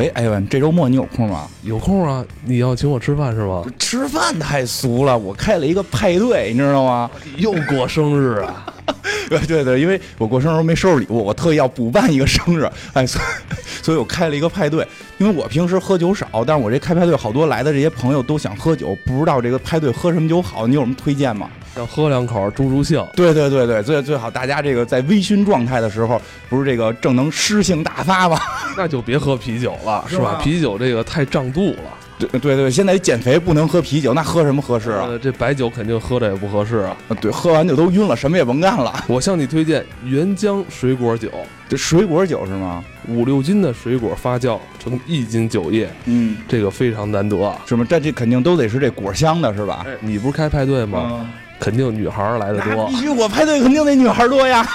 [0.00, 1.46] 哎，艾文，这周末你有空吗？
[1.62, 2.24] 有空啊！
[2.46, 3.62] 你要请我吃饭是吧？
[3.78, 7.10] 吃饭太俗了，我开了一个派对，你知道吗？
[7.36, 8.64] 又过生日啊！
[9.28, 13.49] 对对对，因为我过生日没收拾礼物，我特意要补办一个生日，哎，所以
[13.82, 14.86] 所以我开了一个派对。
[15.18, 21.48] 因为我平时喝酒少，但是我这开派对好多来的这些朋友都想喝酒，不知道这个派对喝什么酒好，你有什么推荐吗？
[21.76, 23.06] 要喝两口助助兴。
[23.14, 28.38] 对对对对，最最好大家这个在微醺状态的时候，不是这个正能诗性大发吗？
[28.76, 30.40] 那就别喝啤酒了，是吧？
[30.42, 31.98] 啤酒这个太胀肚了。
[32.28, 35.08] 对对对，现在减肥不能喝啤酒，那喝什么合适啊？
[35.22, 36.96] 这白酒肯定喝着也不合适啊。
[37.20, 38.92] 对，喝完就都晕了，什么也甭干了。
[39.08, 41.30] 我向你推荐原浆水果酒，
[41.68, 42.84] 这水果酒是吗？
[43.08, 47.86] 五六斤的水果发酵成一斤酒液，嗯，这个非常难得，是吗？
[47.88, 49.84] 但这肯定都得是这果香的，是吧？
[50.00, 51.26] 你不是开派对吗？
[51.58, 52.86] 肯定女孩来的多。
[52.86, 54.66] 必须我派对肯定得女孩多呀。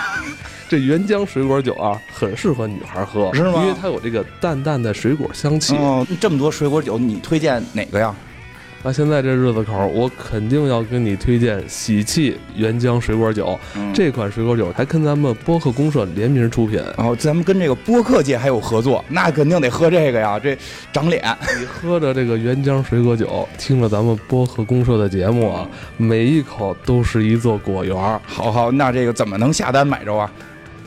[0.67, 3.61] 这原浆水果酒啊，很适合女孩喝，是吗？
[3.61, 5.75] 因为它有这个淡淡的水果香气。
[5.77, 8.13] 哦，这么多水果酒，你推荐哪个呀？
[8.87, 13.59] 那现在这日子口，我肯定要跟你推荐喜气原浆水果酒。
[13.95, 20.55] 这款水果酒还跟咱们播客公社联名出品，然后咱们跟这个播客界还有合作，那肯定得喝这个呀，这
[20.93, 21.23] 长脸。
[21.59, 27.95] 你喝着这个原浆水果酒，听着咱们播客公社的节目啊，每一口都是一座果园。
[28.23, 30.31] 好好，那这个怎么能下单买着啊？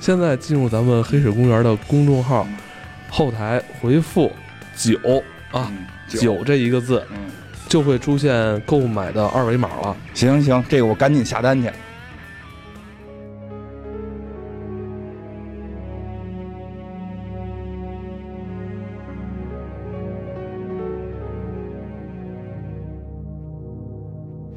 [0.00, 2.46] 现在进入咱们黑水公园的公众号，
[3.10, 4.32] 后台回复
[4.76, 5.70] “九”啊
[6.08, 7.02] ，“九”这一个字，
[7.68, 9.96] 就会出现购买的二维码了。
[10.14, 11.70] 行行，这个我赶紧下单去。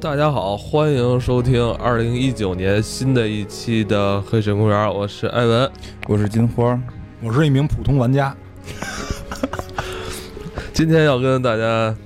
[0.02, 4.92] 大家好，欢迎收听二零一九年新的一期的黑水公园。
[4.92, 5.70] 我是艾文，
[6.08, 6.76] 我是金花，
[7.22, 8.36] 我是一名普通玩家。
[10.74, 11.96] 今天要跟大家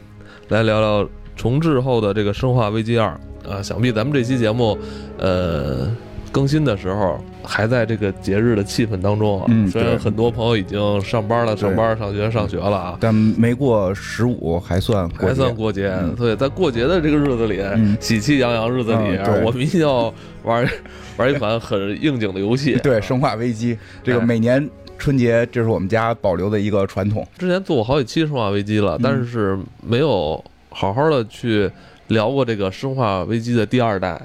[0.49, 3.19] 来聊聊重置后的这个《生化危机二》
[3.51, 4.77] 啊，想必咱们这期节目，
[5.17, 5.91] 呃。
[6.37, 15.91] 更新的时候还在这个节日的气氛当中啊，虽然很多朋友已经上班了、上班、上学、上学了啊，但没过十五还算还算过节。
[16.15, 17.59] 对，在过节的这个日子里，
[17.99, 20.69] 喜气洋洋日子里，我们一定要玩
[21.17, 22.77] 玩一款很应景的游戏。
[22.83, 27.27] 对，《生化危机》这个每年春节，这是我们家保留的一个传统。
[27.39, 31.71] 之前做过好几期《生化危机》了，但是没有好好的去
[32.09, 34.21] 聊过这个《生化危机》的第二代。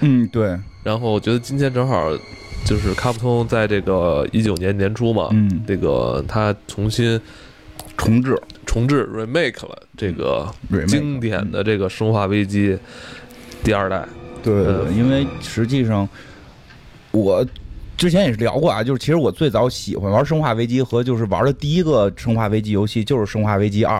[0.00, 0.58] 嗯，对。
[0.82, 2.10] 然后我觉得今天正好，
[2.64, 7.20] 就是卡普通在这个一九年年初嘛，嗯，这个他重新
[7.96, 10.48] 重置、重置 remake 了这个
[10.86, 12.70] 经典的这个《生化危机》
[13.62, 14.06] 第二代。
[14.42, 14.54] 对，
[14.94, 16.08] 因为实际上
[17.10, 17.44] 我
[17.96, 23.98] 之前也是聊过啊，就是其实我最早喜欢玩《生化危机》和就是玩的第一个《生化危机》游戏就是《生化危机二》。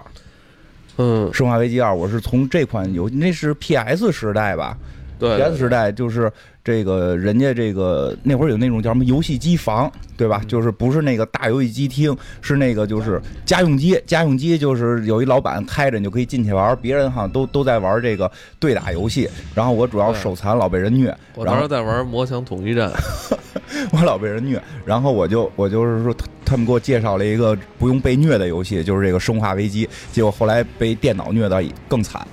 [0.97, 4.79] 嗯，《生化危机二》我是从这款游那是 PS 时代吧？
[5.19, 6.31] 对，PS 时代就是
[6.63, 10.43] 这个人家这个那会儿有那种叫什么游戏机房，对吧？
[10.47, 14.01] 就是不是那个大游戏机厅，是那个就是家用机。
[14.07, 16.77] 家用机就是有一老板开着，你就可以进去玩。
[16.81, 18.31] 别人好像都都在玩这个
[18.61, 21.17] 对打游戏，然后我主要手残老被人虐。
[21.35, 22.93] 我当时在玩魔枪统一战，
[23.93, 26.15] 我老被人虐， 然后我就我就是说
[26.45, 29.89] 他们给我介绍了一个不用被虐的游戏，就是这个生化危机。
[30.13, 32.27] 结果后来被电脑虐的更惨，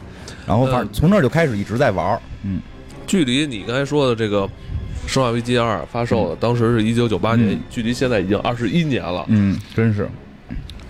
[0.45, 2.62] 然后反正从那儿就开始一直在玩，嗯。
[3.05, 4.43] 距离你刚才说的这个
[5.07, 9.25] 《生化危机二》发售的，当时是一九九八年，距离现在已经二十一年了。
[9.27, 10.09] 嗯，真是。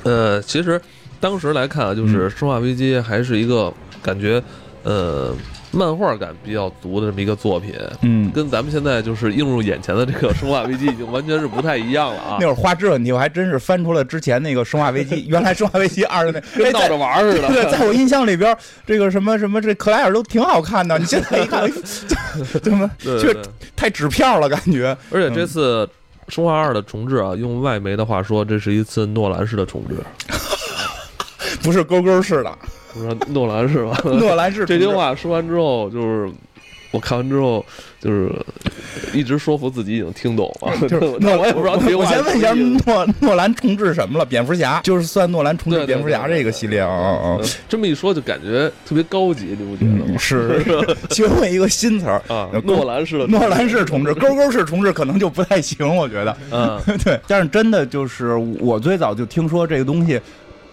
[0.04, 0.80] 呃，其实
[1.20, 4.42] 当时来看啊，就是《生化危机》还是一个感觉，
[4.84, 5.36] 呃。
[5.76, 12.38] 漫画感比较足的这么一个作品，嗯，跟咱们现在就是映入眼前的这个《生化危机》已经完全是不太一样了啊。
[12.42, 17.48] 那会儿画质问题，我还真是翻出了之前那个《生化危机》， 原来《生化危机二》的那 跟闹着玩似的。
[17.50, 18.56] 对，在我印象里边，
[18.86, 20.98] 这个什么什么这克莱尔都挺好看的。
[20.98, 21.70] 你现在一看，
[22.64, 23.34] 怎么就
[23.76, 24.98] 太纸片了感觉？
[25.12, 25.86] 而且这次
[26.34, 29.96] 《生化二》的重置啊，用外媒的话说，这是一次诺兰式的重置，
[31.62, 32.58] 不是勾勾式的。
[32.98, 34.00] 我说诺兰是吧？
[34.04, 36.30] 诺兰是这句话说完之后，就是
[36.92, 37.66] 我看完之后，
[38.00, 38.32] 就是
[39.14, 40.88] 一直说服自己已经听懂了。
[40.88, 41.74] 就是那我也不知道。
[41.74, 44.26] 我先问一下，诺诺兰重置什么了？
[44.26, 47.38] 蝙蝠侠，就是算诺兰重置蝙蝠侠这个系列啊啊！
[47.68, 50.18] 这么一说，就感觉特别高级，你不觉得吗？
[50.18, 50.64] 是，
[51.12, 56.38] 学会一个新词儿啊，诺兰式的诺兰式重置，勾勾式重置可能就不太行，我觉得。
[56.52, 57.20] 嗯， 对。
[57.28, 60.18] 但是真的就是我最早就听说这个东西。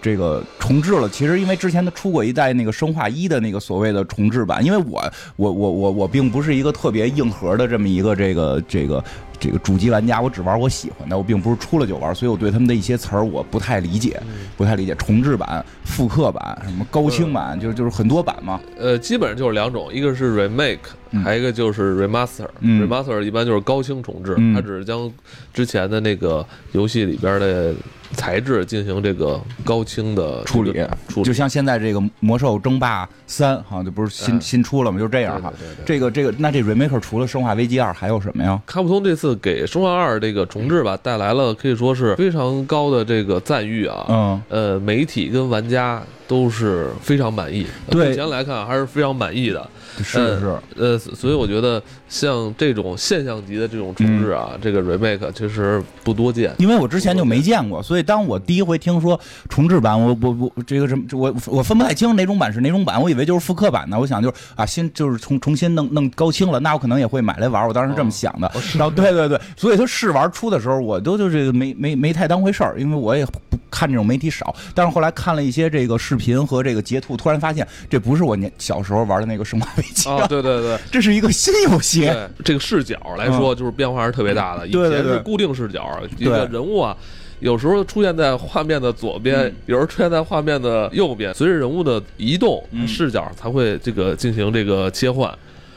[0.02, 5.00] 这个重置了，其实因为之前他出过一代那个生化一的那个所谓的重置版，因为我
[5.36, 9.02] 我我我我并不是一个特别硬核的这么一个这个这个
[9.42, 14.22] 这个主机玩家，我只玩我喜欢的，我并不是出了就玩，所以我对他们的一些词儿我不太理解，
[14.56, 14.94] 不太理解。
[14.94, 18.60] 重制版、复刻版、什么高清版，就是就是很多版嘛。
[18.78, 20.78] 呃，基本上就是两种，一个是 remake，
[21.10, 22.46] 嗯还有一个就是 remaster。
[22.60, 25.10] 嗯 remaster 一般就是高清重置，嗯它只是将
[25.52, 27.74] 之前的那个游戏里边的
[28.12, 30.72] 材质进行这个高清的处理
[31.08, 31.32] 处理就。
[31.32, 34.98] 像现在这个《魔兽争霸三》好像就不是新、哎新出了吗？
[34.98, 35.52] 就这样哈。
[35.58, 38.60] 对对对对这个这个，那这 remake 除了《生化危机二》还有什么呀？
[38.66, 44.06] 卡普通这次给《生化二》这个重置吧，带来了可以说是非常高的这个赞誉啊。
[44.08, 47.66] 嗯，呃，媒体跟玩家都是非常满意。
[47.90, 49.68] 对目前来看还是非常满意的。
[49.98, 56.54] 是是，呃，所以我觉得像这种现象级的这种重置啊，嗯这个 remake 其实不多见。
[56.58, 59.18] 因为我之前就没见过，所以当我第一回听说
[59.48, 63.98] 重置版，我我我这个什么，我我分不太清哪种版是哪种版，我以为就是复刻版呢。
[63.98, 67.66] 我想就是啊，新就是重重新弄弄高清了，那我可能也会买来玩。
[67.66, 68.50] 我当时是这么想的。
[68.76, 74.54] 然后对对对，所以他试玩出的时候，我都就这个没没没太当回事儿，因为我也不看这种媒体少。
[74.74, 82.02] 但是后来看了一些这个视频和这个截图，突然发现这不是我年小时候玩的那个生化危机啊，对对对这是一个新游戏。
[82.02, 84.66] 对，这个视角来说，就是变化是特别大的。
[84.66, 86.96] 以前是固定视角，一个人物啊。
[87.40, 95.28] 有时候出现在画面的左边，嗯有时候出现在画面的右边，随着人物的移动，嗯视角才会这个进行这个切换。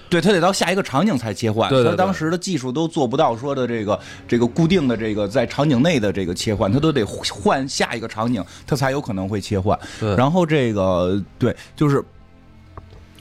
[0.07, 9.77] 对，他得到下一个场景才切换，对对对他当时的技术都做不到说的这个这个固定的这个在场景内的这个切换，他都得换下一个场景，他才有可能会切换。
[9.99, 12.03] 对然后这个对，就是。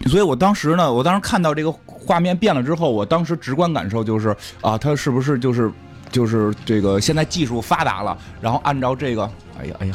[0.06, 5.70] 所以我当时呢，我当时看到这个画面变了之后，我当时直观感受就是啊，他是不是就是
[6.10, 9.28] 就是这个现在技术发达了，然后按照这个，
[9.60, 9.94] 哎呀哎呀，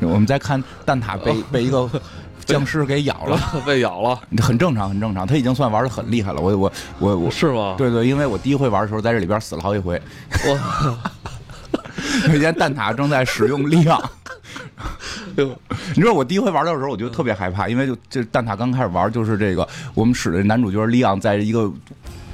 [0.00, 1.88] 我们再看蛋挞被 被一个
[2.44, 5.26] 僵尸给咬了， 被咬了，很正常，很正常。
[5.26, 6.40] 他已经算玩的很厉害了。
[6.40, 7.74] 我我我我，是吗？
[7.76, 10.00] 对对，因为我第一回玩的时候，在这里边死了好几回。
[10.46, 10.98] 我
[12.26, 14.00] 那天蛋挞正在使用力量，
[15.36, 15.58] 哟
[15.94, 21.72] 你知道我第一回玩的时候，我就特别害怕，因为就这蛋挞刚开始玩，就是这个我们使的男主角利昂在一个。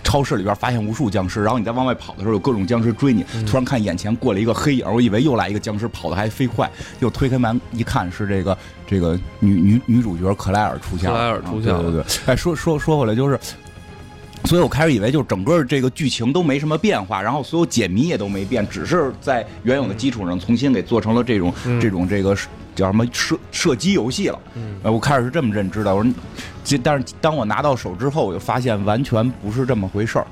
[0.05, 3.25] 超市里边发现无数僵尸，然后你在往外跑的时候，有各种僵尸追你。
[3.47, 6.71] 突然看眼前过了一个黑影，我以为又来一个僵尸，跑的还飞快。
[6.99, 11.17] 又推开门一看，是这个这个女女女主角克莱尔出现了。
[11.17, 12.05] 克莱尔出现了啊对对对。
[12.27, 13.39] 哎，说说说回来，就是
[14.45, 22.37] 所以我开始以为就是整个这个剧情都没什么变化，然后所有解谜也都没变，只是在原有的基础上重新给做成了这种、这种这个
[22.75, 24.39] 叫什么射射击游戏了。
[24.83, 25.95] 我开始是这么认知的。
[25.95, 26.13] 我说，
[26.65, 30.27] 这但是当我拿到手之后，我就发现完全不是这么回事儿。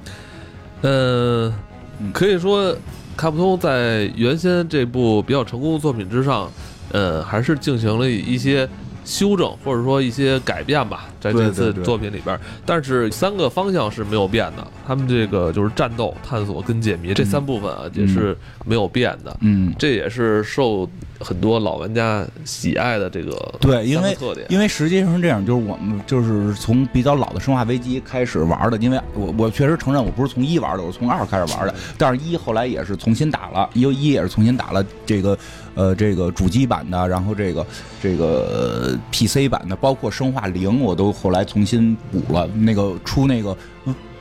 [0.83, 1.53] 呃
[1.99, 2.75] 嗯，可以说，
[3.17, 6.51] 卡普通在原先这部比较成功的作品之上，
[6.93, 8.69] 呃，还是进行了一些
[9.11, 12.41] 修正或者说一些改变吧，在这次作品里边儿。
[12.65, 19.37] 但是三个方向是没有变的，他们这个就是战斗、探索跟解谜这三部分啊，也是没有变的。
[19.41, 20.89] 嗯，这也是受
[21.21, 24.47] 很多老玩家喜爱的这个对，因为特点。
[24.49, 35.39] 因为实际上是这样，就是我们就是从比较老的《生化危机》开始玩的，因为我我确实承认我不是从一玩的，我是从二开始玩的，但是一后来也是重新打了，一一也是重新打了这个
[35.75, 37.67] 呃这个主机版的，然后这个
[38.03, 43.55] 这个呃 PC 版的，包括《生化零》我都后来重新补了，那个出那个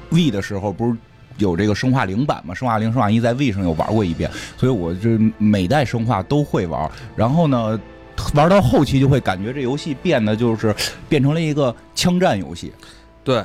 [0.10, 0.98] V 的时候不是。
[1.40, 2.54] 有这个生化零版嘛？
[2.54, 6.90] 生化零、生化一在 V 上有玩过一遍，所以我这每代生化都会玩。
[7.16, 7.80] 然后呢，
[8.34, 10.76] 玩到后期就会感觉这游戏变得就是
[11.08, 12.72] 变成了一个枪战游戏，
[13.24, 13.44] 对，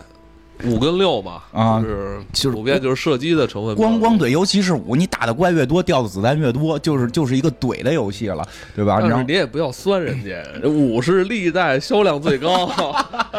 [0.64, 3.74] 五跟六吧，啊就是就是普遍就是射击的成分。
[3.74, 8.98] 光光怼，尤其是五，你打的怪越多，掉的子弹越多，就是就是一个怼的游戏了，对吧？
[9.00, 12.70] 但是你也不要酸人家，五是历代销量最高，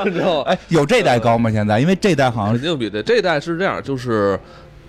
[0.04, 0.44] 你 知道吗？
[0.48, 1.50] 哎，有这代高吗？
[1.50, 1.80] 现在？
[1.80, 4.38] 因为这代好像是肯定比这这代是这样，就是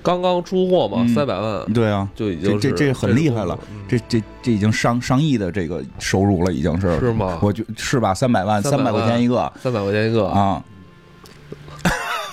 [0.03, 7.39] 刚刚出货嘛，嗯三百万对啊，就已经这这这很厉害了嗯这这这已经上上亿的这个收入了，已经是是吗？
[7.41, 8.13] 我觉是吧？
[8.13, 10.63] 三百万，三百块钱一个三百块钱一个，啊，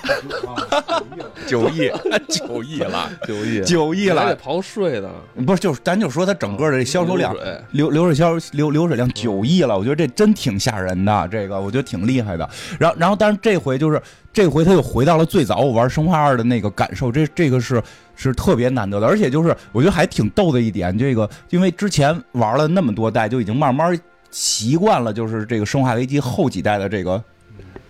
[1.48, 1.92] 九亿，
[2.30, 5.10] 九亿了，九亿，九亿了，还得刨税呢，
[5.46, 7.34] 不是，就是咱就说它整个的销售量
[7.72, 12.50] 流，流流水销流流水量九亿了，我觉得这真挺吓人的，这个我觉得挺厉害的。
[12.80, 17.82] 然后然后，但是这回就是这回他又回到了最早我玩生化二的那个感受，这这个是
[18.16, 23.98] 是特别难得的，而且就是我觉得还挺逗的一点，这个因为之前玩了那么多代，就已经慢慢
[24.32, 27.24] 习惯了，就是这个生化危机后几代的这个。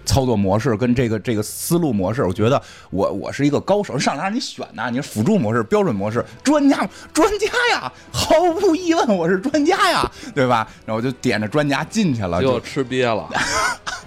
[0.06, 10.68] 操作模式跟这个这个思路模式，我觉得我我是一个高手，上来让你选呐，你是辅助模式、标准模式、专家专家呀，毫无疑问我是专家呀，对吧？
[10.86, 13.30] 然后我就点着专家进去了，就吃瘪了，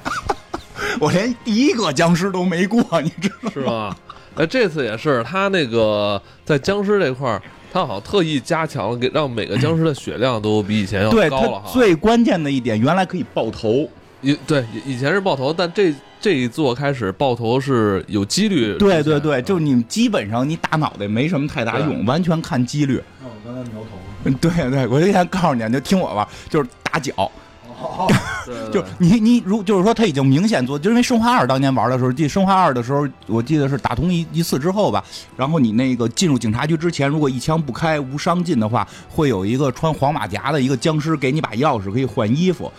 [1.00, 3.50] 我连第一个僵尸都没过，你知道吗？
[3.52, 3.96] 是吧？
[4.36, 11.70] 哎，这次也是他那个在僵尸这块儿，他好像特意加强了，给让每个僵尸的血量都比以前要高了哈。
[11.72, 13.88] 最关键的一点，原来可以爆头。
[14.22, 18.76] 以对以以前是爆头，但这这一座开始爆头是有几率。
[18.78, 23.02] 对对对，就你基本上你打脑袋没什么太大用，完全看几率。
[23.20, 24.38] 那我刚才苗头。
[24.40, 27.30] 对对，我就先告诉你，就听我吧，就是打脚。
[28.46, 35.04] 对对就你你如就是说他已经明显做，就因为生化二当年玩的时候，记生化二的时候，我记得是打通一一次之后吧，
[35.36, 42.72] 然后你那个进入警察局之前，如果一枪不开无伤进的话，会有一个穿黄马甲的一个僵尸给你把钥匙可以换衣服。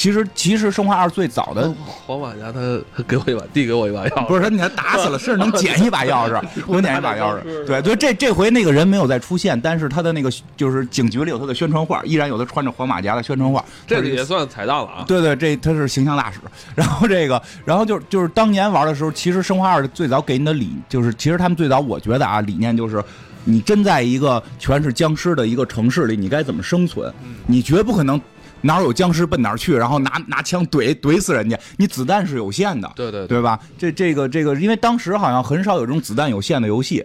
[0.00, 4.24] 其实其实生化二最早的黄马甲他他给我一把，递给我一把钥匙。
[4.28, 7.42] 不是他，你还打死了， 是能捡一把钥匙，能捡一把钥匙。
[7.66, 13.62] 对对，这这回那个人没有再出现，但是他的那个就是警局里有他的宣传画，依然有他穿着黄马甲的宣传画。
[13.86, 15.04] 这个也算彩蛋了啊。
[15.06, 16.38] 对对，这他是形象大使。
[16.74, 23.04] 然后这个，然后就就是当年玩的时候，其实生化二最早给你的理就是，其实他们最早我觉得啊，理念就是。
[23.42, 27.10] 你真在一个全是僵尸的一个城市里，你该怎么生存？
[27.46, 28.20] 你绝不可能
[28.62, 31.58] 哪儿有僵尸奔哪儿去，然后拿拿枪怼怼死人家。
[31.78, 33.58] 你子弹是有限的，对对对吧？
[33.78, 37.04] 这这个这个，因为当时好像很少有这种子弹有限的游戏，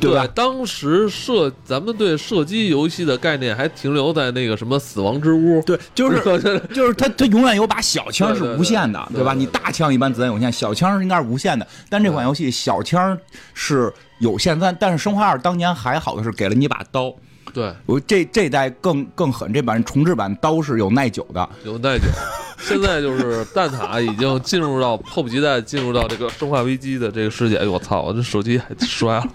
[0.00, 0.26] 对吧？
[0.34, 5.60] 当时射咱们对射击游戏的概念还停留在那个什么死亡之屋。
[5.62, 11.66] 对，就是是 就是它它永远有把小枪是无限的，对对对对你大枪一般子弹有限，小枪应该是无限的。
[11.88, 13.16] 但这款游戏小枪
[13.54, 17.14] 是有限，但但是生化二当年还好的是给了你一把刀。
[17.52, 21.48] 对，我这这代更更狠，这版重制版刀是有耐久的。
[21.64, 22.04] 有耐久。
[22.60, 27.56] 现在就是蛋挞已经进入到迫不及待进入到这个生化危机的这个世界。
[27.56, 29.26] 哎呦我操，我这手机还摔了。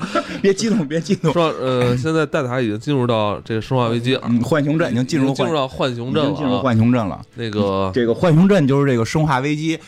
[0.41, 1.32] 别激动，别激动。
[1.32, 6.60] 说呃，现在蛋挞已经进入到这个生化危机，嗯，浣熊镇已经进入进入到浣熊镇已经进入。
[6.62, 7.22] 浣熊镇了。
[7.36, 9.79] 那个这个浣熊镇就是这个《生化危机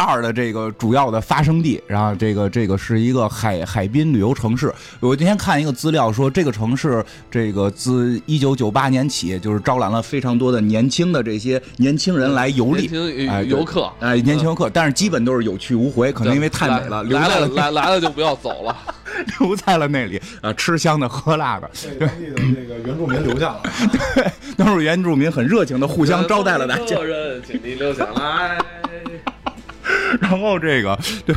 [0.00, 4.72] 二》的这个主要的发生地，然后这个这个是一个海海滨旅游城市。
[4.98, 12.88] 我今天看一个资料说，这个城市这个自一九九八年起，就是招揽了非常多的年轻的这些年轻人来游历。
[13.28, 18.76] 哎游客，哎，年轻游客，但是基本都是有去无回，可能因为太美了，留来了在了来来了就不要走了。
[19.38, 23.62] 留在了那里啊，吃香的喝辣的，被当地的那个原住民留下了。
[24.14, 24.24] 对
[24.56, 26.96] 都是原住民很热情的互相招待了大家。
[26.96, 28.58] 客人，请你留下来。
[30.20, 31.34] 然后这个，对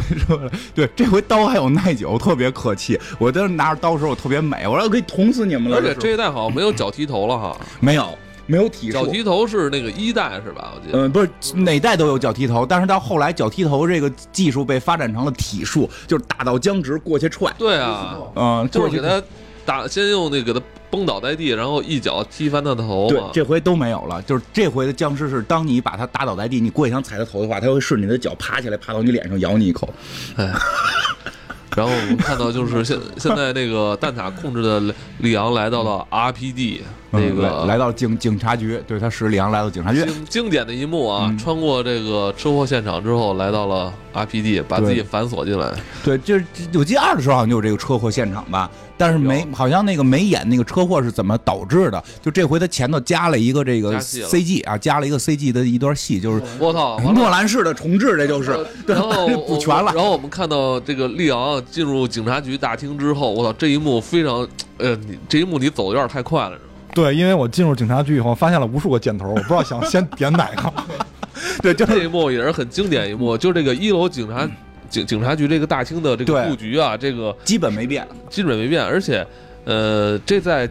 [0.73, 2.99] 对这回刀还有耐久，特别客气。
[3.19, 5.77] 我当时拿着刀的时候，我特别美，我说可以捅死你们了。
[5.77, 8.07] 而且这一代好像没有脚踢头了哈，没有
[8.45, 10.73] 没有体术，脚踢头是那个一代是吧？
[10.75, 10.99] 我记得。
[10.99, 19.21] 嗯，不是哪代都有脚踢头，但是到后来脚踢头这个技术被发展成了体术，就是打到僵直过去踹，对啊，嗯，就是给他
[19.65, 24.21] 打，先用那个给他崩倒在地，然后一脚踢翻他的头。，对这回都没有了。
[24.23, 29.91] 就是这回的僵尸是，当你把他打倒在地，你过去想踩他头的话，他会顺着你的脚爬起来，爬到你脸上咬你一口。
[30.35, 30.51] 哎
[31.75, 34.79] 然后我们看到就是现现在那个蛋挞控制的
[35.17, 36.81] 里昂来到了 RPD
[37.13, 45.71] 那嗯个来来到警警察局，对他使里昂来到警察局，经经典的一幕啊，嗯穿过这个车祸现场之后，来到了 RPD，把自己反锁进来。
[46.03, 52.03] 对，就是我记得二的时候好像就有这个车祸现场吧，但是没好像那个没演那个车祸是怎么导致的。
[52.19, 56.99] 就这回他前头加了一个这个 CG 啊，加了一个 CG 的一段戏，就是我操！
[57.13, 59.91] 诺兰式的重置，这就是对然后 补全了。
[59.93, 66.63] 然后我们看到这个利昂进入警察局大厅之后，我操，这一幕非常，呃，你这一幕你走的有点太快了，是吧
[66.93, 70.71] 对，因为我进入警察局以后，发现了无数个箭头，我不知道想先点哪个。
[71.61, 74.47] 对，就这一幕也是很经典一幕，就这个一楼警察
[74.89, 78.07] 警警察局这个大厅的这个布局啊，这个基本没变。
[78.29, 79.25] 基本没变，而且，
[79.65, 80.69] 呃，这在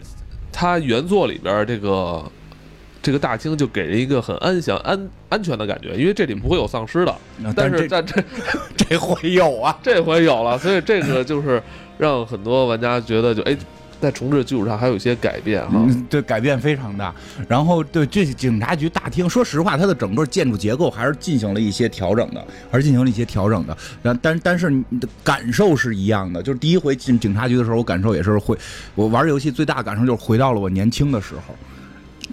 [0.52, 2.22] 它原作里边这个
[3.02, 7.14] 这个大厅就给人一个很安详、安安全的感觉，因为这里不会有丧尸的。
[7.56, 8.22] 但是在这
[8.76, 11.60] 这回有啊， 这回有了，所以这个就是
[11.98, 13.56] 让很多玩家觉得就哎，
[14.02, 15.74] 在重置的基础上还有一些改变哈。
[15.74, 17.14] 嗯，对，改变非常大。
[17.48, 23.76] 然后对这警察局大厅，说实话，它的整个建筑结构还是进行了一些调整的，还是进行了一些调整的。
[24.02, 28.58] 然但但是你的感受是一样的，就是第一回进警察局的时候，我感受也是会，
[28.96, 31.54] 我玩游戏最大的感受就是回到了我年轻的时候。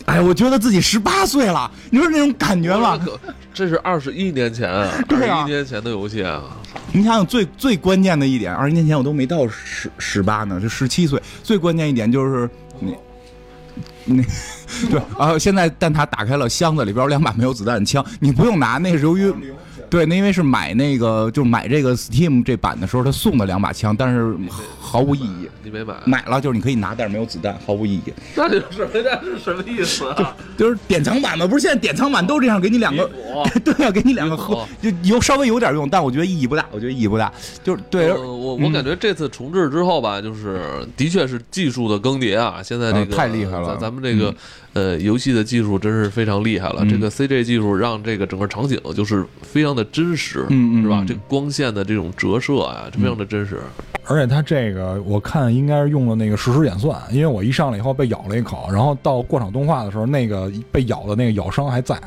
[0.05, 2.97] 哎，我觉得自己十八岁了，你说那种感觉吗？
[3.51, 6.43] 可这是二十一年前 啊，二十一年前的游戏啊，
[6.93, 11.21] 你想想最最关键的一点，二十年前我都没到十十八呢，就十七岁。
[11.43, 12.95] 最关键一点就是你，
[14.05, 14.25] 你
[14.89, 19.33] 对啊，现在蛋挞打开了箱子，里边有两把没有子弹的枪，你不用拿，那是由于
[19.89, 24.35] 对，那因为是买那个就买这个 Steam 这版的时候，他送的两把枪，但是
[24.79, 25.49] 毫无意义。
[25.63, 25.95] 你没买？
[26.05, 28.13] 买了就是你可以拿，但是没有子弹，毫无意义。
[28.35, 30.35] 那就是那是什么意思啊？
[30.57, 33.09] 就是典藏版嘛，不是现在典藏版都这样，给你两个，
[33.63, 37.31] 对啊，给你两个盒，就有稍微有点用，但我觉得意义不大，我觉得意义不大。
[37.63, 42.61] 就是对呃，我我感觉这次重置之后吧，就是的确是技术的更迭啊。
[42.63, 44.33] 现在这个嗯太厉害了咱咱们这个
[44.79, 46.77] 呃游戏的技术真是非常厉害了。
[46.81, 51.03] 嗯这个 CG 技术让这个整个场景就是非常的真实，是吧？
[51.05, 53.59] 这个光线的这种折射啊，非常的真实。
[54.05, 61.99] 而且它这个我看应该是用了那个实时演算，因为我一上来以后被咬了一口，然后到过场动画的时候，那个被咬的那个咬伤还在。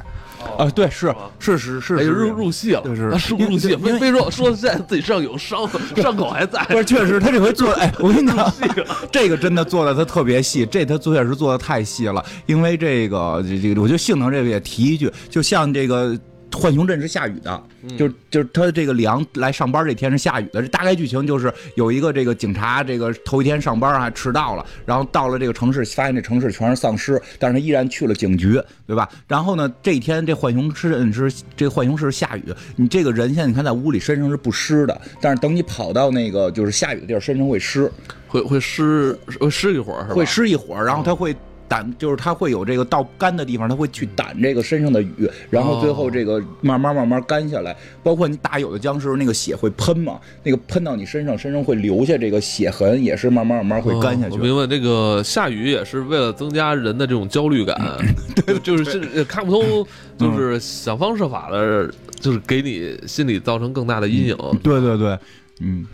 [0.58, 3.76] 啊，对，是是是是入入戏了，对是啊是入戏？
[3.76, 6.62] 非非说说现在自己身上有伤， 伤口还在。
[6.64, 8.52] 不是，确实，他这回做，哎，我跟你讲，
[9.10, 12.24] 这个真的做的他特别细，这他确实做的太细了。
[12.46, 16.18] 因为这个，这这个，我觉得性能这个也提一句，就像这个。
[16.52, 17.62] 浣熊镇是下雨的，
[17.96, 20.60] 就就是他这个里昂来上班这天是下雨的。
[20.62, 29.08] 这大概剧情就是有一个这个警察，这个头一天上班还迟到了，然后到了这个城市，发现这城市全是丧尸，但是他依然去了警局，对吧？
[29.26, 32.44] 然后呢，这一天这浣熊镇是这浣熊市下雨，
[32.76, 37.90] 你这个人现在你看在屋里身上是不湿的，但是等你跑到那个就是下雨的地儿，身上会湿，
[38.28, 40.14] 会会湿会湿一会儿是吧？
[40.14, 41.34] 会湿一会儿，然后他会。
[41.72, 47.74] 掸就是它会有这个到干的地方，它会去掸这个身上的雨，然后最后这个慢慢慢慢干下来。
[48.02, 54.34] 包括你打有的僵尸，那个血会喷嘛，那个喷到你身上，身上会留下这个血痕，也是慢慢慢慢会干下去。
[54.34, 57.76] 哦我明白，这个下雨也是为了增加人的这种焦虑感，
[58.44, 59.86] 对，就是是看不通，
[60.18, 61.88] 就是想方设法的，
[62.20, 64.36] 就是给你心里造成更大的阴影。
[64.62, 65.18] 对对对，
[65.60, 65.86] 嗯。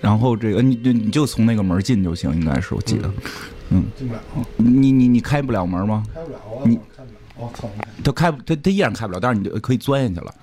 [0.00, 3.10] 然后这个你你你就从那个门进就行，应该是我记得。
[3.96, 4.20] 进不了，
[4.56, 6.02] 你你你开不了门吗？
[6.14, 6.62] 开不了啊！
[6.64, 7.68] 你开不了，哦，操！
[8.02, 10.34] 他开不它它依然开不了，但是你就可以钻进去了。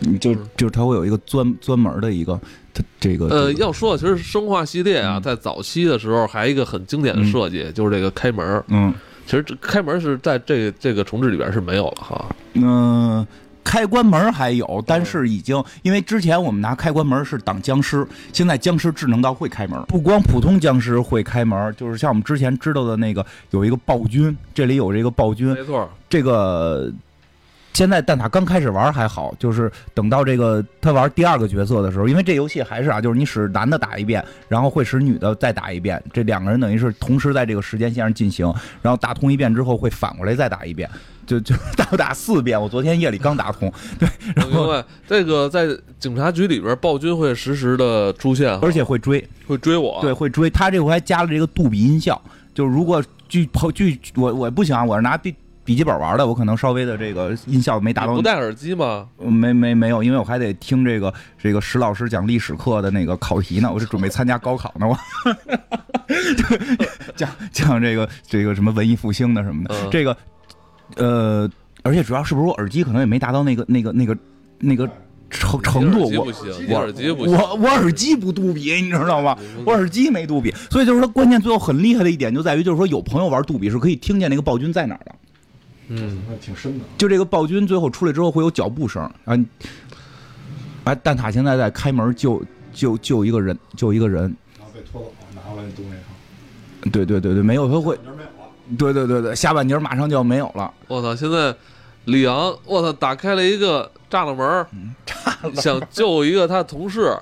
[0.00, 2.38] 你就就是它会有一个钻钻门的一个，
[2.74, 8.62] 它这个呃，这个要说其实生化系列啊，嗯在早期的时候还有一个很经典的设计，就是这个开门。
[8.68, 8.92] 嗯
[9.24, 12.26] 其实这开门是在这这个重置里边是没有了哈。
[12.54, 13.26] 嗯。
[13.64, 26.92] 开关门还有，但是已经因为之前我们拿开关门是挡僵尸，现在僵尸智能到会开门，不光普通僵尸会开门，就是像我们之前知道的那个有一个暴君，这里有这个暴君，没错，这个
[27.72, 38.46] 现在蛋挞刚开始玩还好，就是等到这个他玩第二个角色的时候，因为这游戏还是啊，就是你使男的打一遍，然后会使女的再打一遍，这两个人等于是同时在这个时间线上进行，
[38.82, 40.88] 然后打通一遍之后会反过来再打一遍，
[41.26, 42.60] 就就 打打四遍。
[42.60, 44.82] 我昨天夜里刚打通，对，然后。
[45.06, 45.66] 这个在
[45.98, 49.98] 警察局里边，暴君会实时的出现，而且会追，会追我。
[50.00, 50.48] 对，会追。
[50.48, 52.20] 他这回还加了这个杜比音效，
[52.54, 59.06] 就是如果据据我我不行啊，我是拿笔笔记本玩的，我可能稍微的这个音效没达到不戴耳机吗？
[59.18, 64.98] 没没没有，因为我还得听这个这个石老师讲历史课的那个考题呢，我是准备参加高考呢，我
[67.14, 70.16] 讲讲这个这个什么文艺复兴的什么的，嗯这个
[70.96, 71.48] 呃，
[71.82, 74.18] 而且主要是不是我耳机可能也没达到那个那个那个
[74.58, 74.88] 那个
[75.30, 76.26] 程程度，我
[76.68, 77.22] 我耳机不。
[77.22, 79.38] 我我耳机不杜比，你知道吗？
[79.64, 85.14] 我耳机没杜比，所以就是说关键最后很厉害的一点就在于，就是说有朋友玩杜比是可以听见那个暴君在哪儿的。
[85.88, 86.84] 嗯，那挺深的。
[86.96, 89.46] 就这个暴君最后出来之后会有脚步声啊，你
[90.84, 92.42] 哎，蛋挞现在在开门救
[92.72, 94.22] 救救一个人，救一个人，
[94.58, 97.98] 然后被拖走了，拿回来那东西，对对对对，没有他会。
[98.78, 101.14] 对对对对，下半截马上就要没有了，我操！
[101.14, 101.54] 现在
[102.06, 104.66] 李昂，我操，打开了一个栅栏门儿，
[105.54, 107.14] 想救一个他同事，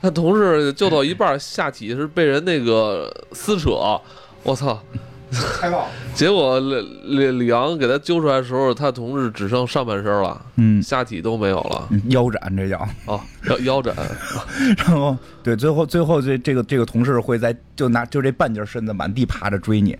[0.00, 4.00] 他同事救到一半，下体是被人那个撕扯，
[4.44, 4.82] 我操！
[6.14, 11.88] 结果李李李阳给他揪出来的时候，他同事只剩上半身了，嗯，下体都没有了。
[12.08, 13.94] 腰斩这叫，哦，腰腰斩，
[14.78, 19.96] 然后对，最后最后这这个这个同事会在就拿就这半截身子满地爬着追你，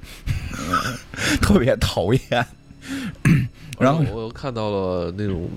[1.43, 2.47] 特别讨厌，
[3.79, 5.49] 然后我又看到了那种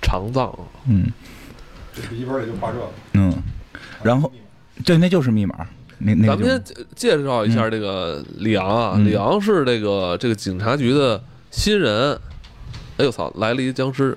[0.00, 0.56] 肠脏，
[0.88, 1.06] 嗯。
[1.92, 2.88] 这笔记本里就画这个。
[3.14, 3.34] 嗯，
[4.04, 4.32] 然后
[4.84, 5.66] 对，那就是密码，
[6.00, 6.62] 那那咱们先
[6.94, 12.18] 介绍一下这个李昂啊，嗯李昂是这个这个警察局的新人。
[12.96, 14.16] 哎呦操，来了一僵尸！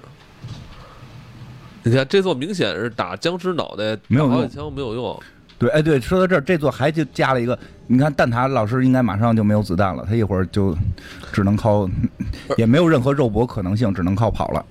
[1.84, 5.18] 你看这座明显是打僵尸脑袋，没有枪没有用。
[5.58, 10.76] 对，哎，对，说到这儿，这座还就加了一个，你看蛋挞老师应该马上就没有子弹了，他一会儿就
[11.32, 11.90] 只能靠，
[12.58, 14.66] 也没有任何肉搏可能性，只能靠跑了。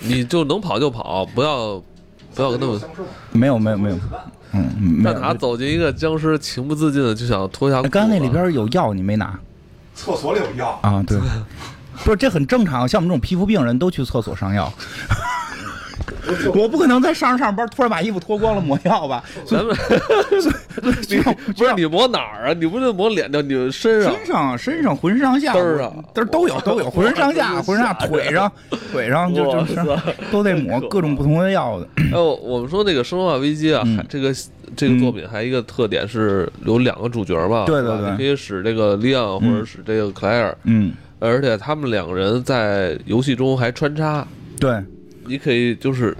[0.00, 1.82] 你就能跑就跑，不要
[2.34, 2.80] 不要跟他们。
[3.32, 3.98] 没有，没有，没有，
[4.52, 5.14] 嗯，没有。
[5.14, 9.38] 让他走进一个僵尸，情不自禁的就想脱下刚才那里边有药，你没拿？
[9.94, 10.78] 厕所里有药。
[10.82, 11.18] 啊，对，
[12.04, 14.72] 不是这很正常，像我们这种皮肤病人都去厕所上药。
[16.54, 19.22] 我不可能在上着上班突然把衣服脱光了抹药吧？
[19.46, 19.76] 咱们
[21.08, 21.16] 你
[21.52, 22.54] 不是你抹哪儿啊？
[22.58, 28.50] 你不是抹脸上，你身上身上、身上、浑身上下嘚儿啊都都有都有，浑身上下、浑身上下、腿上、
[28.92, 29.76] 腿上就就是
[30.30, 31.88] 都得抹各种不同的药的。
[32.12, 34.32] 哎，我我们说那个《生化危机》啊，嗯这个
[34.76, 44.26] 这个作品还一个特点是有两个主角吧对对对你可以使这个利昂或者使这个克莱尔，嗯，而且他们两个人在游戏中还穿插，
[44.60, 44.82] 对，
[45.26, 46.16] 你可以就是，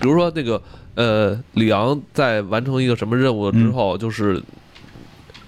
[0.00, 0.60] 比如说那个
[0.94, 4.40] 呃，里昂在完成一个什么任务之后，就是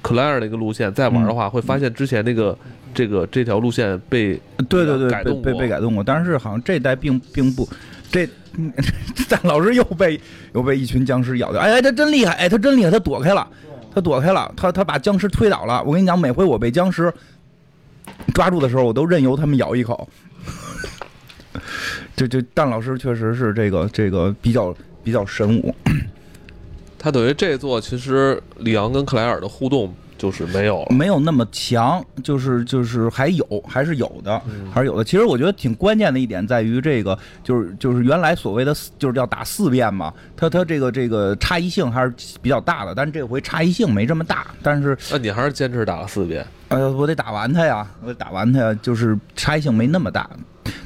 [0.03, 2.57] 克莱尔那个路线再玩的话，会发现之前那个
[2.95, 7.69] 这个这条路线被对对对，被被改动被被改动过，但是好像这代并并不，
[8.11, 8.29] 这
[9.29, 10.21] 但老师又被
[10.55, 13.47] 又被一群僵尸咬掉，哎哎，他真厉害，哎，他真厉害，他躲开了，
[13.95, 15.83] 他躲开了，他他把僵尸推倒了。
[15.85, 17.13] 我跟你讲，每回我被僵尸
[18.35, 20.09] 抓住的时候，我都任由他们咬一口。
[22.17, 24.75] 这这蛋老师确实是这个这个比较
[25.05, 25.75] 比较神武，
[26.99, 30.95] 他等于这座其实里昂跟克莱尔的互动就是没有了。
[30.95, 34.41] 没有那么强，就是就是还有还是有的，
[34.73, 35.05] 还是有的。
[35.05, 50.29] 其实我觉得挺关键的一点在于这个，就是就是原来所谓的四就是要打四遍嘛，它它这个这个差异性还是比较大的，但是这回差异性没这么大，但是那你还是坚持打了四遍，呃，我得打完它呀，我得打完它呀，就是差异性没那么大，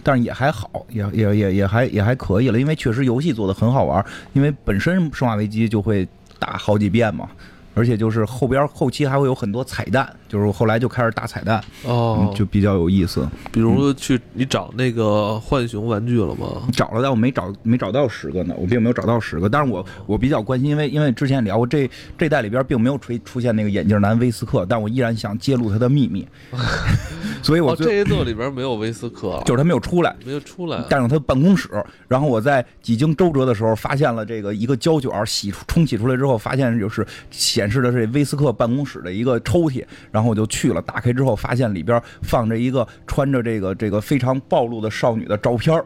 [0.03, 6.07] 但是也还好，也也也也还也还可以了，因为确实游戏做的很好玩，因为本身《生化危机》就会
[6.39, 7.29] 打好几遍嘛。
[7.73, 13.29] 而且就是后边后期还会有很多彩蛋，就是后来就开始打彩蛋，哦嗯，就比较有意思。
[13.51, 16.63] 比如去你找那个浣熊玩具了吗？
[16.73, 19.49] 找了，但我没找没找到十个呢，我并没有找到十个。
[19.49, 26.25] 但是我我比较关心，因为因为之前聊过这这代里边并没有出出现那个眼镜男威斯克，但我依然想揭露他的秘密，
[27.43, 30.15] 所以我哦，这一座里边没有威斯克了，就是他没有出来。
[30.25, 30.81] 没有出来。
[30.89, 31.69] 带上他办公室，
[32.07, 45.85] 然后我在几经周折的时候，发现了这个一个胶卷洗冲洗出来之后，发现就是显示的是威斯克办公室的一个抽屉，然后我就去了，打开之后发现里边放着一个穿着这个这个非常暴露的少女的照片儿。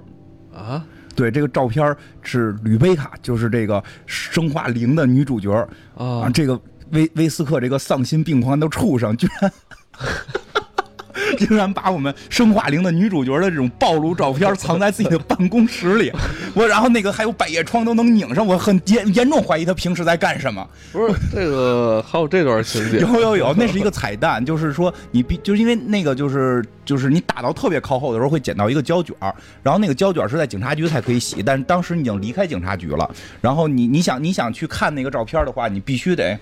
[0.54, 0.84] 啊，
[1.16, 5.50] 对，这个照片儿是吕贝卡，就是这个生化零的女主角
[5.96, 9.52] 啊，这个威威斯克这个丧心病狂的畜生，居然。
[11.46, 16.12] 竟然把我们生化灵的女主角的这种暴露照片藏在自己的办公室里，
[16.54, 20.66] 我然后那个还有百叶窗都能拧上，我很严严重怀疑他平时在干什么。
[20.92, 29.14] 不是这个，还有这段情节有有有，那是一个彩蛋，就是说你必就是因为那个就是就是你打到特别靠后的时候会捡到一个胶卷，
[29.62, 33.08] 然后那个胶卷是在警察局才可以洗，但是当时你已经离开警察局了，
[33.40, 36.38] 然后你你想你想去看那个照片的话，你必须得。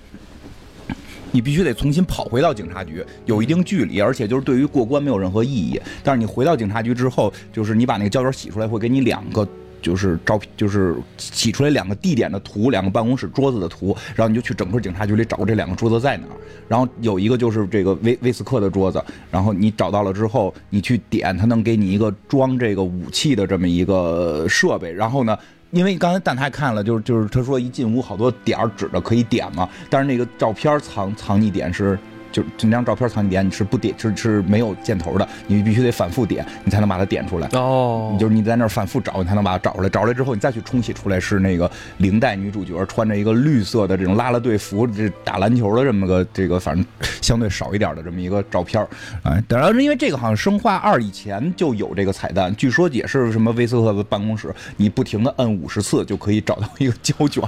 [1.32, 5.80] 你必须得重新跑回到警察局，有一定距离，而且就是对于过关没有任何意义。
[6.04, 9.46] 但是你回到警察局之后，就是你把那个胶卷洗出来，会给你两个
[9.80, 16.36] 就是照片，就是洗出来两个地点的图，两个办公室桌子的图，然后你就去整个警察局里找这两个桌子在哪儿。
[16.68, 24.92] 然后有一个就是这个威威斯克的桌子，然后你找到了之后，你去点，它能给你一个装这个武器的这么一个设备。
[24.92, 25.36] 然后呢，
[25.72, 31.98] 因为刚才蛋太看了，就是就是他说一进屋好多点儿指着可以点嘛，但是那个照片藏藏匿点是。
[32.32, 37.48] 就就那张照片藏你点你是不点是是没有箭头的，你必须得反复点，你才能把它点出来。
[37.52, 39.88] 哦你，就是你在那儿反复找，你才能把它找出来。
[39.88, 46.84] 找出来之后，你再去冲洗出来是那个零代女主角穿着一个绿色的这种拉拉队服，这打篮球的这么个这个，反正
[47.20, 48.88] 相对少一点的这么一个照片儿。
[49.24, 57.42] 哎，当然是因为这个好像生化二以前就有这个彩蛋，据说也是什么威斯特的办公室，你不停的摁五十次就可以找到一个胶卷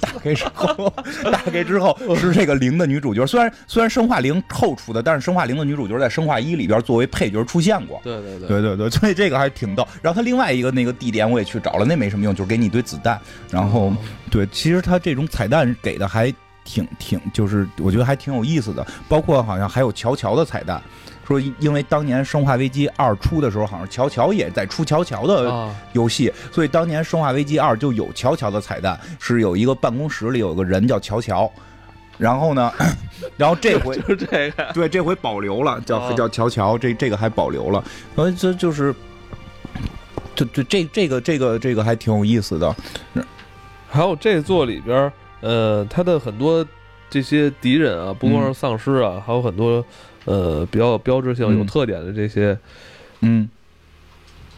[0.00, 0.92] 打开之后，
[1.32, 3.26] 打开之后是这个零的女主角。
[3.26, 8.00] 虽然虽然生化零后出的，但是生化零的女主角在生化一里边作为配角出现过。
[8.02, 9.86] 对对对，对对对， 所以这个还挺逗。
[10.02, 13.20] 然后他另外一个那个地点我也去找了，那没什么用，就是给你一堆子弹。
[13.50, 13.92] 然后
[14.30, 16.32] 对，其实他这种彩蛋给的还
[16.64, 18.86] 挺挺，就是我觉得还挺有意思的。
[19.08, 20.82] 包括好像还有乔乔的彩蛋，
[21.26, 31.50] 说因为当年《生化危机二》出的时候，好像乔乔也在出乔乔的啊，游戏，所以当年《生化危机二》就有乔乔的彩蛋，是有一个办公室里有个人叫乔乔。
[32.18, 32.72] 然后呢，
[33.36, 34.72] 然后这回 就是这个。
[34.72, 36.14] 对，这回保留了，叫哦。
[36.16, 37.82] 叫乔乔，这这个还保留了，
[38.14, 38.94] 所以这就是，
[40.34, 42.74] 就就这这个这个这个还挺有意思的，
[43.88, 46.66] 还有这座里边，呃，它的很多
[47.10, 49.84] 这些敌人啊，不光是丧尸啊，还有很多
[50.24, 51.58] 呃比较标志性、嗯。
[51.58, 52.58] 有特点的这些
[53.20, 53.48] 嗯。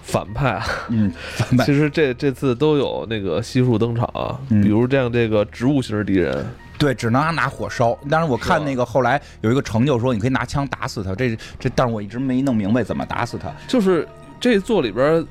[0.02, 0.64] 反派啊。
[0.88, 1.12] 嗯，
[1.66, 4.62] 其实这这次都有那个悉数登场啊，嗯。
[4.62, 6.46] 比如这样这个植物型敌人
[6.78, 7.96] 对，只能拿火烧。
[8.10, 11.14] 但是我看那个后来有一个成就说，你可以拿枪打死他。
[11.14, 13.50] 这这，但是我一直没弄明白怎么打死他。
[13.66, 14.06] 就是
[14.40, 15.24] 这座里边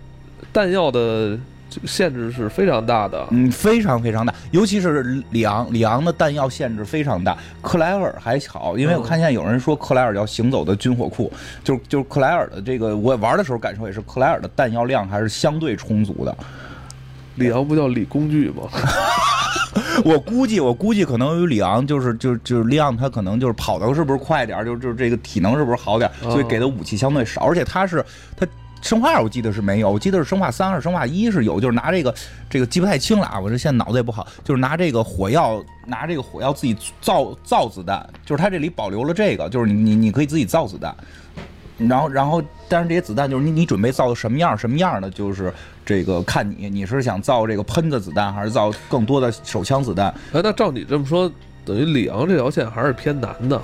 [0.51, 1.38] 弹药的
[1.86, 3.27] 限制是非常大的。
[3.31, 7.38] 嗯，非常非常大，尤其是里昂，里昂的弹药限制非常大。
[7.62, 11.31] 克莱尔还好，因为我看现在有人说克莱尔要行走的军火库，
[11.63, 16.36] 就是就是克莱尔的这个，我玩的时候感受也是克莱尔的弹药量还是相对充足的。
[17.36, 18.63] 里昂不叫理工具吗？
[20.03, 28.03] 我估计，我估计可能有里昂，就是就是就是利昂，他可能就是跑的是不是快点，就就是这个体能是不是好点，所以给的武器相对少，而且他是
[28.35, 28.45] 他
[28.81, 32.13] 生化二我记得是没有，我记得是生化三还是生化一是有，就是拿这个
[32.49, 40.95] 这个记不太清了啊，我这现在脑子也不好，就是拿这个火药拿这个火药自己造造子弹，就是他这里保留了这个，就是你你你可以自己造子弹。
[41.77, 45.53] 然后，然后，但是这些子弹就是你，你准备造的什么样什么样的，就是
[45.85, 50.07] 这个看你，你是想造这个喷子子弹，还是造更多的手枪子弹？
[50.33, 51.29] 哎，那照你这么说，
[51.65, 53.63] 等于里昂这条线还是偏难的啊？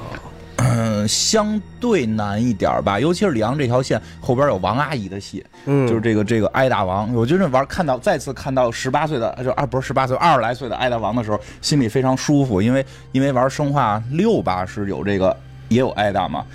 [0.58, 15.36] 嗯，相对难一点吧，尤其是里昂这条线后边有王阿姨的戏，嗯，就是这个这个挨打王，我觉得玩看到再次看到十八岁的就二不是十八岁二十来岁的挨打王的时候，心里非常舒服，因为因为玩生化六吧是有这个
[15.70, 16.46] 也有挨打嘛。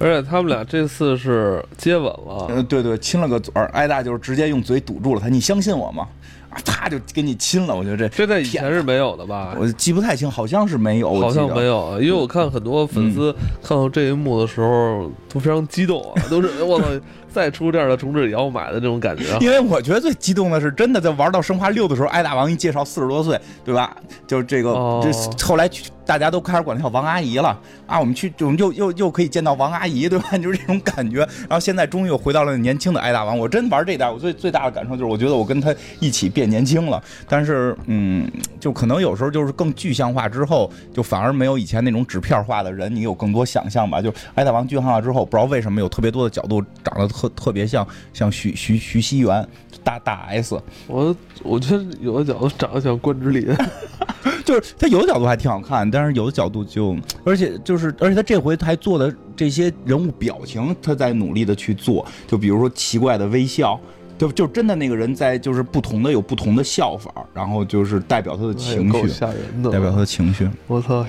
[0.00, 6.08] 而且他们俩这次是接吻了，嗯，对对，亲了个嘴儿，艾大就是直接用嘴堵住了他，你相信我吗？
[6.48, 9.54] 啊，啪就给你亲了，我觉得这这在以前是没有的吧？
[9.56, 13.32] 我记不太清，好像是没有，好像没有，因为我看很多粉丝
[13.62, 16.88] 看到这一幕的时候都非常激动啊，都是我操，
[17.32, 19.36] 再出这样的重置也要买的这种感觉。
[19.40, 23.96] 因为我觉得最激动的是，真的在玩到生化六的时候，艾大王一介绍四十多岁，对吧？
[24.26, 25.12] 就是这个，这
[25.46, 25.68] 后来
[26.04, 28.00] 大家都开始管他叫王阿姨了啊！
[28.00, 30.36] 我们去，我们又又又可以见到王阿姨，对吧？
[30.38, 31.18] 就是这种感觉。
[31.18, 33.38] 然后现在终于又回到了年轻的艾大王。
[33.38, 37.00] 我真玩这代，我最最大的感受就是，我觉得我跟他一起变年轻了。
[37.28, 44.02] 但是，嗯，就可能有时候就是更具象化之后，就反而没有以前那种纸片化的人，你有更多想象吧。
[44.02, 49.46] 就艾大王具象化之后，不知道为什么有特别多的角度长得特特别像像徐徐徐熙媛
[49.84, 50.60] 大大 S。
[50.86, 53.54] 我我觉得有的角度长得像关之琳。
[54.44, 63.78] 就是他有的角度还挺好看，但是有的角度就，而且就是，而且他这回他还做的这些人物表情，他在努力的去做，就比如说奇怪的微笑，
[64.18, 70.48] 就就真的那个人在就是不同的有不同的笑法，然后就是代表他的情绪，吓人的，代表他的情绪。
[70.66, 71.04] 我操！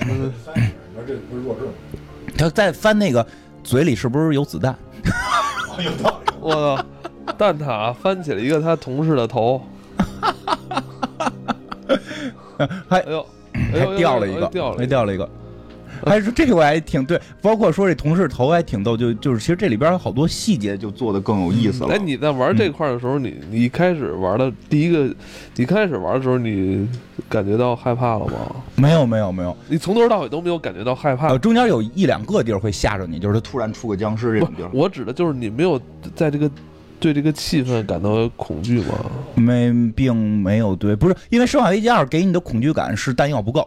[1.06, 1.72] 这不是弱智吗？
[2.38, 3.26] 他在翻那个
[3.64, 4.76] 嘴里是不是有子弹？
[5.84, 6.32] 有道理。
[6.40, 6.84] 我操！
[7.38, 9.62] 蛋挞翻起了一个他同事的头。
[12.88, 13.26] 还哎呦，
[13.72, 15.28] 还掉了一个，掉了，还掉了一个。
[16.06, 21.94] 还是这个还挺对，包括说这同事头还挺逗，就就是其实这里边有好多细节就做的更有意思了。
[21.94, 25.14] 哎，你在玩这块的时候，你你一开始玩的第一个，
[25.56, 26.88] 你开始玩的时候，你
[27.28, 28.56] 感觉到害怕了吗？
[28.76, 29.56] 没有，没有，没有。
[29.68, 31.28] 你从头到尾都没有感觉到害怕。
[31.28, 34.70] 呃，中间有一两个地儿会吓着你，就是他突然出个僵尸这种地儿。
[34.72, 35.80] 我指的就是你没有
[36.14, 36.50] 在这个。
[37.02, 38.94] 对这个气氛感到恐惧吗？
[39.34, 40.76] 没，并没有。
[40.76, 43.66] 对，不是因为《生化危机二》给你的恐惧感是弹药不够，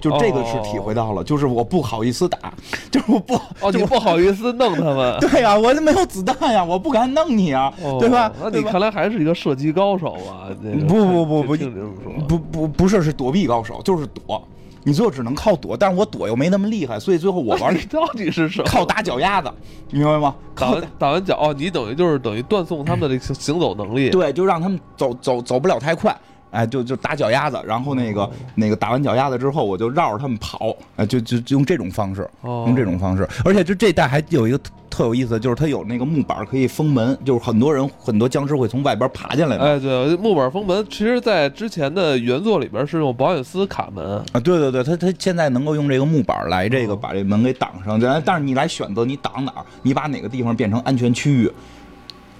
[0.00, 1.22] 就这个是体会到了。
[1.24, 2.52] 就是我不好意思打，
[2.90, 5.18] 就是我不哦，你不好意思弄他们。
[5.20, 8.32] 对呀，我没有子弹呀，我不敢弄你啊，对吧？
[8.42, 10.48] 那你看来还是一个射击高手啊？
[10.88, 14.42] 不不不不，听这么说，不不不是是躲避高手，就是躲。
[14.84, 18.64] 你最后只能靠躲，但是我躲又没那么厉害，所以最后我玩 你到底是什么？
[18.64, 19.50] 靠打脚丫子，
[19.90, 20.34] 明白吗？
[20.54, 26.16] 打完打完脚哦，你等于就是等于断送他们的这行行走能力，对，就让他们走走走不了太快。
[26.50, 39.56] 哎，就就打脚丫子，然后那个那个打完脚丫子之后，我就绕着他们跑，哎，就就就用这种方式，用这种方式，而且就这代还有一个特有意思，就是它有那个木板可以封门，就是很多人很多僵尸会从外边爬进来。
[39.56, 51.52] 哎，对，木板封门，其实在之前的原作里边是用保险丝卡门啊，对对对，他他现在能够用这个木板来这个把这门给挡上，但是你来选择你挡哪儿，你把哪个地方变成安全区域。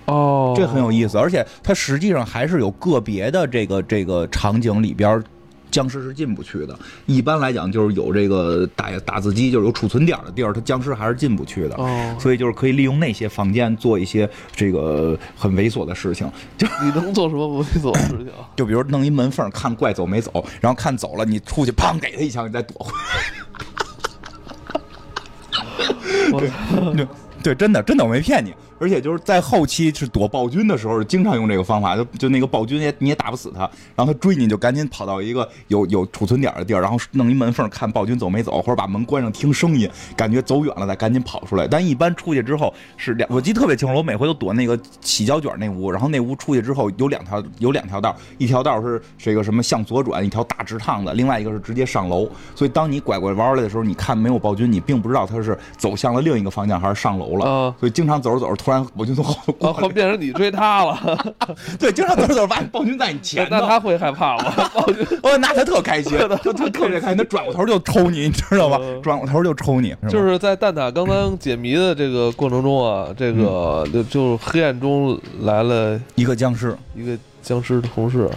[0.09, 5.23] 哦，这很有意思，而且它实际上还是有个别的这个这个场景里边，
[5.71, 6.79] 僵尸是进不去的。
[7.05, 11.75] 一般来讲，就是有这个打打字机，就是有储存点的地儿，它僵尸还是进不去的。
[11.77, 16.27] 哦，所以就是可以利用那些房间做一些这个很猥琐的事情。
[16.57, 18.29] 就你能做什么猥琐的事情？
[18.57, 22.99] 就比如弄一门缝，看怪走没走，然后看走了，你出去砰给他一枪，你再躲回来。
[26.33, 27.07] 我对
[27.43, 33.61] 对，真的真的我没骗你，而且就是在后期是躲暴君的时候，经常用这个方法，就就那个暴君也你也打不死他，
[33.95, 41.67] 然后他追你就赶紧跑到一个有有储存点的地儿，然后弄一门缝看暴君走没走，或者把门关上听声音，感觉走远了再赶紧跑出来。
[41.67, 52.29] 但一般出去之后是两，我记得特别清楚，我每回都躲那个洗胶卷那屋，然后那屋出去之后有两条有两条道，一条道是这个什么向左转一条大直趟的，另外一个是直接上楼。
[52.55, 57.45] 所以当你拐过弯来的时候，你看没有暴君，你并不知道他是走向了另一个方向还是上楼了。
[57.45, 61.35] 啊所以经常走着走着，突然暴君从后后变成你追他了，
[61.81, 64.53] 对，经常走着走着发现暴君在你前头， 那他会害怕吗？
[64.75, 65.07] 暴君。
[65.23, 68.79] 哦，那他特开心，他特特别开心，他转过头就抽你，你知道吧？
[68.79, 69.01] 嗯。
[69.01, 78.29] 转过头就抽你，吧就是在蛋挞刚刚解谜的这个过程中啊，这个就就黑暗中来了一个僵尸，一个僵尸同事，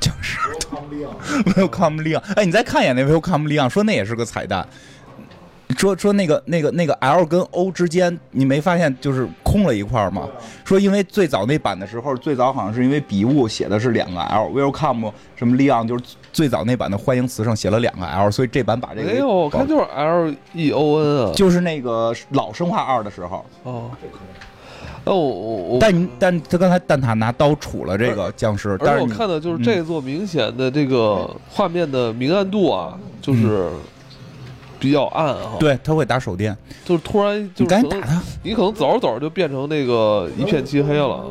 [0.00, 0.38] 僵尸
[1.54, 2.22] 没有看不利昂。
[2.34, 4.66] 哎，你再看一眼那没有看不利昂，说那也是个彩蛋。
[5.76, 10.28] 说说那个那个那个 L 跟 O 之间，你没发现就是空了一块儿吗？
[10.64, 21.32] 说因为最早那版的时候，最早好像是因为笔误写的是两个 L，Welcome 什么 Leon 就是最早那版的欢迎词上写了两个 L，所以这版把这个没有，我看就是 L E O N 啊。
[21.34, 23.90] 就是那个老生化二的时候，哦，
[25.04, 33.68] 哦我我我，但你但他刚才蛋挞拿刀杵了这个僵尸，但是我看的就是这座明显的这个画面的明暗度啊，就是
[34.78, 41.24] 比较暗啊。，对他会打手电，就是突然就赶紧打他，你可能走着走着就变成那个一片漆黑了。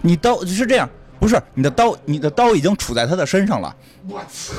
[0.00, 0.88] 你刀是这样，
[1.20, 3.74] 不是你的刀，你的刀已经杵在他的身上了，
[4.08, 4.54] 我操，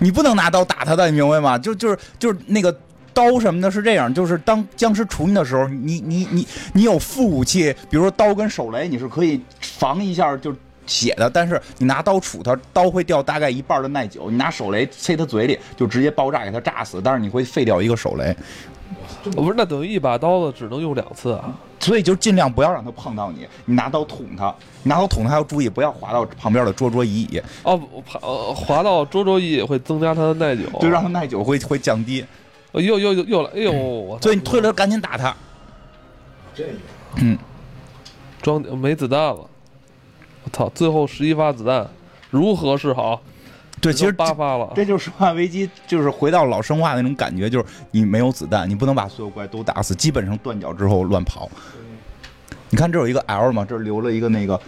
[0.00, 1.58] 你不能拿刀打他的，你明白吗？
[1.58, 2.76] 就就是就是那个。
[3.14, 10.52] 刀什么的是这样，就是当僵尸杵你的时候，你你你你有副武器，比如说刀跟手雷，你是可以防一下就
[10.86, 18.34] 血的，但是你拿刀杵他，刀会掉大概一半的耐久，你拿手雷塞他嘴里就直接爆炸给他炸死，但是你会废掉一个手雷。
[19.36, 21.52] 哦不是，那等于一把刀子只能用两次啊。
[21.80, 30.62] 所以就尽量不要让他碰到你，你拿刀捅他，拿刀捅他要注意不要划到旁边的桌桌椅椅，哦，我爬呃滑到桌桌椅椅会增加它的耐久。
[30.80, 32.24] 就让他耐久会会降低。
[32.72, 33.72] 哦又又又又来，哎呦！
[33.72, 35.34] 我所以你退了赶紧打他。
[37.16, 37.38] 嗯，
[38.42, 39.50] 装没子弹了，我
[40.54, 40.68] 操！
[40.74, 41.86] 最后十一发子弹，
[42.30, 43.20] 如何是好？
[43.80, 44.72] 对，其实剩八发了。
[44.74, 51.50] 这就是《生化危机》，就是回到老生化那种感觉，就是你没有子弹，你不能把所有怪都打死，基本上断脚之后乱跑。
[52.70, 54.58] 你看这有一个 L 嘛，这留了一个那个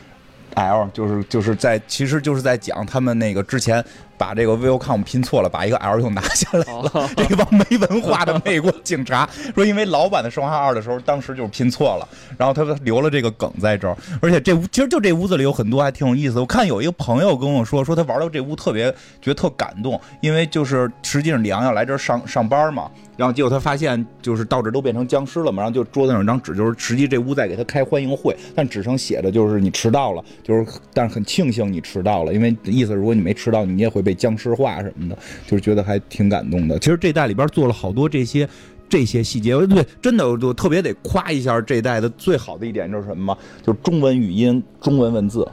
[0.55, 3.83] L，就是就是在其实就是在讲他们那个之前
[4.19, 6.91] 把这个 Welcome 拼错了，把一个 L 又拿下来了。
[6.93, 13.97] 哦 这帮没文化的美国警察说，因为老版的《生化二》的时候，当时就是拼错了，然后他留了这个梗在这儿。
[14.21, 16.41] 而且这屋其实就这屋子里有很多还挺有意思的。
[16.41, 36.79] 我看有一个朋友跟我说，说他玩到这屋特别觉得特感动，因为就是实际上李阳要来这儿上上班嘛，然后结果他发现就是到这都变成僵尸了嘛，然后就桌子上有张纸，就是实际这屋在给他开欢迎会，但纸上写的就是你迟到了，就是但是很庆幸你迟到了，因为意思如果你没迟到，你也会被僵尸化什么的，就是觉得还挺感动的。
[36.79, 38.49] 其实这代里边做了好多这些。
[38.89, 43.39] 这些细节，对，真的，我特别得夸一下这代的最好的一点就是什么吗？
[43.61, 45.45] 就是中文语音、中文文字，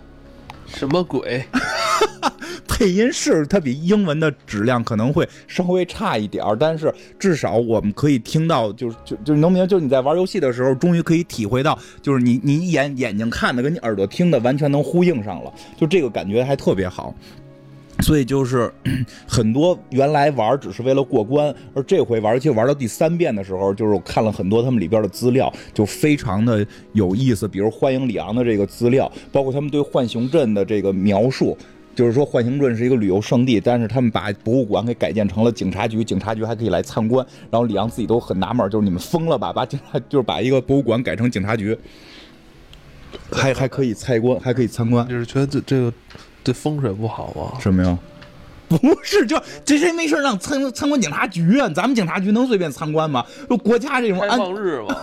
[0.68, 1.44] 什么鬼？
[2.84, 17.16] 配音是它比英文的质量可能会稍微差一点儿，但是至少我们可以听到，就是就就能明白，就是你在玩游戏的时候，终于可以体会到，就是你你眼眼睛看的跟你耳朵听的完全能呼应上了，就这个感觉还特别好。
[18.02, 18.70] 所以就是
[19.26, 27.48] 很多原来玩只是为了过关，而这回玩，而且玩到第三遍的时候，就是我看了很多他们里边的资料，就非常的有意思。
[27.48, 31.58] 比如欢迎里昂的这个资料，包括他们对浣熊镇的这个描述。
[31.96, 37.26] 就是说，浣熊镇是一个旅游胜地，但是他们把博物馆给改建成了警察局，警察局还可以来参观。
[37.52, 39.54] 然后李昂自己都很纳闷，就是你们疯了吧？
[39.54, 41.78] 把警察就是把一个博物馆改成警察局，
[43.32, 45.08] 还还可以参观，还可以参观。
[45.08, 45.94] 就是觉得这这个
[46.44, 47.60] 对风水不好吗？
[47.60, 47.98] 什么呀？
[48.70, 51.70] 不是，就这谁没事让参参观警察局啊？
[51.76, 53.24] 咱们警察局能随便参观吗？
[53.48, 54.96] 就国家这种开安放日嘛，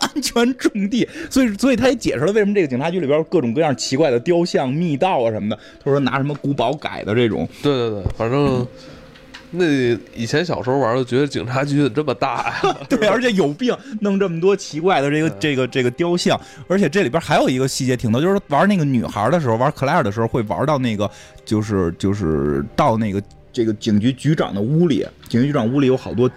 [0.00, 5.58] 安 全种地，所以所以他也解释了为什么这个警察局里边有各种各样奇怪的雕像、密道啊什么的。
[5.84, 8.66] 他说拿什么古堡改的这种，对对对，反正
[9.50, 9.66] 那
[10.14, 12.76] 以前小时候玩的，觉得警察局怎么这么大呀？
[12.88, 21.10] 对，而且有病弄这么多奇怪的这个这个这个雕像，而且这里边还有一个细节挺多，就是玩那个女孩的时候，玩克莱尔的时候会玩到那个
[21.44, 26.30] 就是就是到那个这个警局局长的屋里，警局局长屋里有好多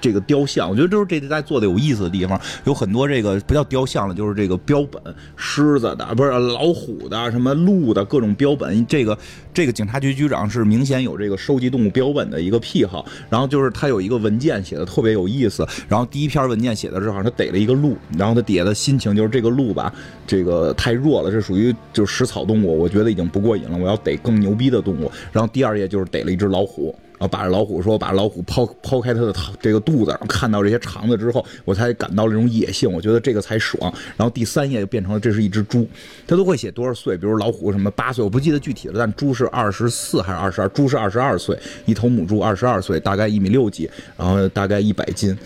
[0.00, 5.02] 这个雕像，我觉得就是这代做的有意思的地方，有很多这个不叫雕像了，就是这个标本，
[5.36, 8.86] 狮子的，不是老虎的，什么鹿的各种标本。
[8.86, 9.16] 这个
[9.52, 13.04] 这个警察局局长是明显有这个收集动物标本的一个癖好。
[13.28, 19.92] 然后就是他有一个文件写的特别有意思，然后第一篇文件写的是好像他逮了一个鹿，然后他底下的心情就是这个鹿吧，
[20.26, 25.10] 这个太弱了，这属于就是食草动物，我觉得已经不过瘾了，我要逮更牛逼的动物。
[25.32, 26.94] 然后第二页就是逮了一只老虎。
[27.18, 33.92] 然后把老虎说，把老虎抛抛开它的这个肚子，然后看到这些肠子之后，我才感到这种野性，我觉得这个才爽。
[34.16, 35.86] 然后第三页就变成了这是一只猪，
[36.26, 40.68] 他都会写多少岁，比如老虎什么八岁，我不记得具体了，但猪是二十四还是二十二？
[40.68, 45.36] 猪是二十二岁，一头母猪二十二岁，大概一米六几，然后大概一百斤。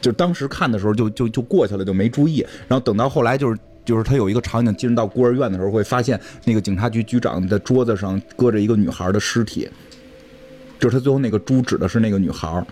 [0.00, 2.44] 就当时看的时候就就就过去了，就没注意。
[2.66, 9.68] 然后等到后来就是就是他有一个场景进入到孤儿院的时候，会发现那个警察局局长的桌子上搁着一个女孩的尸体。
[10.78, 12.66] 就是他最后那个猪指的是那个女孩儿，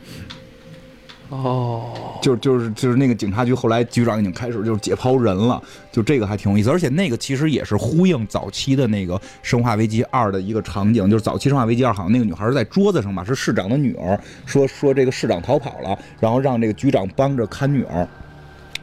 [1.30, 18.07] 哦，就就是就是那个警察局后来局长已经开始就是解剖人了，就这个还挺有意思，而且那个其实也是呼应早期的那个《生化危机二》的一个场景，就是早期《生化危机二》好像那个女孩是在桌子上吧，是市长的女儿，说说这个市长逃跑了，然后让这个局长帮着看女儿，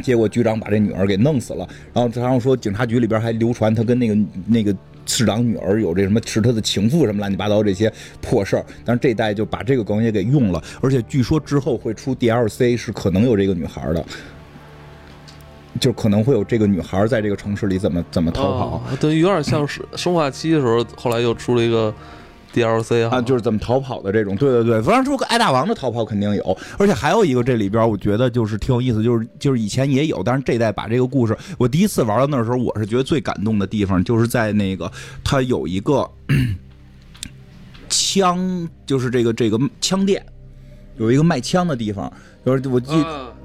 [0.02, 4.18] 结果局长把这女儿给弄死了，然后然后说警察局里边还流传他跟那个
[4.48, 4.76] 那个。
[5.10, 7.92] 市长女儿有这什么是他的情妇什么乱七八糟这些
[8.22, 14.06] 破事儿，但是这一代就把这个梗也给用了，而且据说之后会出 DLC，是可能有这个女孩的，
[15.80, 21.94] 就可能会有这个女孩在这个城市里怎么怎么逃跑，等于有点像是生化七的时候，后来又出了一个。
[22.54, 34.92] DLC 啊，就是怎么逃跑的这种，对对对，反正说爱大王的逃跑肯定有，而且还有一个这里边我觉得就是挺有意思，就是就是以前也有，但是这代把这个故事，我第一次玩到那时候，我是觉得最感动的地方，就是在那个
[35.24, 36.10] 他有一个
[37.90, 40.26] 枪，就是这个这个枪店，
[41.00, 42.12] 有一个卖枪的地方，
[42.46, 42.94] 就是我记。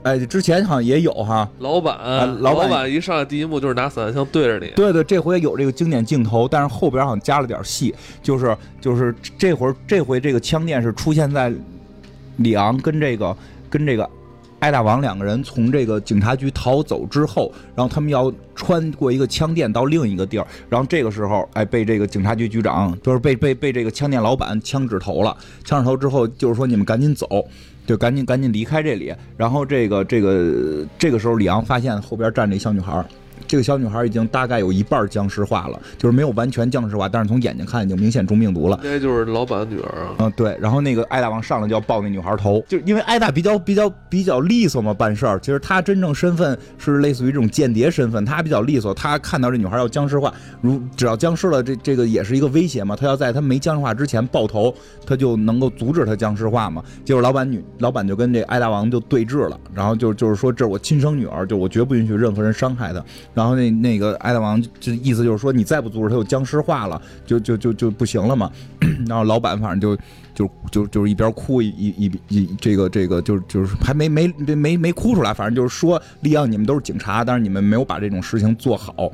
[0.04, 1.98] 哎，之前好像也有哈，老板，
[2.42, 4.70] 老板一上来第一幕就是拿散弹枪对着你。
[4.76, 11.50] 对对，这回有这个经典镜头，但是后边好像加了点戏，就是就是这会儿这回这个枪店是出现在
[12.36, 13.34] 里昂跟这个
[13.70, 14.06] 跟这个
[14.64, 27.28] 艾大王两个人从这个警察局逃走之后，然后他们要穿过一个枪店到另一个地儿，然后这个时候哎被这个警察局局长就是被被被这个枪店老板枪指头了，枪指头之后就是说你们赶紧走。
[27.86, 33.04] 就赶紧赶紧离开这里，然后这个这个这个时候，李昂发现后边站着一小女孩。
[33.46, 38.78] 这个小女孩已经大概有一半僵尸化了，就是没有完全僵尸化，但是从眼睛看已经明显中病毒了。
[38.82, 40.14] 应该就是老板的女儿啊。
[40.18, 40.56] 嗯，对。
[40.60, 45.38] 然后那个艾大王上来就要抱那女孩头，就因为艾大比较比较比较利索嘛，办事儿。
[45.40, 48.94] 其实他真正身份是类似于这种间谍身份，他比较利索。
[48.94, 52.96] 他看到这女孩要僵尸化，如只要僵尸了，这这个也是一个威胁嘛。
[52.96, 54.74] 他要在他没僵尸化之前爆头，
[55.06, 56.82] 他就能够阻止他僵尸化嘛。
[57.04, 63.04] 结果老板女老板就跟这艾大王就对峙了，然后就就是说这是我亲生女儿，就我绝不允许任何人伤害她。
[63.34, 68.50] 然后那那个艾大王就意思就是说，你再不阻止他，就僵尸化了，就就就就不行了嘛。
[69.06, 70.00] 然后老板反正就
[70.34, 79.10] 就就就是一边哭一一一这个这个就就是还没没没没哭出来，反正就是说，利昂你们都是警察，但是你们没有把这种事情做好。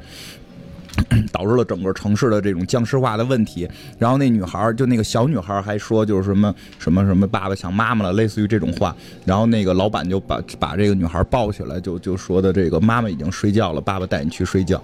[1.32, 3.68] 导致了整个城市的这种僵尸化的问题。
[3.98, 8.94] 然后那女孩就那个小女孩还说，就是什么什么什么爸爸想妈妈了，类似于这种话。
[9.24, 14.82] 然后那个老板就把把这个女孩抱起来，就就说的这个妈妈已经睡觉了，爸爸带你去睡觉。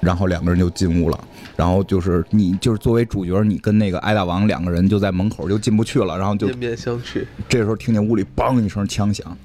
[0.00, 1.18] 然后两个人就进屋了。
[1.56, 6.18] 然后就是你就是作为主角，你跟那个艾大王两个人就在门口就进不去了。
[6.18, 7.24] 然后就面面相觑。
[7.48, 9.36] 这时候听见屋里梆一声枪响。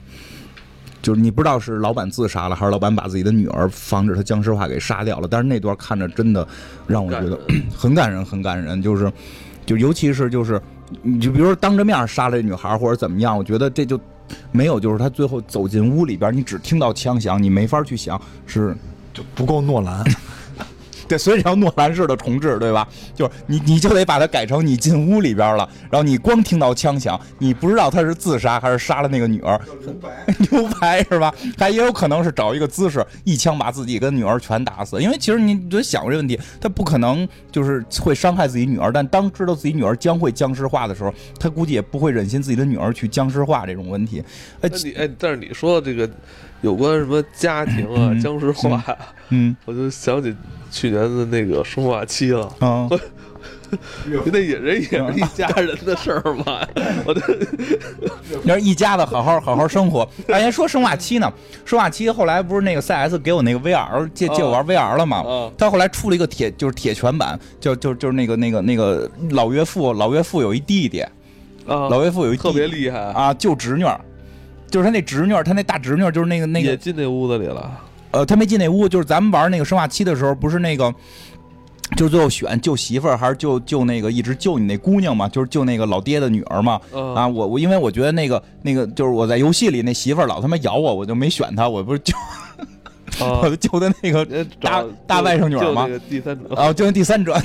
[1.01, 5.27] 就是你不知道是老板自杀了，还是老板把自己的女儿防止他僵尸化给杀掉了。
[5.29, 6.47] 但是那段看着真的
[6.87, 7.39] 让我觉得
[7.75, 8.81] 很感人， 很感人。
[8.81, 9.11] 就是，
[9.65, 10.61] 就尤其是就是，
[11.01, 13.99] 你就比如说当着面杀了女孩或者怎么样，我觉得这就
[14.51, 14.79] 没有。
[14.79, 18.75] 就是他最后走进屋里边，你只听到枪响，你没法去想是
[19.13, 20.03] 就不够诺兰。
[21.09, 22.87] 对，所以叫诺兰式的重置，对吧？
[23.15, 29.59] 就是你，你就得把它改成你进屋里边了，然后你光听到枪响，你不知道他是自杀还是杀了那个女儿。
[29.81, 31.33] 牛排， 牛排是吧？
[31.57, 35.01] 还也有可能是找一个姿势，一枪把自己跟女儿全打死。
[35.01, 44.23] 因为其实你得想过这问题，他不可能就是会伤害自己女儿，但当知道自己女儿将会僵尸化的时候，他估计也不会忍心自己的女儿去僵尸化这种问题。
[44.61, 46.07] 哎，你哎，但是你说的这个。
[46.61, 48.83] 有关什么家庭啊、僵尸化，
[49.29, 50.35] 嗯，我就想起
[50.71, 52.51] 去年的那个生化七了。
[52.59, 52.87] 啊，
[54.25, 56.67] 那也人也是一家人的事儿嘛，
[57.05, 57.21] 我的，
[58.43, 60.07] 要是一家子好好好好生活。
[60.27, 61.31] 哎呀，说生化七呢，
[61.63, 65.23] 生化七后来不是那个 CS 给我那个 VR 借借我玩 VR 了吗？
[65.57, 71.05] 他后来出了一个铁就是铁拳版，就就就是那个那个那个老岳父老岳父有一弟弟，
[71.65, 72.99] 老岳父有一特别厉害。
[72.99, 73.85] 啊，救侄女。
[74.69, 77.79] 就是他那侄女，他那大侄女就是那个那个也进那屋子里了。
[78.11, 80.93] 呃，他没进那屋，就是咱们玩那个生化七的时候，不是那个。
[81.97, 85.27] 就是最后选救媳妇儿还是救救那个一直救你那姑娘嘛？
[85.27, 86.79] 就是救那个老爹的女儿嘛？
[86.93, 92.15] 嗯啊，我我因为我觉得那个那个就是我在游戏里那媳妇儿老他妈咬我，我就没选她，我不是救
[93.25, 95.99] 啊 我就救的那个呃大大外甥女儿吗就那？
[96.07, 96.53] 第三者。
[96.53, 97.33] 啊，救那第三者。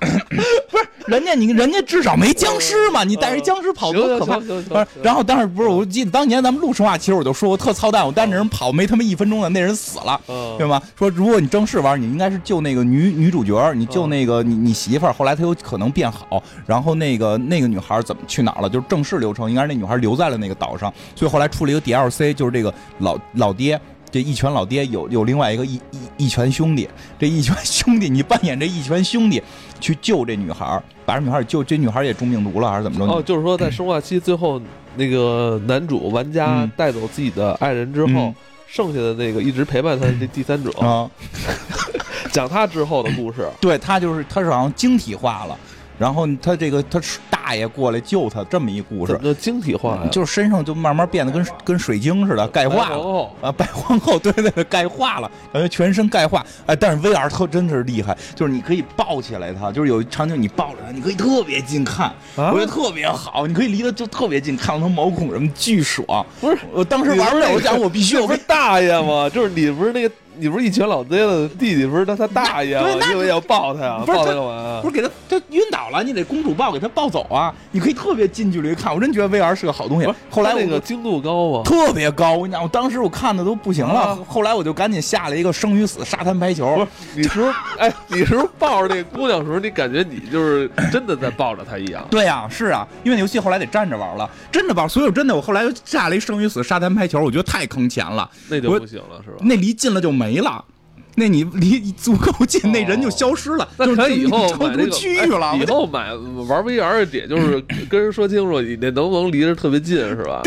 [0.00, 4.38] 不是，人家你人家至少没僵尸嘛，你带着僵尸跑多可怕！
[4.38, 10.18] 不是，然后当时不是，我记得当年咱们录生化其实我就说过特操蛋，我带着人跑没他妈一分钟的，那人死了。
[10.28, 10.80] 嗯对吗？
[10.98, 18.70] 说如果你正式玩，你应该是救那个女女主角，你救那个你你媳妇儿，后来她有可能变好，然后那个那个女孩怎么去哪儿了？
[18.70, 23.78] 就是正式流程，应该是那女孩留在了那个岛上，所以后来出了一个 DLC，就是这个老老爹。
[24.10, 26.88] 这一拳老爹有有另外一个一一一拳兄弟，
[27.18, 29.42] 这一拳兄弟你扮演这一拳兄弟
[29.80, 33.12] 去救这女孩，把这女孩救，这女孩也中病毒了还是怎么着？
[33.12, 34.60] 哦，就是说在生化期最后，
[34.96, 38.34] 那个男主玩家嗯带走自己的爱人之后嗯，
[38.66, 41.10] 剩下的那个一直陪伴他的这第三者，啊，
[42.32, 43.48] 讲他之后的故事。
[43.60, 45.58] 对他就是他是好像晶体化了，
[45.98, 50.02] 然后他这个他是大爷过来救他这么一故事晶体化呀？
[50.10, 52.96] 就是身上就慢慢变得跟跟水晶似的，钙化了。
[52.96, 56.44] 哦，啊，白皇后，对 对对，钙化了，感觉全身钙化。
[56.66, 66.24] 哎，但是 VR 特真是厉害，就是你可以抱起来他，就是有一场景你抱着他，你可以特别近看，啊我觉得特别好，你可以离得就特别近，看到他毛孔什么，巨爽。
[66.40, 69.28] 不是，我当时玩不了，我讲我必须 这我不是大爷吗？
[69.28, 72.96] 就是你不是那个，你不是一拳老贼了弟弟，不是他他大爷吗对？
[73.00, 74.88] 那因为要抱他呀，抱他干嘛呀不？
[74.90, 77.54] 是给他他晕倒了，你得公主抱给他抱走啊！
[77.70, 80.08] 你可以特别近距离看，我真觉得 VR 是个好东西。
[80.30, 81.62] 后来那个精度高啊？
[81.64, 92.06] 特别高，我跟你讲，我当时我看的都不行了，啊后来我就赶紧下了一个生与死沙滩排球不是，，你是不是 哎，你是不是抱着那个姑娘的时候，你感觉你就是真的在抱着她一样？
[92.10, 94.88] 对呀、是啊，因为那游戏后来得站着玩了，真的抱？
[94.88, 99.36] 所以我真的，我后来又下了一生与死沙滩排球，我觉得太坑钱了，那就不行了，是吧？
[99.40, 100.64] 那离近了就没了。
[101.16, 105.50] 那你离足够近，那人就消失了，那就是可以以后超出区域了。
[105.52, 110.42] 哎以后买玩 VR 的点就是 跟人说清楚，你那能不能离着特别近，是吧？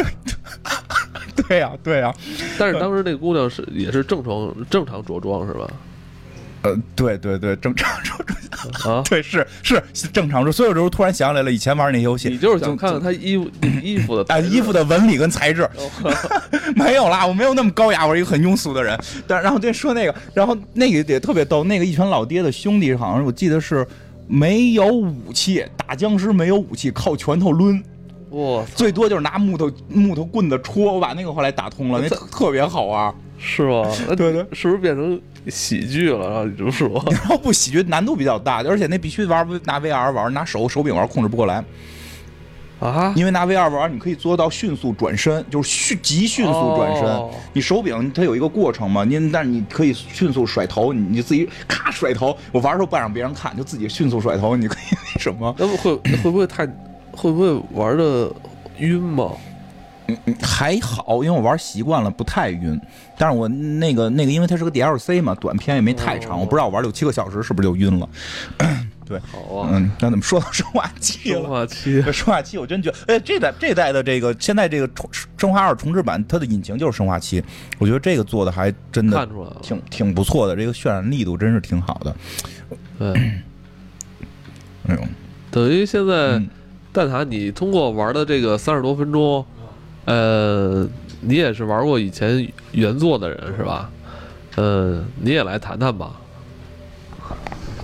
[1.48, 2.14] 对呀、对呀、
[2.58, 5.66] 但是当时那姑娘是也是正常正常着装是吧？
[6.64, 10.52] 呃，对对对，正常说，啊， 对是是正常说。
[10.52, 13.50] 所以有时候突然想起来了，以前玩那游戏，你就是想看看他衣服
[13.84, 15.70] 衣服的哎，衣服的纹理跟材质，
[16.76, 18.98] 没有啦，我没有那么高雅，我是一个很庸俗的人。
[19.28, 23.86] 但然后再说那个，然后那个也特别逗，那个一拳老爹的兄弟好像我记得是
[24.28, 27.82] 没有武器，打僵尸没有武器，靠拳头抡，
[28.32, 30.94] 哇塞，最多就是拿木头木头棍子戳。
[30.96, 33.14] 我把那个后来打通了，那特特别好玩。
[33.40, 33.86] 是吗？
[34.18, 36.28] 对对是不是变成喜剧了？
[36.30, 41.64] 然后你这么说， 然后不喜剧难度比较大，而且那必须玩拿 VR 玩，拿手手柄玩控制不过来，
[42.80, 47.06] 啊，因为拿 VR 玩你可以做到迅速转身，就是迅极迅速转身。
[47.06, 52.38] 哦你手柄它有一个过程嘛，您但是你可以迅速甩头，你你自己咔甩头。
[52.52, 55.52] 我玩的时候不让别人看，就自己迅速甩头，你可以那什么。
[55.54, 56.68] 会会不会太
[57.12, 58.32] 会不会玩的
[58.78, 59.32] 晕吗？
[60.42, 62.80] 还好，因为我玩习惯了，不太晕。
[63.18, 68.10] 但是我那个那个，因为它是个 DLC 嘛，短片也没太长，哦我不知道我玩六七个小时是不是就晕了。
[69.08, 71.50] 对，好啊，嗯，那怎么说到生化七生了？
[71.50, 77.42] 化七 生化七，我真觉得，哎，这代这代的这个现在这个重生化二重置版，它的引擎就是生化七，
[77.80, 79.26] 我觉得这个做的还真的
[79.62, 82.16] 挺挺不错的，这个渲染力度真是挺好的。
[83.00, 83.14] 对，
[84.88, 85.00] 哎呦，
[85.52, 86.50] 等于现在嗯
[86.92, 89.46] 蛋挞，你通过玩的这个三十多分钟，
[90.08, 90.88] 呃，
[91.20, 93.92] 你也是玩过以前原作的人是吧？
[94.56, 96.14] 呃，你也来谈谈吧。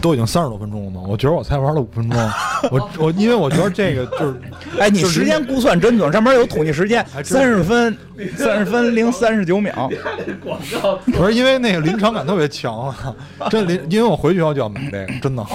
[0.03, 1.01] 都已经三十多分钟了吗？
[1.07, 2.19] 我觉得我才玩了五分钟。
[2.69, 4.35] 我我因为我觉得这个就是
[4.77, 7.97] 哎，你时间估算真准，上面有统计时间，三十分，
[8.35, 9.89] 三十分零三十九秒。
[11.15, 13.15] 不是因为那个临场感特别强啊，
[13.49, 15.45] 真临，因为我回去以后就要买这个，真的，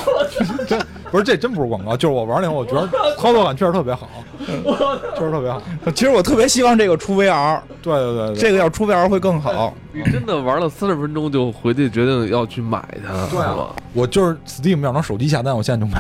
[0.67, 0.81] 真
[1.11, 2.89] 不是这真不是广告，就是我玩那会儿，我觉得
[3.19, 4.09] 操作感确实特别好，
[4.47, 5.61] 确实特别好。
[5.95, 9.75] 其实我特别希望这个出 VR，对对对对，这个要出 VR 会更好。
[9.93, 13.75] 你真的玩了三十分钟就回去决定要去买它，对啊是吧？
[13.95, 15.99] 我就是 Steam 要能手机下单，我现在就买，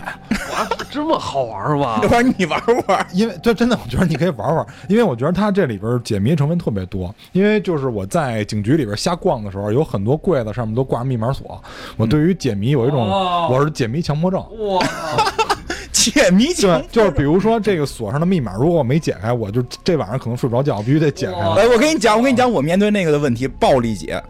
[0.52, 2.08] 哇，这么好玩吗 要？
[2.08, 3.06] 不然你玩玩。
[3.14, 7.14] 因为这真的，我觉得你可以玩玩，因为我觉得它这里边解谜成分特别多。
[7.32, 11.60] 因为就是我在警局里边瞎逛的时候，有很多柜子上面都挂着密码锁，
[11.96, 14.38] 我对于解谜有一种哦我是解谜强迫症。
[14.68, 14.84] 哇，
[16.10, 21.32] 解谜强对，就是比如说这个锁上的密码，如果我没解开，我就这晚上可能睡不着觉，必须得解开。
[21.32, 24.22] 哎，我跟你讲，我跟你讲，我面对那个的问题，暴力解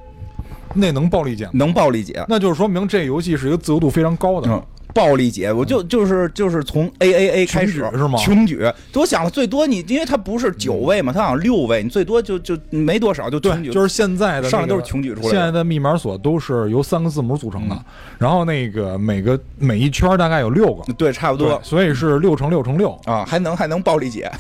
[0.74, 1.51] 那能暴力解吗？
[1.55, 2.24] 能暴力解。
[2.29, 4.51] 那就是说明这游戏是一个自由度非常高的。
[4.51, 4.62] 嗯，
[4.95, 8.18] 暴力解，我就就是就是从 A A A 开始是吗？
[8.18, 8.61] 穷举，
[8.95, 15.30] 我想了最多你，因为它不是九位嘛，它好像六位，你最多就就没多少就穷举，对，就是现在的、那个、上来都是穷举出来的。
[15.30, 17.84] 现在的密码锁都是由三个字母组成的，嗯。
[18.18, 21.61] 然后那个每个每一圈大概有六个，对，差不多。
[21.62, 24.30] 所以是六乘六乘六，啊，还能还能暴力解，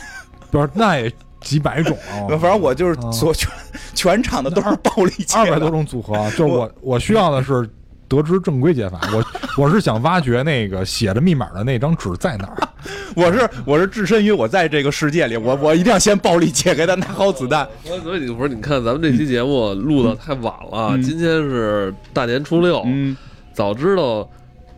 [0.50, 1.96] 不是那也几百种。
[2.10, 2.26] 啊。
[2.40, 3.50] 反正我就是啊所全
[3.94, 7.68] 全场的都是暴力解的，二百多种组合，啊就是我我需要的是
[8.08, 9.24] 得知正规解法，我
[9.62, 12.56] 我是想挖掘那个写着密码的那张纸在哪儿。
[13.14, 17.68] 我是我是置身于我在这个世界里，我我一定要先暴力解，开他拿好子弹。
[17.84, 23.16] 我所以你不是你看咱们这期节目录的太晚了，嗯今天是大年初六，嗯，
[23.52, 24.28] 早知道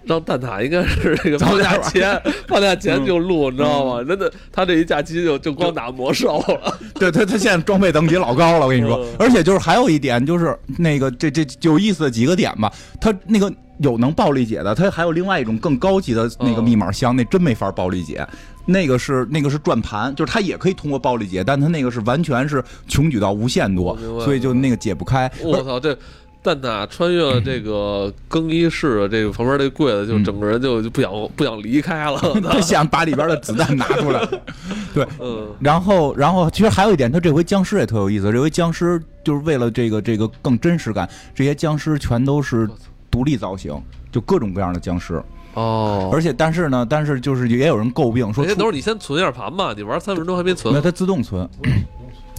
[0.05, 4.05] 让蛋挞应该是这个放假前 放假前就录，你知道吗？
[4.05, 6.79] 真的，他这一假期就就光打魔兽了。
[6.95, 18.27] 对他他现在装备等级老高了，我跟你说嗯，而且就是还有一点就是那个这这有意思的几个点吧，他那个有能暴力解的，他还有另外一种更高级的那个嗯密码箱，那真没法暴力解。
[18.67, 25.29] 那个是那个是转盘，就是它也可以通过暴力解，但它那个是完全是穷举到无限多所以就那个解不开。
[25.43, 25.97] 我操，这
[26.43, 32.19] 蛋挞穿越了这个更衣室的这个旁边这柜子，就整个人就就不想不想离开了。
[32.43, 34.27] 他想把里边的子弹拿出来，
[34.95, 38.33] 对，嗯，然后，然后其实还有一点，他这回僵尸也特有意思。
[38.33, 42.69] 这回僵尸就是为了这个这个更真实感，这些僵尸全都是
[43.11, 43.79] 独立造型，
[44.11, 45.23] 就各种各样的僵尸。
[45.55, 51.49] 哦，而且，但是呢，但是就是也有人诟病说出，人家都是你先存一下盘吧，你玩三分钟还没存那，它自动存，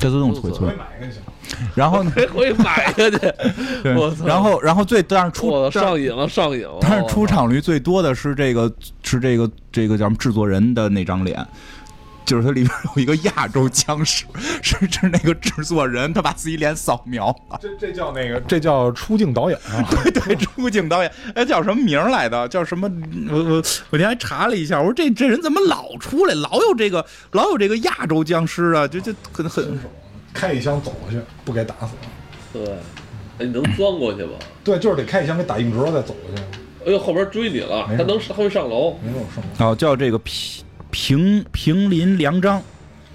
[0.01, 0.75] 它自动回存。
[0.77, 1.21] 买一个行。
[1.75, 3.17] 然后回去 买下去。
[3.83, 6.77] 对我操然后然后最但是出上瘾了，上瘾了。
[6.81, 8.71] 但是出场率最多的是这个
[9.03, 11.45] 是这个这个叫什么制作人的那张脸。
[12.31, 14.23] 就是它里边有一个亚洲僵尸，
[14.61, 17.59] 是是那个制作人，他把自己脸扫描了。
[17.61, 19.83] 这这叫那个，这叫出镜导演啊！
[20.15, 22.47] 对，出镜导演，哎，叫什么名儿来的？
[22.47, 22.89] 叫什么？
[23.29, 23.55] 我我
[23.89, 28.87] 我今天还查了一下，我说这这人怎么老出来，老有这个老有这个亚洲僵尸啊？
[28.87, 29.77] 就就很很
[30.33, 31.87] 开一枪走过去，不给打死。
[32.53, 32.65] 对，
[33.39, 34.35] 哎，你能钻过去吗？
[34.63, 36.41] 对，就是得开一枪给打硬直了再走过去，
[36.85, 38.97] 哎呦，后边追你了，他能他会上楼。
[39.03, 42.61] 没有上楼哦，叫这个平平平林良章，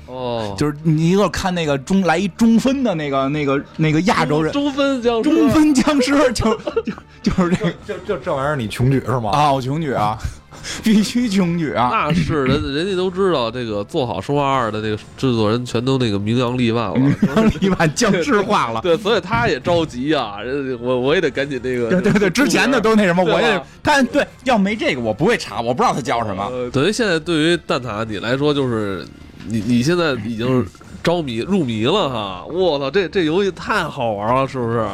[0.06, 7.74] 哦，就是你一个看那个中来一中分的那个那个那个亚洲人，中分僵尸，中分僵尸就就就是这个。
[7.86, 9.30] 这这这玩意儿，你穷举是吗？
[9.30, 10.18] 啊，我穷举啊，
[10.82, 11.90] 必须穷举啊。
[11.92, 16.94] 那是人人家都知道这个做好《生化二》的那个制作人全都那个名扬利万了。
[16.98, 18.80] 名扬利万僵尸化了。
[18.80, 21.88] 对，所以他也着急啊，人我我也得赶紧那个。
[21.88, 26.44] 对对对，之前的都那什么，我也他对，要没这个我不会查，我不知道他叫什么。
[26.46, 29.06] 呃等于现在对于蛋挞你来说，就是
[29.48, 30.66] 你你现在已经
[31.02, 32.44] 着迷入迷了哈！
[32.46, 34.86] 我操，这这游戏太好玩了，是不是？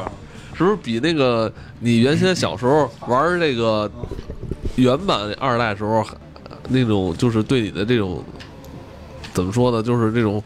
[0.55, 1.51] 是不是比那个
[1.81, 3.91] 你原先小时候玩这个
[4.77, 6.07] 原版二代时候
[6.69, 8.25] 那种，就是对你的这种
[9.35, 9.83] 怎么说呢？
[9.83, 10.43] 就是这种，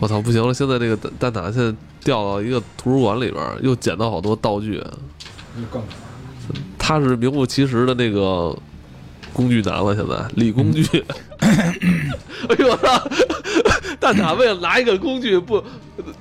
[0.00, 0.52] 我操，不行了！
[0.52, 4.82] 现在这个蛋蛋挞现在掉到一个图书馆里边，又捡到好多道具。
[6.78, 8.54] 他是名副其实的那个
[9.32, 10.84] 工具男了，现在理工具。
[11.40, 13.08] 哎呦我操！
[14.04, 15.56] 蛋挞为了拿一个工具不，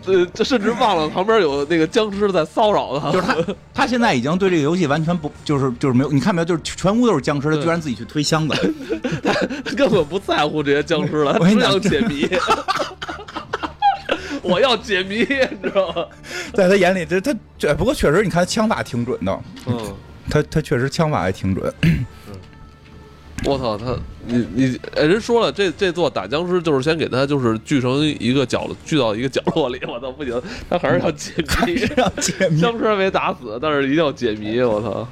[0.05, 3.11] 呃，这甚至忘了旁边有那个僵尸在骚扰他。
[3.11, 3.35] 就是他，
[3.73, 8.73] 他现在已经对这个游戏完全不，就是就是没有，你看没有，就是全屋都是僵尸，他居然自己去推箱子，
[9.21, 9.33] 他
[9.75, 12.29] 根本不在乎这些僵尸了，他 只我跟你讲想解谜。
[14.41, 16.05] 我要解谜，你知道吗？
[16.53, 19.93] 在他眼里，这他这不过确实，你看枪法挺准的，嗯，
[20.29, 21.73] 他他确实枪法还挺准。
[23.45, 23.93] 我操他，
[24.25, 29.79] 你你，哎，人说了，这这座打僵尸就是先给他就是聚成一个角落，聚到一个角落里。
[29.85, 31.33] 我操，不行，他还是要解
[31.65, 31.81] 谜。
[31.97, 34.61] 要解谜， 僵尸没打死，但是一定要解谜。
[34.61, 35.07] 我操！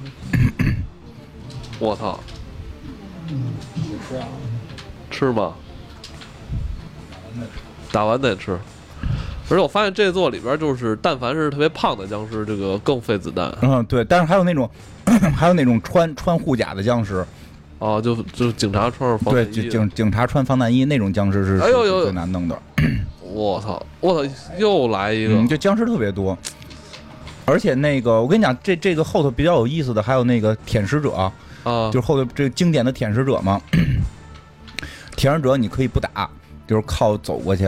[1.79, 2.19] 我操！
[5.09, 5.53] 吃吗？
[7.91, 8.57] 打完再吃。
[9.49, 14.69] 而且我发现这座里边就是，但凡是特别胖的僵尸，这个更费子弹嗯，对，但是还有那种，
[15.35, 17.25] 还有那种穿穿护甲的僵尸，
[17.81, 19.55] 哦，就就警察穿着防对，弹衣。
[19.55, 22.55] 警警警察穿防弹衣那种僵尸是哎呦呦最难弄的。
[23.19, 23.83] 我操！
[23.99, 24.33] 我操！
[24.59, 26.37] 又来一个嗯，这僵尸特别多，
[27.43, 31.33] 而且那个我跟你讲，这这个后头比较有意思的还有那个舔食者，啊！
[31.91, 33.59] 就是后头这个经典的舔食者嘛。
[35.17, 36.29] 舔食者你可以不打，
[36.67, 37.67] 就是靠走过去，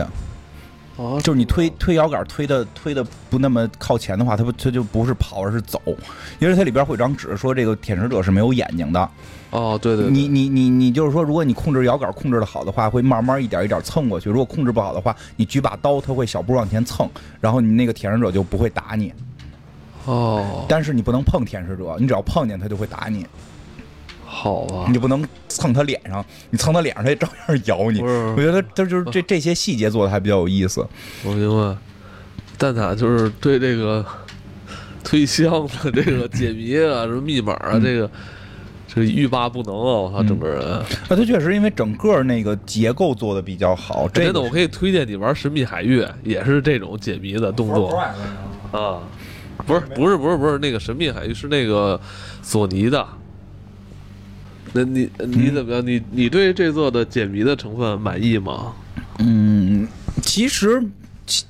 [0.96, 5.80] 啊就是你推推摇杆推的推的不那么靠前的话，它不它就不是跑，而是走，
[6.38, 9.08] 因为它里边会有张纸说这个舔食者是没有眼睛的。
[9.50, 17.08] 哦，对对，对你你你你就是说，如果你控制摇杆控制的好的话，会慢慢一点一点蹭过去；如果控制不好的话，你举把刀，它会小步往前蹭，
[17.40, 19.12] 然后你那个舔食者就不会打你。
[20.06, 23.24] 哦，但是你不能碰舔食者，你只要碰见它就会打你。
[24.44, 28.02] 好啊你，就不能蹭他脸上，你蹭他脸上，他也照样咬你。
[28.02, 30.86] 我觉得这就是这这些细节做的还比较有意思。
[31.24, 31.74] 我明白，
[32.58, 34.04] 蛋挞就是对这个
[35.02, 38.10] 推箱的这个解谜啊，什么密码啊，嗯这个
[38.86, 39.80] 这个欲罢不能啊！
[39.80, 40.60] 我操，整个人。
[40.62, 47.98] 啊，他确实因为整个那个结构做的比较好，这真的，个我可以推荐你玩《神秘海域》，也是这种解谜的动作
[48.72, 48.98] 啊。
[49.66, 51.98] 不是不是不是不是那个《神秘海域》是那个
[52.42, 53.06] 索尼的。
[54.76, 55.86] 那你你怎么样？
[55.86, 58.74] 你你对这座的解谜的成分满意吗？
[59.20, 59.86] 嗯，
[60.20, 60.82] 其实，
[61.26, 61.44] 其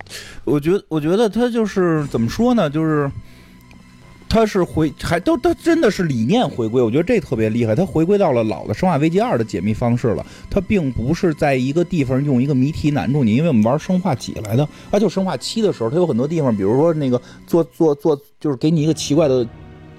[0.45, 3.11] 我觉得，我觉得他就是怎么说呢，就是
[4.29, 10.27] 他是回还都他真的是理念回归，我觉得这特别厉害，他回归到了老的《生化危机二》的解密方式了。
[10.51, 19.49] 他并不是在一个地方用一个谜题难住你，因为我们玩生化几来的，啊，就生化七的时候，它有很多地方，比如说那个做做做，就是给你一个奇怪的。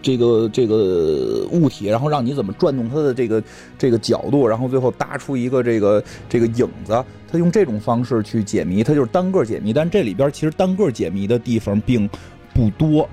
[0.06, 3.44] 这个这个物体，然后让你怎么转动它的这个
[3.76, 7.04] 这个角度，然后最后搭出一个这个这个影子。
[7.28, 9.74] 他用这种方式去解谜，它就是单个解谜。
[9.74, 12.08] 但这里边其实单个解谜的地方并
[12.54, 13.10] 不多。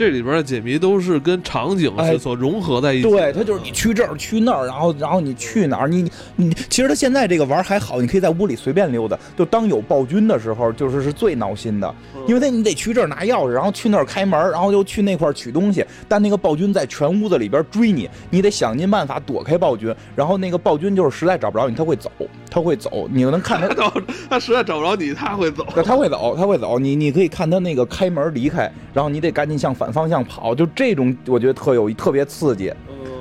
[0.00, 3.10] 这里边的解谜都是跟场景所融合在一起的。
[3.10, 9.18] 对，它就是你去这儿去那儿，然后然后你去哪儿，你你其实它现在这个玩儿还好，你可以在屋里随便溜达。
[9.36, 11.94] 就当有暴君的时候，就是是最闹心的，
[12.26, 15.84] 因为它你得去这儿拿钥匙，然后去那儿开门，然后又去那块儿取东西。
[16.08, 19.94] 但那个暴君在全屋子里边追你，你得想尽办法躲开暴君。
[20.16, 22.10] 然后那个暴君就是实在找不着你，他会走，
[22.50, 23.92] 他会走，你能看他 到
[24.30, 25.66] 他实在找不着你，他会走。
[25.74, 26.78] 对，他会走，他会走。
[26.78, 32.72] 你你可以看他那个开门离开，然后你得赶紧向反方向跑，就这种我觉得特有特别刺激，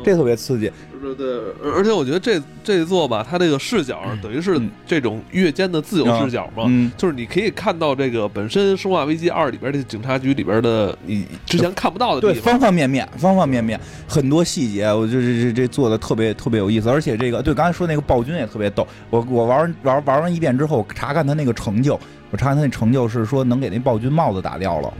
[0.04, 0.72] 这特别刺激。
[1.02, 1.26] 对对，
[1.64, 12.52] 而而且我觉得这这一座吧，它这个视角等于是嗯这种越间的自由视角嘛，嗯，就是你可以看到这个本身《生化危机二》里边这警察局里边的你之前看不到的，地方。
[12.52, 16.90] 方方面面，方方面面，很多细节，我就这这这做的特别特别有意思。
[16.90, 21.98] 而且这个对刚才说那个暴君也特别逗，我我玩玩玩完一遍之后，我查看他那个成就，
[22.30, 24.94] 我查看他那成就是说能给那暴君帽子打掉了。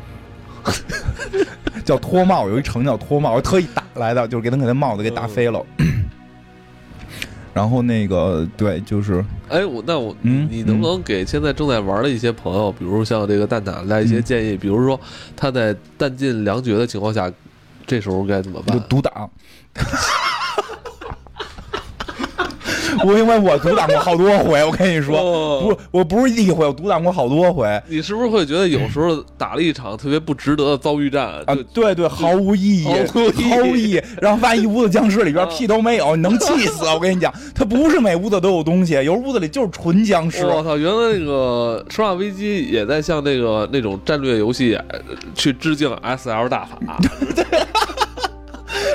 [1.86, 5.66] 叫脱帽，有一成叫脱帽，我特意打来的，就是给他给他帽子给打飞了。
[7.54, 14.56] 然后那个对，就是哎，我那我嗯你能不能给现在正在玩的一些朋友，比如像这个蛋蛋来一些嗯建议？
[14.56, 15.00] 比如说
[15.36, 17.30] 他在弹尽粮绝的情况下，
[17.88, 18.90] 这时候该怎么办就办？
[18.90, 19.30] 独挡。
[23.06, 31.26] 我因为我阻挡过好多回，我跟你说，哦不，我不是一回，我阻挡过好多回你是不是会觉得有时候打了一场特别不值得的遭遇战？
[31.46, 31.58] 啊！
[31.74, 34.02] 对对，毫无意义，毫无意义。
[34.22, 36.86] 然后发现一屋子僵尸里边啊 屁都没有，你能气死！
[36.86, 40.46] 我跟你讲，它不是每屋子都有东西，有屋子里就是纯僵尸。
[40.46, 40.78] 我操！
[40.78, 45.00] 原来那个《生化危机》也在向那个那种战略游戏呃
[45.34, 46.78] 去致敬 S L 大法。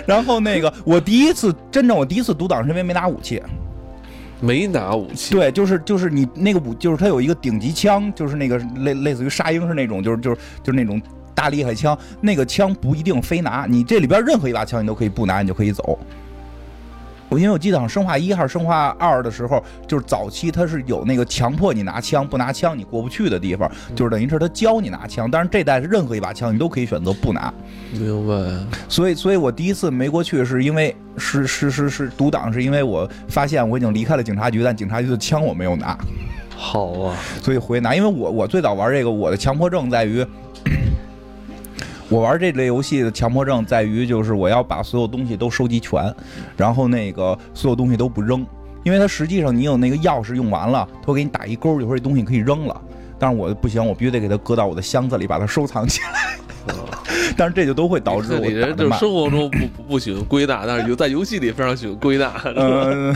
[0.07, 3.43] 然后那个，我第一次真正我第一次独挡是因为没拿武器。
[4.45, 11.01] 没拿武器，对，就是就是你那个武，就是他有一个顶级枪，就是那个类类似于沙鹰是那种，就是就是就是那种
[11.35, 15.99] 大厉害枪，那个枪不一定非拿，你这里边任何一把枪你都可以不拿，你就可以走。
[17.35, 27.53] 我因为我记得好像生化一还是生化二的时候，就是早期它是有那个强迫你拿枪，不拿枪你过不去的地方，就是等于是他教你拿枪，但是这代是任何一把枪你都可以选择不拿。
[27.91, 28.79] 明白？
[28.89, 35.99] 所以，所以我第一次没过去，是因为是是是是独挡，是因为我发现我已经离开了警察局，但警察局的枪我没有拿。
[36.57, 40.25] 好啊，所以回拿，因为我我最早玩这个，我的强迫症在于，
[42.09, 46.15] 我玩这类游戏的强迫症在于，就是我要把所有东西都收集全，
[46.57, 48.47] 然后那个所有东西都不扔，
[48.85, 52.81] 因为它实际上你有那个钥匙用完了，它会给你打一勾，一会儿这东西可以扔了。
[53.19, 56.37] 但是我不行，我必须得给它搁到我的箱子里，把它收藏起来。
[57.37, 58.77] 但是这就都会导致我人。
[58.77, 62.33] 就是生活中不不不喜欢归纳，但是有在游戏里非常喜欢归纳。
[62.55, 63.15] 嗯，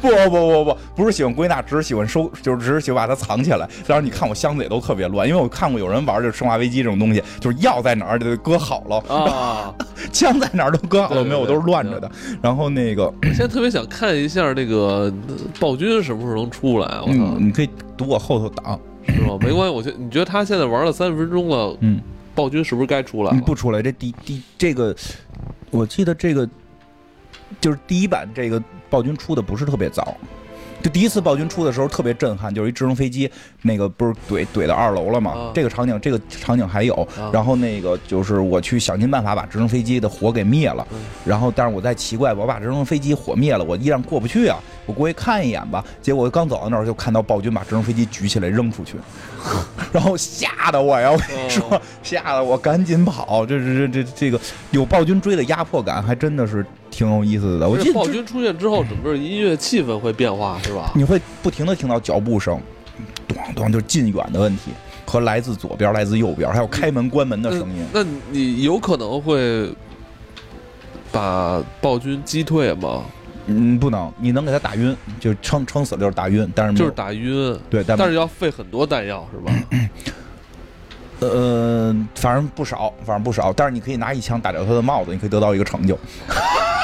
[0.00, 3.68] 不不不不不是喜欢归纳，只是喜欢收，就是只是喜欢把它藏起来。
[3.86, 9.74] 然后你看我箱子也都特别乱，因为我看过有人玩这《生化危机》这种东西，就是药在哪儿就得搁好了，啊，
[10.12, 12.10] 枪在哪儿都搁好了，没有都是乱着的。
[12.40, 19.36] 然后那个，我现在特别想看一下那个呃暴君什么时候能出来，我操嗯，，你可以堵我后头挡，是吧？
[19.40, 22.00] 没关系，我觉得你觉得他现在玩了三十分钟了，嗯，
[22.34, 24.94] 暴君是不是该出来不出来，这第第这个，
[25.70, 26.48] 我记得这个
[27.60, 28.62] 就是第一版这个
[28.92, 30.14] 暴君出的不是特别早。
[30.82, 33.30] 就第一次暴君出的时候特别震撼，就是一直升飞机，
[33.62, 35.30] 那个不是怼怼到二楼了吗？
[35.30, 36.94] 啊这个场景，这个场景还有。
[37.16, 40.86] 啊然后那个就是我去想尽办法把直升飞机的火给灭了。
[40.92, 44.58] 嗯然后，但是我在奇怪，我把直升飞机火灭了，我依然过不去啊！
[44.86, 45.84] 我过去看一眼吧。
[46.00, 48.96] 结果刚走到那儿，就看到暴君把直升飞机举起来扔出去，
[49.92, 51.10] 然后吓得我呀！
[51.12, 53.46] 我跟你说，吓得我赶紧跑。
[53.46, 54.40] 这这这这这个
[54.72, 57.68] 有暴君追的压迫感，还真的是挺有意思的。
[57.68, 60.92] 我记得暴君出现之后，整个音乐气氛会变化，是吧？
[60.94, 62.60] 你会不停的听到脚步声，
[63.28, 64.70] 咚咚，就是近远的问题，
[65.06, 67.84] 和来自左边、来自右边，还有开门关门的声音。
[67.92, 69.72] 那你有可能会
[71.10, 73.02] 把暴君击退吗？
[73.46, 79.52] 嗯，不能，你能给他打晕，就撑撑死了就是打晕，但是就是打晕，对，但但是要费很多弹药，是吧？
[81.18, 83.52] 呃，反正不少，反正不少。
[83.52, 85.96] 但是你可以拿一枪打掉他的帽子，你可以得到一个成就。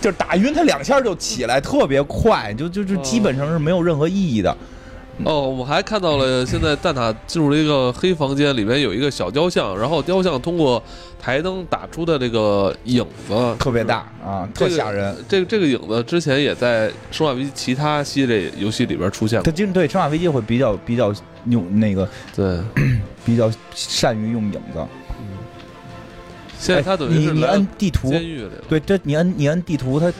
[0.00, 4.56] 就是打晕他两下就起来，特别快，就就就基本上是没有任何意义的。
[5.24, 10.80] 哦，我还看到了，现在蛋挞进入了一个黑房间，里面有一个小雕像，然后雕像通过
[11.20, 15.16] 台灯打出的这个影子特别大啊，特吓人。
[15.28, 19.44] 这个这个影子之前也在《生化危机》其他系列游戏里边出现过。
[19.44, 21.12] 他经对《生化危机》会比较比较
[21.46, 22.60] 用那个对，
[23.26, 24.86] 比较善于用影子。
[26.58, 28.50] 现在他等于你你摁地图，监狱里。
[28.68, 30.12] 对，这你摁你摁地图，它。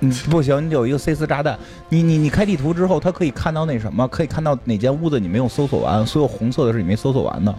[0.00, 1.58] 嗯不行，你有一个 C 四炸弹，
[1.90, 7.54] 你你你开地图之后，它可以看到那什么，可以看到哪间屋子你没有搜索完，所有红色的是你没搜索完的。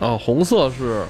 [0.00, 1.02] 哦，红色是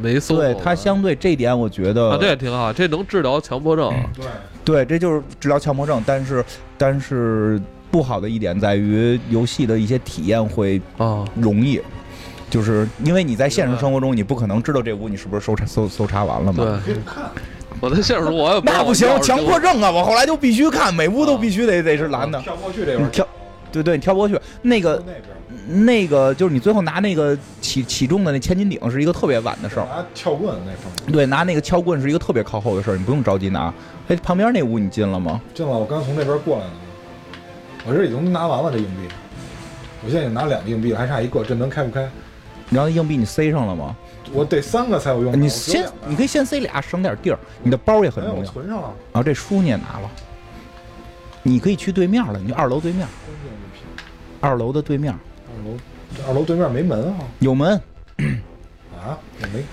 [0.00, 3.92] 没搜对它相对这点，我觉得啊，这也挺好，这能治疗强迫症。
[4.14, 4.26] 对，
[4.64, 6.42] 对，这就是治疗强迫症，但是
[6.78, 7.60] 但是
[7.90, 11.80] 不好的一点在于游戏的一些体验会啊，容易。
[12.50, 16.64] 就是因为你在现实生活中，你不可能知道这屋你是不是搜查搜搜查完了嘛？
[16.84, 17.30] 对，可以看。
[17.80, 19.88] 我在现实中我也不那不行强迫症啊！
[19.88, 22.40] 我后来就必须看，每屋都必须得得是蓝的。
[22.40, 23.28] 跳过去这边，你跳，
[23.70, 24.36] 对对，你跳不过去。
[24.62, 29.86] 那个那那个就是你最后拿那个起起重的那千斤顶是一个特别晚的事儿。
[29.86, 31.12] 拿撬棍那方面。
[31.12, 33.72] 对，拿那个撬棍是一个特别靠后的事儿，你不用着急拿。
[34.08, 35.40] 哎，旁边那屋你进了吗？
[35.54, 36.70] 进了，我刚从那边过来的。
[37.86, 39.14] 我这已经拿完了这硬币，
[40.04, 42.10] 我现在已经拿两个硬币了，还差一个，这门开不开？
[42.70, 43.96] 然后硬币你塞上了吗？
[44.32, 45.40] 我得三个才有用。
[45.40, 47.38] 你先你可以先塞俩，省点地儿。
[47.62, 48.40] 你的包也很，重要。
[48.40, 48.92] 我存上了。
[49.12, 50.10] 然后这书你也拿了，
[51.42, 53.06] 你可以去对面了，你二楼对面。
[54.40, 57.18] 二楼的对面二楼，二楼对面没门啊！
[57.40, 57.72] 有门，
[58.96, 59.64] 啊，我没，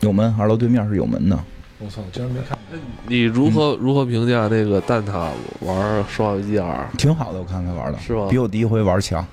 [0.00, 1.38] 有门，二楼对面是有门的。
[1.78, 2.80] 我操，我竟然没看见。
[3.06, 5.28] 你如何如何评价那个蛋挞
[5.60, 5.76] 玩
[6.08, 9.26] 《生化危机二挺好的，我看他玩的，是吧比我第一回玩强。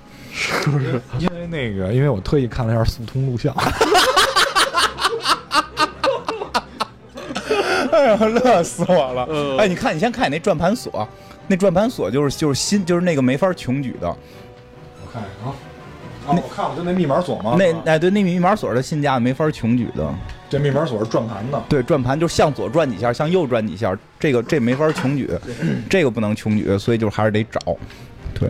[1.19, 3.55] 因为那个，因为我特意看了一下速通录像，
[7.91, 9.27] 哎呀，乐死我了！
[9.29, 11.07] 嗯哎，你看，你先看你那转盘锁，
[11.47, 14.07] 那转盘锁就是就是新就是那个没法穷举的。
[14.09, 14.17] 我
[15.13, 15.55] 看一下啊。
[16.27, 17.55] 啊，我看了，就那密码锁吗。
[17.57, 20.13] 那哎对，那密码锁的新家没法穷举的。
[20.49, 21.63] 这密码锁是转盘的。
[21.69, 25.29] 对，转盘就是向左转几下，向右转几下，这个这没法穷举，
[25.89, 27.59] 这个不能穷举，所以就还是得找。
[28.33, 28.49] 对，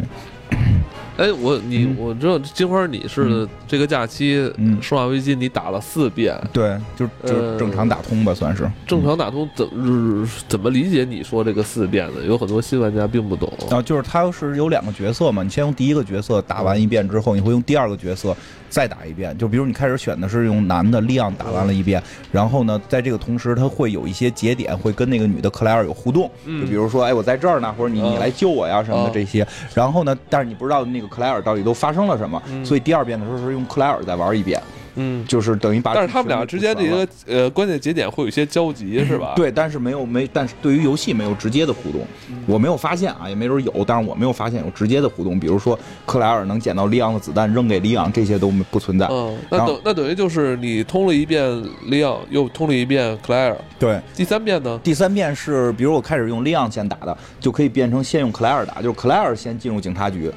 [1.17, 8.69] 哎，我你嗯我知道金花，你是这个假期嗯《生化危机》你打了四遍，对，就就正常打通吧，算是。
[8.85, 12.23] 正常打通怎呃怎么理解你说这个四遍的？
[12.25, 13.51] 有很多新玩家并不懂。
[13.69, 18.35] 啊，就是它是有两个角色嘛，你先用第一个角色打完一遍之后，你会用第二个角色
[18.75, 19.35] 再打一遍。
[19.37, 29.47] 就比如你开始选的是用男的利昂打完了一遍，然后呢，在这个同时，他会有一些节点会跟那个女的克莱尔有互动，嗯就比如说，哎，我在这儿呢，或者你你啊来救我呀什么啊的这些。
[29.73, 34.61] 然后呢，但是你不知道那个克莱尔到底都发生了什么，嗯所以第二遍的时候是用克莱尔再玩一遍，
[34.95, 35.93] 嗯，就是等于把。
[35.93, 49.07] 但是他们俩之间这个呃关键节点会有一些交集，是吧？，对，但是没有没，但是对于游戏没有直接的互动，嗯我没有发现啊，也没准有，但是我没有发现有直接的互动，比如说克莱尔能捡到利昂的子弹扔给利昂，这些都不存在。
[49.07, 54.79] 嗯，那等那等于就是你通了一遍利昂，又通了一遍克莱尔，对，第三遍呢？
[54.83, 60.31] 第三遍是，比如我开始用利昂先打的，就可以变成先用克莱尔打，就是克莱尔先进入警察局。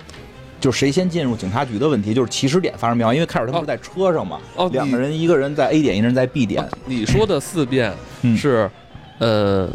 [0.61, 7.92] 就谁先进入警察局的问题，就是起始点发生变化，因为开始他们不是在车上嘛，哦两个人，一个人在 A 点，一个人在 B 点，你说的四遍
[8.22, 8.68] 嗯是，
[9.18, 9.68] 呃，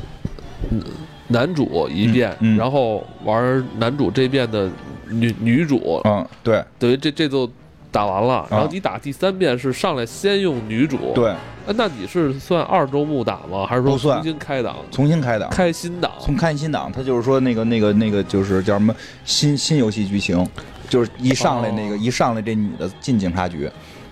[0.71, 0.81] 嗯
[1.29, 4.69] 男主一遍，然后玩男主这遍的
[5.09, 7.49] 女女主，嗯，对等于这这就
[7.89, 8.45] 打完了。
[8.49, 11.33] 然后啊你打第三遍是上来先用女主，，对，
[11.65, 13.65] 那那你是算二周目打吗？
[13.65, 14.75] 还是说重新开档？
[14.91, 16.11] 重新开档，开新档？
[16.19, 20.45] 从开新档，他就是说那个那个那个就是叫什么新新游戏剧情，
[20.93, 23.67] 就是一上来那个、哦一上来这女的进警察局，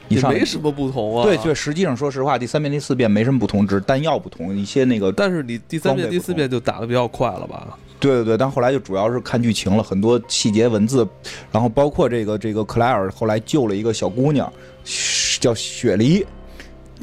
[0.08, 1.24] 一也上来没什么不同啊。
[1.24, 7.78] 对对，实际上说实话，第三遍第四遍没什么不同，只是弹药不同，一些那个但是你第三遍、第四遍就打的比较快了吧？
[8.00, 11.08] 对对对，但后来就主要是看剧情了，很多细节文字，
[11.52, 14.52] 然后包括这个这个克莱尔后来救了一个小姑娘，
[14.84, 16.26] 嘘叫雪梨，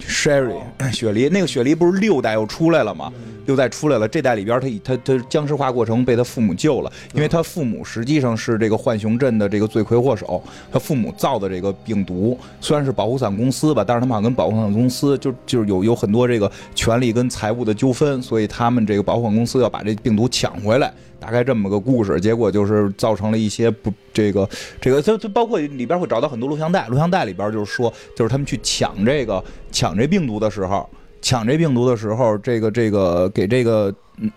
[0.01, 0.61] Sherry
[0.93, 3.13] 雪梨，那个雪梨不是六代又出来了吗？
[3.47, 20.93] 六代出来了，这代里边他他他僵尸化过程被他父母救了，因为他父母实际上是这个浣熊镇的这个罪魁祸首，他父母造的这个病毒虽然是保护伞公司吧，但是他们好像跟保护伞公司就就是有有很多这个权利跟财务的纠纷，所以他们这个保护伞公司要把这病毒抢回来。
[21.21, 24.49] 大概这么个故事，结果就是造成了一些不这个
[24.81, 29.43] 这个，就就包括里边会找到很多录像带，录像带里边就是说，就是他们去抢这个
[29.73, 30.89] 抢这病毒的时候，
[31.21, 34.31] 抢这病毒的时候，这个这个给这个嗯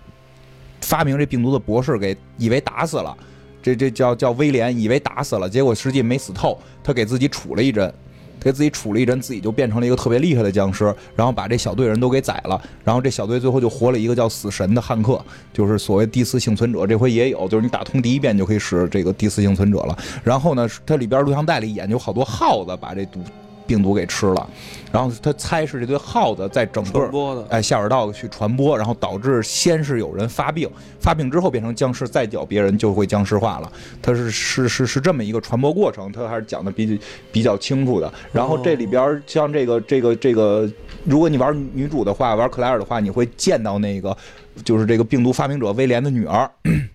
[0.82, 3.16] 发明这病毒的博士给以为打死了，
[3.62, 7.94] 这这叫叫威廉，以为打死了，结果实际没死透，他给自己杵了一针。
[8.44, 10.86] 给自己杵了一针，自己就变成了一个特别厉害的僵尸，
[11.16, 15.24] 然后把这小队人都给宰了，然后这小队最后就活了一个叫死神的汉克，
[15.54, 16.88] 就是所谓第四幸存者。
[16.88, 19.98] 这回也有，就是你打通第一遍就可以使这个第四幸存者了。
[20.24, 23.22] 然后呢，它里边录像带里演就好多耗子把这毒。
[23.72, 24.50] 病毒给吃了，
[24.92, 30.70] 然后他猜是这堆耗子在整个哎下水道去传播，然后导致先是有人发病，
[31.00, 33.72] 发病之后变成僵尸，再咬别人就会僵尸化了。
[34.02, 37.00] 他是是是是这么一个传播过程，他还是讲的比
[37.32, 38.14] 比较清楚的。
[38.34, 40.70] 然后这里边像这个这个这个，
[41.06, 44.16] 如果你玩女主的话，玩克莱尔的话，你会见到那个
[44.66, 46.52] 就是这个病毒发明者威廉的女儿，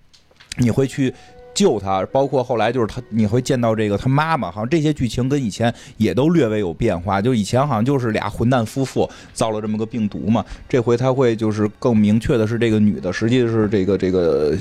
[0.61, 1.11] 你会去。
[1.57, 7.19] 救他，包括后来就是他，你会见到这个他妈妈，好像这些剧情跟以前也都略微有变化。
[7.19, 14.55] 就以前好像就是俩混蛋夫妇造了这么个病毒嘛，这回他会就是更明确的是这个女的实际是这个这个。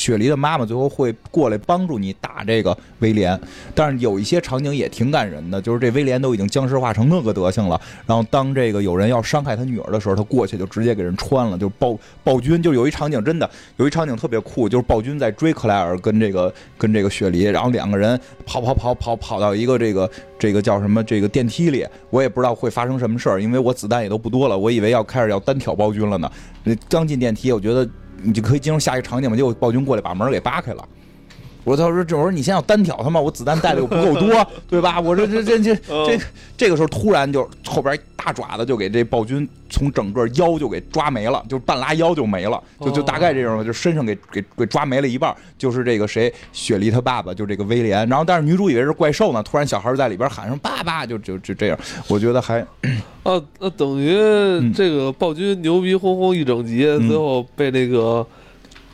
[0.00, 3.38] 雪梨的妈妈最后会过来帮助你打这个威廉，
[3.74, 26.30] 但是有一些场景也挺感人的，就是这威廉都已经僵尸化成那个德行了，然后当这个有人要伤害他女儿的时候，他过去就直接给人穿了，就暴暴君，就有一场景真的有一场景特别酷，就是暴君在追克莱尔跟这个跟这个雪梨，然后两个人跑跑跑跑跑到一个这个这个叫什么这个电梯里，我也不知道会发生什么事儿，因为我子弹也都不多了，我以为要开始要单挑暴君了呢，
[26.88, 27.86] 刚进电梯，我觉得。
[28.22, 29.36] 你就可以进入下一个场景嘛？
[29.36, 30.88] 结果暴君过来把门给扒开了。
[31.64, 35.00] 我说他说这我说你先要单挑他嘛，我子弹带的又不够多， 对吧？
[35.00, 36.20] 我说这这这这
[36.56, 45.34] 这个时候突然就后边大爪子就给这暴君从整个腰就给抓没了，就半拉腰就没了，就就大概这种，就身上给给给抓没了一半。
[45.58, 48.08] 就是这个谁雪梨他爸爸，就这个威廉。
[48.08, 51.78] 然后但是女主以为是怪兽呢，突然小孩在里边喊声爸爸，就就就这样。
[52.08, 52.60] 我觉得还
[53.22, 58.26] 啊，那等于这个暴君牛逼哄哄一整集，最后被那个。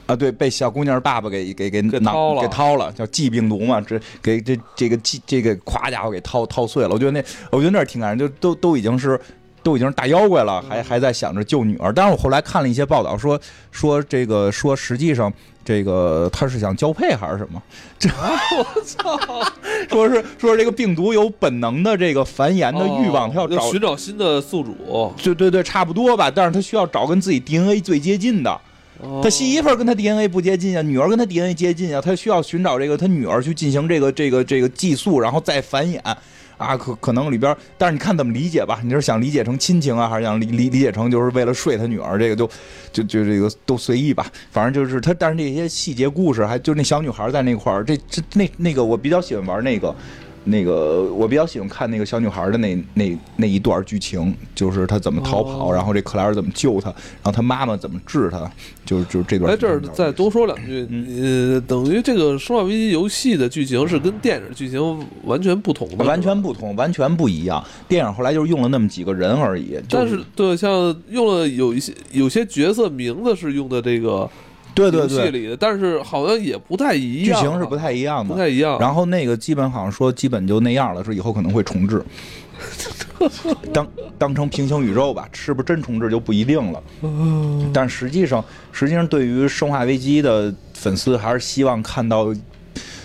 [0.06, 6.90] 啊，对，被小姑娘爸爸给给给囊给掏了，叫寄病毒嘛，这给这这个寄这个夸家伙给掏掏碎了。
[6.90, 9.20] 我觉得那，我觉得那挺感人，就都都已经是
[9.62, 11.92] 都已经是大妖怪了，还还在想着救女儿。
[11.92, 13.38] 但是我后来看了一些报道，说
[13.72, 15.32] 说这个说实际上
[15.64, 17.60] 这个他是想交配还是什么？
[17.98, 19.18] 这我操！
[19.90, 25.12] 说是说这个病毒有本能的这个繁衍的欲望，他要找寻找新的宿主。
[25.20, 26.30] 对对对，差不多吧。
[26.30, 28.60] 但是他需要找跟自己 DNA 最接近的。
[29.22, 36.00] 他媳妇儿跟他 DNA 不接近啊，女儿跟他 DNA 接近啊，他需要寻找这个他女儿去进行这个这个这个寄宿，然后再繁衍
[36.56, 38.80] 啊，可可能里边，但是你看怎么理解吧？
[38.82, 42.18] 你是想理解成亲情啊，还是想理理理解成就是为了睡他女儿？
[42.18, 42.48] 这个就
[42.90, 49.94] 就就这个都随意吧，反正就是他，但是这些细节故事，还就那小女孩在那块儿，这这那那个我比较喜欢玩那个。
[50.48, 58.50] 那个我比较喜欢看那个小女孩的那那那一段剧情，就是她怎么逃跑，然后这克莱尔怎么救她，然后她妈妈怎么治她，
[58.84, 59.52] 就是就是这段。
[59.52, 60.86] 哎，这儿再多说两句，
[61.20, 67.62] 呃，等于这个《生化危机》游戏的剧情是跟电影剧情完全不同的，完全不同，完全不一样。
[67.88, 74.30] 电影后来就是用了那么几个人而已，但是对，像用了有一些有些角色名字是用的这个。
[74.76, 78.78] 对对对，里的，但是好像也不太一样，剧情是不太一样的，不太一样。
[78.78, 82.04] 然后那个基本好像说基本就那样了，说以后可能会重置，
[83.72, 86.82] 当当成平行宇宙吧，是不是真重置就不一定了。
[87.72, 92.26] 但实际上，实际上对于《生化危机》的粉丝还是希望看到，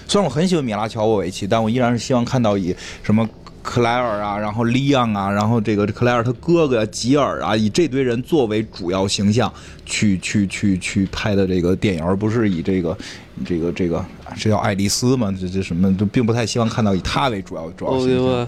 [0.08, 3.28] 虽然我很喜欢米拉乔沃维奇，但我依然是希望看到以什么。
[3.64, 9.52] 克莱尔啊，然后利昂啊，然后这个克莱尔他哥哥吉尔啊，以这堆人作为主要形象
[9.86, 12.98] 去去去去拍的这个电影，而不是以这个
[13.46, 14.06] 这个这个
[14.38, 15.32] 这叫爱丽丝嘛？
[15.40, 18.48] 这这什么都并不太希望看到以他为主要主要形象。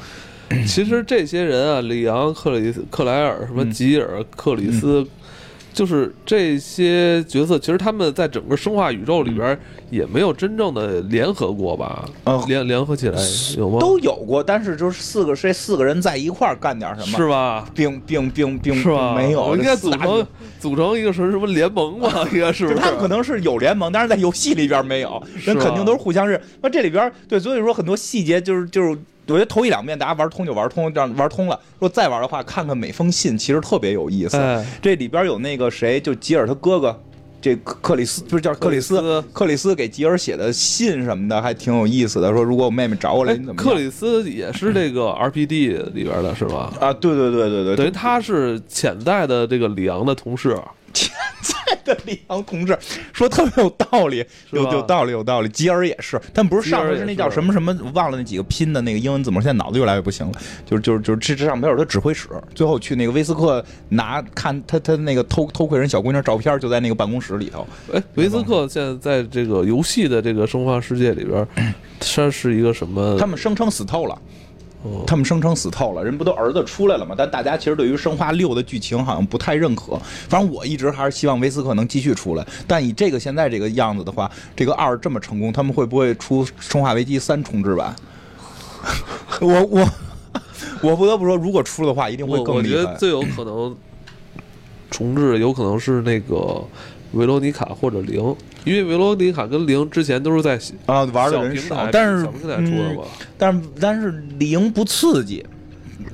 [0.67, 5.05] 其实这些人啊，里昂、克里斯、克莱尔、什么吉尔、克里斯。
[5.73, 9.57] 就是这些角色，其实他们在整个生化宇宙里边
[9.89, 12.05] 也没有真正的联合过吧？
[12.47, 13.19] 联联合起来
[13.57, 13.79] 有吗？
[13.79, 17.17] 都有过，但是就是四个这四个人在一块儿干点什么？
[17.17, 17.67] 是吧？
[17.73, 19.15] 并并并并是吧？
[19.15, 20.25] 没有，应该组成
[20.59, 22.25] 组成一个什么什么联盟吧？
[22.31, 22.79] 应该是不是？
[22.79, 26.39] 他们可能是有联盟，但是在游戏里边没有，人肯定都是互相认。
[26.61, 28.97] 那这里边对，所以说很多细节就是就是。
[29.27, 31.59] 我觉得头一两遍大家玩通就玩通，这样玩通了。
[31.75, 34.37] 如果再玩的话，看看每封信，其实特别有意思。
[34.37, 36.99] 哎这里边有那个谁，就吉尔他哥哥，
[37.41, 42.31] 这克克里斯不是叫克里斯，克里斯给吉尔写的信什么的，还挺有意思的。
[42.31, 46.73] 说如果我妹妹找我来，哎你怎么克里斯也是这个 RPD 里边的是吧？
[46.79, 46.91] 啊？
[46.93, 50.57] 对对对对对，等于他是潜在的这个里昂的同事，
[50.93, 51.11] 潜
[51.41, 51.52] 在
[51.85, 52.77] 的李昂同志
[53.11, 55.49] 说特别有道理，有有道理有道理。
[55.49, 60.33] 吉尔也是，但不是上吉尔也头是那叫什么什么，忘了那几个拼的那个英文字母，现在脑子越来越不行了。
[60.65, 67.67] 就是就是就是这这上面有他指挥室，最后去那个威斯克拿看他他那个偷偷窥人小姑娘照片，就在那个办公室里头。
[67.93, 71.47] 哎，维斯克现在在这个游戏的这个生化世界里边，
[71.99, 73.17] 他是一个什么？
[73.17, 74.21] 他们声称死透了。
[74.83, 77.15] 哦他们声称死透了，人不都儿子出来了吗？
[77.17, 79.99] 但大家其实对于《生化六》的剧情好像不太认可。
[80.27, 82.45] 反正我一直还是希望维斯克能继续出来。
[82.67, 87.95] 但以这个现在这个样子的话，这个二这么成功，他们会不会出《生化危机三》重置版？
[89.39, 89.89] 我我
[90.81, 92.75] 我不得不说，如果出的话，一定会更厉害。
[92.81, 93.75] 我觉得最有可能
[94.91, 96.61] 重置，有可能是那个
[97.13, 103.03] 维罗妮卡或者零，因为维罗妮卡跟零之前都是在啊，玩的人少，但是小平台出的嗯嘛。
[103.37, 105.45] 但是但是零不刺激，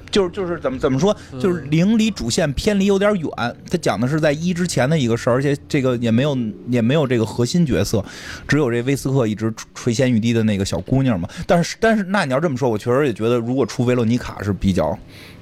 [0.09, 3.29] 就是就是怎么怎么说，就是零离主线偏离有点远。
[3.69, 6.37] 他讲的是在一之前的一个事儿，而且这个也没有
[6.69, 8.03] 也没有这个核心角色，
[8.47, 11.29] 只有这威斯克一直垂涎欲滴的那个小姑娘嘛。
[11.45, 14.97] 但是但是那你要这么说，我确实也觉得如果出维罗妮卡是比较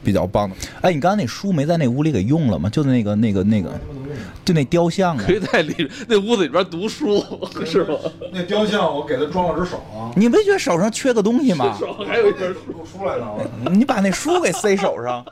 [0.07, 0.55] 比较棒的。
[0.79, 2.69] 哎，你刚才那书没在那屋里给用了吗？
[2.69, 3.69] 就那个那个那个，
[4.45, 5.33] 就那雕像啊可。
[5.33, 7.21] 以在里那屋子里边读书，
[7.65, 7.97] 是吗？
[8.31, 11.75] 那雕像我给他装了只手啊，你没觉得手上缺个东西吗？
[11.77, 12.59] 手还有一本书。
[12.97, 13.25] 出来呢。
[13.69, 15.23] 你把那书给塞手上，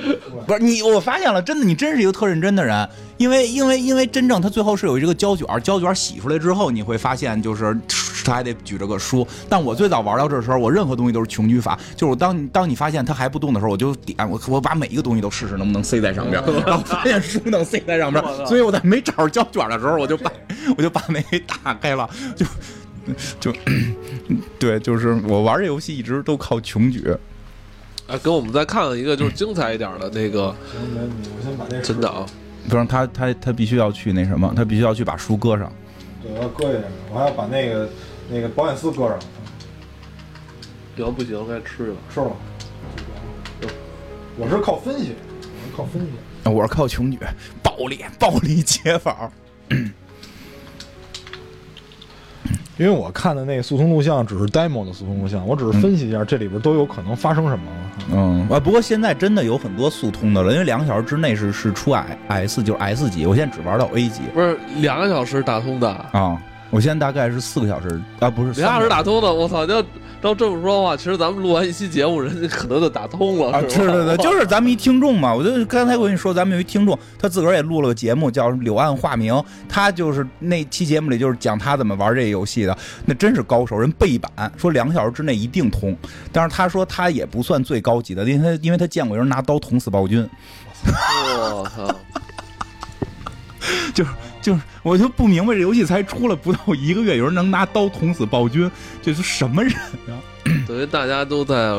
[0.46, 0.80] 不是你？
[0.80, 2.88] 我发现了，真的，你真是一个特认真的人。
[3.18, 7.76] 因为，因为，因为真正他最后是有一个胶卷，胶卷洗出来之后，你会发现，就是
[8.24, 9.26] 他还得举着个书。
[9.48, 20.30] 但我最早玩到这时候，我任何东西都是穷举法，就是我当你当你发现它还不动的时候，我就点我我把每一个东西都试试能不能塞在上边， 然后发现书能塞在上边，所以我在没找着胶卷的时候，我就把
[20.76, 22.46] 我就把那给打开了，就
[23.40, 23.52] 就
[24.58, 27.14] 对，就是我玩这游戏一直都靠穷举。
[28.08, 30.54] 哎，跟我们再看看一个就是精彩一点的那个
[31.82, 32.26] 真的啊，
[32.68, 35.72] 不是他他他必须要去那什么，他必须要去把书搁上。
[36.22, 36.80] 对，我要搁一下，
[37.12, 37.88] 我还要把那个
[38.32, 39.18] 那个保险丝搁上，
[40.96, 41.96] 要不行该吃了。
[42.12, 42.30] 吃了。
[44.38, 46.50] 我是靠分析，我是靠分析。
[46.50, 47.18] 我是靠穷举，
[47.62, 49.30] 暴力暴力解法。
[52.78, 57.64] 因为我看的那个速通录像只是 demo 的速通录像，我只是分析一下这里边都有可能发生什么。
[58.10, 61.92] 嗯啊，不过现在真的有很多速通的了，因为两个小时之内是是出
[62.28, 66.42] S 就是 S 级，我现在只玩到 A 级不是两个小时打通的，啊，
[66.72, 69.66] 我现在大概是四个小时啊，不是俩小时打通通的，我操！
[69.66, 69.82] 要
[70.22, 73.72] 照这么说的话，其实咱们录完一期节目，人家可能就打通了，啊，是吧？
[73.74, 79.34] 是对对，就是咱们一听众嘛，我就刚才我跟你说，咱们有一听众，他自个儿也录了个节目，叫《柳暗花明》，
[79.68, 85.94] 他就是那期节目里就是讲他怎么玩这个游戏的，那真是高手，人背板说两个小时之内一定通，
[86.32, 90.26] 但是他说他也不算最高级的，因为他因为他见过有人拿刀捅死暴君，
[90.86, 91.94] 我操！
[93.92, 94.10] 就 是
[94.40, 98.70] 就是，我就不明白这游戏才出了不到一个月，有人能拿刀捅死暴君，
[99.00, 99.72] 这是什么人
[100.08, 100.18] 啊？
[100.66, 101.72] 等于大家都在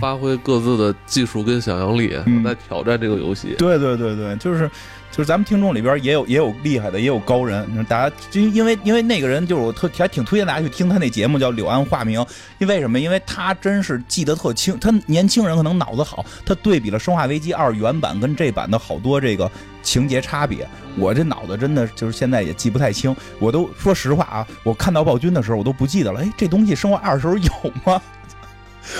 [0.00, 3.54] 发挥各自的技术跟想象力，嗯在挑战这个游戏。
[3.58, 4.68] 对对对对，就是
[5.10, 7.64] 就是咱们听众里边也有也有厉害的，也有高人。
[7.84, 12.20] 大家就因为因为那个人就是我特还挺推荐大家去听他那节目叫《柳暗花明》，
[12.58, 12.98] 因为什么？
[12.98, 19.48] 因为他真是记得特清，他年轻人可能脑子好，他对比了《生化危机二》原版跟这版的好多这个
[19.84, 20.66] 情节差别。
[20.96, 28.00] 我这脑子真的就是现在也记不太清，我都说实话啊，我看到暴君的时候我都不记得了，哎，这东西《生化二》时候有吗？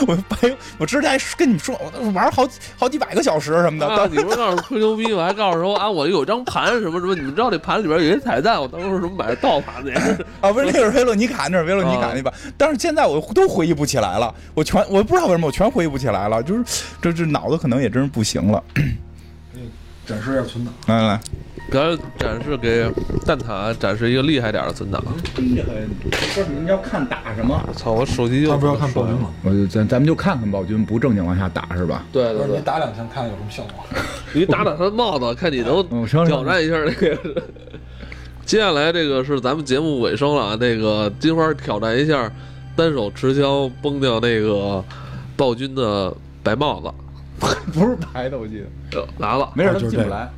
[0.09, 4.09] 我白，我之前还跟你说，我玩好几好几百个小时什么的，啊！
[4.11, 10.01] 你不是告诉吹牛逼，我还告诉说啊，我有张盘什么什么，你们知道这盘里边有些彩蛋，我当时什么买的盗盘的呀，
[10.41, 16.65] 啊，不是那是维洛尼卡，那是维洛尼卡那版，但是现在我都回忆不起来了，我全我不知道为什么我全回忆不起来了，就是
[17.03, 18.65] 这这脑子可能也真是不行了。
[20.07, 20.75] 展示一下存档。
[20.87, 21.21] 来来，
[21.71, 22.91] 给他展示给
[23.27, 25.03] 蛋挞展示一个厉害点的存档。
[25.37, 25.67] 厉害！
[26.11, 27.61] 不是您要看打什么？
[27.75, 29.31] 操，我手机就他不要看暴君吗？
[29.43, 32.05] 我就咱咱们就看看暴君，不正经往下打是吧？
[32.13, 33.85] 对对对你，打两枪看看有什么效果？
[34.35, 35.83] 你打打他的帽子，看你能
[36.27, 37.43] 挑战一下那个。
[38.45, 42.31] 接下来这个是咱们节目尾声了啊，那个金花挑战一下
[42.77, 44.85] 单手持枪崩掉那个
[45.35, 46.93] 暴君的白帽子，
[47.73, 49.01] 不是白的，我记得。
[49.01, 50.31] 呃来了，没事，就是这个们进不来。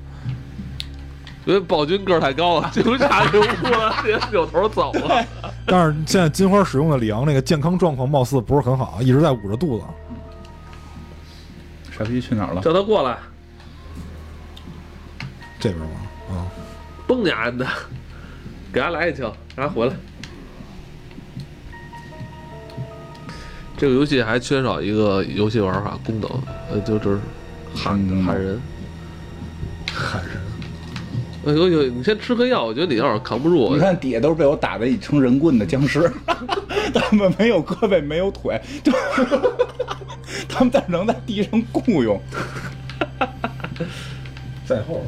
[1.45, 5.25] 因为暴君个儿太高了， 就差这屋了，直接扭头走了。
[5.65, 9.85] 但是现在金花使用的里昂那个健康状况貌似不是很好，一直在捂着肚子。
[11.97, 12.61] 傻逼去哪儿了？
[12.61, 13.17] 叫他过来，
[15.61, 15.91] 这边吗？
[16.31, 16.45] 啊，
[17.07, 17.65] 蹦你丫的，
[18.73, 19.95] 给他来一枪，让他回来。
[23.77, 26.31] 这个游戏还缺少一个游戏玩法功能，
[26.71, 27.21] 呃，就就是
[27.75, 28.61] 喊嗯 喊人。
[29.93, 30.37] 喊人。
[31.47, 36.11] 哎呦呦，你先吃颗药，我觉得你要是扛不住，你看底下都是被我打的已成人棍的僵尸，
[36.93, 38.91] 他们没有胳膊没有腿，就
[40.49, 42.21] 他们但能在地上雇佣。
[44.65, 45.01] 在后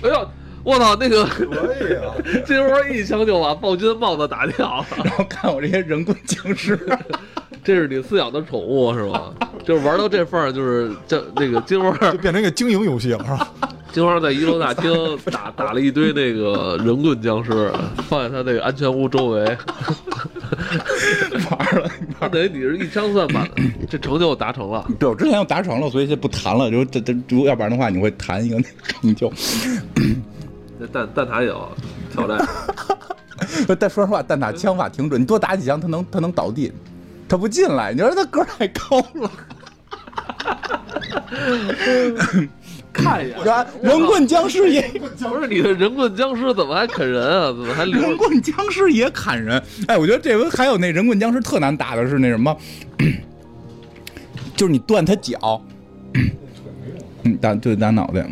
[0.00, 0.12] 边。
[0.12, 0.30] 哎呦，
[0.66, 2.10] 我操，那个可以啊，
[2.44, 4.86] 金花一枪就把暴君的帽子打掉了。
[5.04, 6.76] 然后看我这些人棍僵尸，
[7.62, 9.32] 这是你饲养的宠物是吧？
[9.64, 13.48] 就是玩到这份儿，就是这那个金花，就变成一个经营游戏了，是吧？
[13.92, 14.92] 金花在一楼大厅
[15.32, 17.72] 打打了一堆那个人棍僵尸，
[18.08, 19.44] 放在他那个安全屋周围。
[21.48, 21.90] 玩了。
[22.20, 23.48] 他等于你是一枪算满
[23.88, 24.84] 这成就达成了。
[24.98, 26.70] 对，我之前就达成了，所以就不谈了。
[26.70, 29.32] 就这这，如果要不然的话，你会谈一个那个成就。
[30.78, 31.68] 那蛋蛋塔也有
[32.12, 32.38] 挑战，
[33.78, 36.72] 但说实话，蛋塔枪法挺准，你多打几枪，他能他能倒地，
[37.28, 37.92] 他不进来。
[37.92, 39.30] 你说他个儿太高了，
[42.92, 43.66] 看一眼？
[43.82, 44.82] 人棍僵尸也
[45.18, 47.46] 不是你的人棍僵尸怎么还啃人啊？
[47.48, 49.62] 怎么还人棍僵尸也砍人。
[49.88, 52.56] 哎，我觉得这回还有那人棍僵尸特难打的是那什么，
[54.56, 55.62] 就是你断他脚，
[57.24, 58.26] 嗯，打对打脑袋，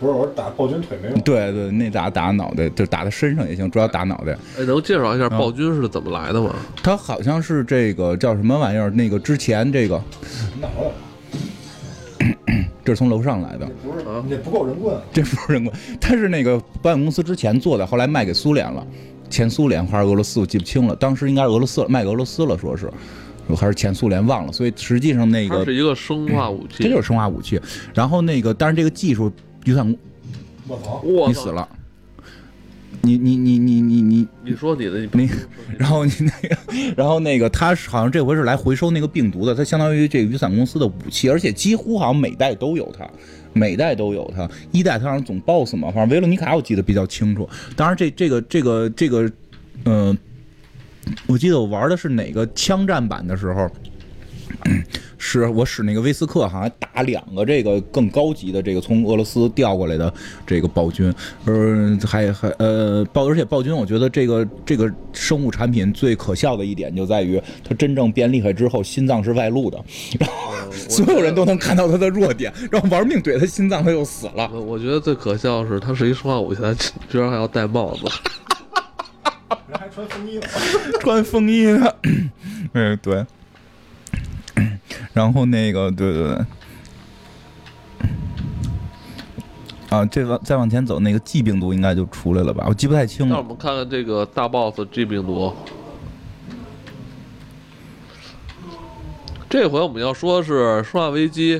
[0.00, 1.20] 不是，我是打暴君腿没用。
[1.22, 4.32] 对对，那打打脑袋，就打他身上也行，主要打脑袋。
[4.58, 6.54] 哎，能介绍一下暴君是怎么来的吗？
[6.82, 8.90] 他好像是这个叫什么玩意儿？
[8.90, 9.96] 那个之前这个，
[10.60, 12.34] 脑袋
[12.84, 14.96] 这是从楼上来的，不是啊你这不够人棍。
[15.12, 18.86] 这不是人棍，他是那个保险公司之前做的，后来卖给苏联了，
[19.28, 20.96] 前苏联还是俄罗斯，我记不清了。
[20.96, 22.90] 当时应该是俄罗斯卖给俄罗斯了，说是，
[23.54, 24.52] 还是前苏联忘了。
[24.52, 27.60] 所以实际上那个它是一个生化武器，这就是生化武器。
[27.92, 29.30] 然后那个，但是这个技术，
[29.68, 29.86] 雨伞
[31.26, 31.50] 你死！
[31.50, 31.68] 了，
[33.02, 35.30] 你你你你你你你说你的，你你，
[35.76, 36.56] 然后你那个，
[36.96, 43.06] 然后那个，他是好像这回是来回收那个病毒的，他相当于这个雨伞公司的武器，而且几乎好像每代都有它，
[43.52, 44.48] 每代都有它。
[44.72, 47.46] 一代他好像总 BOSS 嘛，反正维罗妮卡我记得比较清楚。
[47.76, 49.30] 当然这这个这个这个，
[49.84, 50.16] 嗯、
[51.26, 53.70] 我记得我玩的是哪个枪战版的时候。
[55.18, 60.12] 是我使那个威斯克，好像打两个这个更高级的这个从俄罗斯调过来的
[60.46, 61.12] 这个暴君，
[61.44, 69.78] 呃，还还呃暴，而且暴君，我觉得这个这个生物产品最可笑的一点就在于，它真正变厉害之后，心脏是外露的，
[70.18, 74.48] 然后所有人都能看到它的弱点，然后玩命怼他心脏，他又死了。
[74.52, 76.72] 我我觉得最可笑的是，他是一生化武器，它
[77.08, 78.02] 居然还要戴帽子。
[79.68, 80.46] 人还穿风衣呢。
[81.00, 81.94] 穿风衣呢，
[82.72, 83.24] 嗯，对。
[85.12, 86.38] 然后那个，对对对。
[89.90, 92.66] 啊，这往再往前走，那个 G 病毒应该就出来了吧？
[92.68, 93.34] 我记不太清了。
[93.34, 95.52] 那我们看看这个大 boss G 病毒。
[99.48, 101.58] 这回我们要说的是《生化危机》，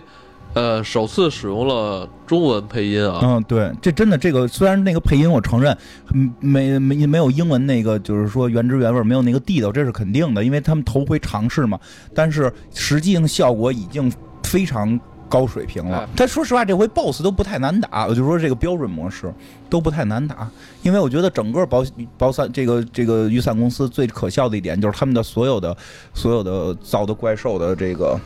[0.59, 3.21] 呃，首次使用了中文配音啊。
[3.23, 5.77] 嗯，对，这真的这个虽然那个配音我承认，
[6.13, 11.79] 嗯，没没没有英文那个，就是说原汁原味，没有那个地道，这是肯定的，因为他们头回尝试嘛。
[12.13, 14.13] 但是实际上效果已经
[14.43, 14.99] 非常
[15.29, 16.09] 高水平了哎。
[16.17, 19.33] 但说实话，这回 BOSS 都不太难打，我就说这个标准模式
[19.71, 20.51] 都不太难打，
[20.83, 21.85] 因为我觉得整个保
[22.17, 25.77] 保伞这个这个雨伞公司最可笑的一点就是他们的所有的
[26.15, 28.19] 所有的造的怪兽的这个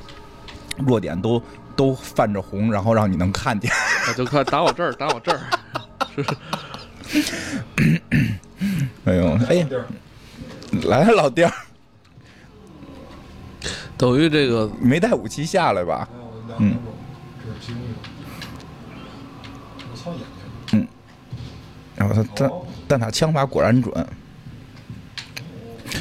[0.79, 1.39] 弱点都
[1.77, 3.71] 都泛着红，然后让你能看见。
[4.09, 5.41] 我就快打我这儿，打我这儿。
[9.05, 9.67] 哎呦，哎呀，
[10.85, 11.53] 来了老弟儿，
[13.97, 16.09] 等于这个没带武器下来吧？
[16.59, 16.77] 嗯，
[17.45, 17.97] 这是其中一种。
[19.91, 20.21] 我操眼
[20.71, 20.87] 睛！
[21.97, 22.51] 然后他蛋
[22.89, 23.93] 蛋挞枪法果然准，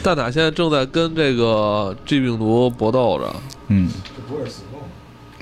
[0.03, 3.35] 蛋挞现在正在跟这个 G 病毒搏斗着。
[3.67, 4.70] 嗯，这不是死够吗？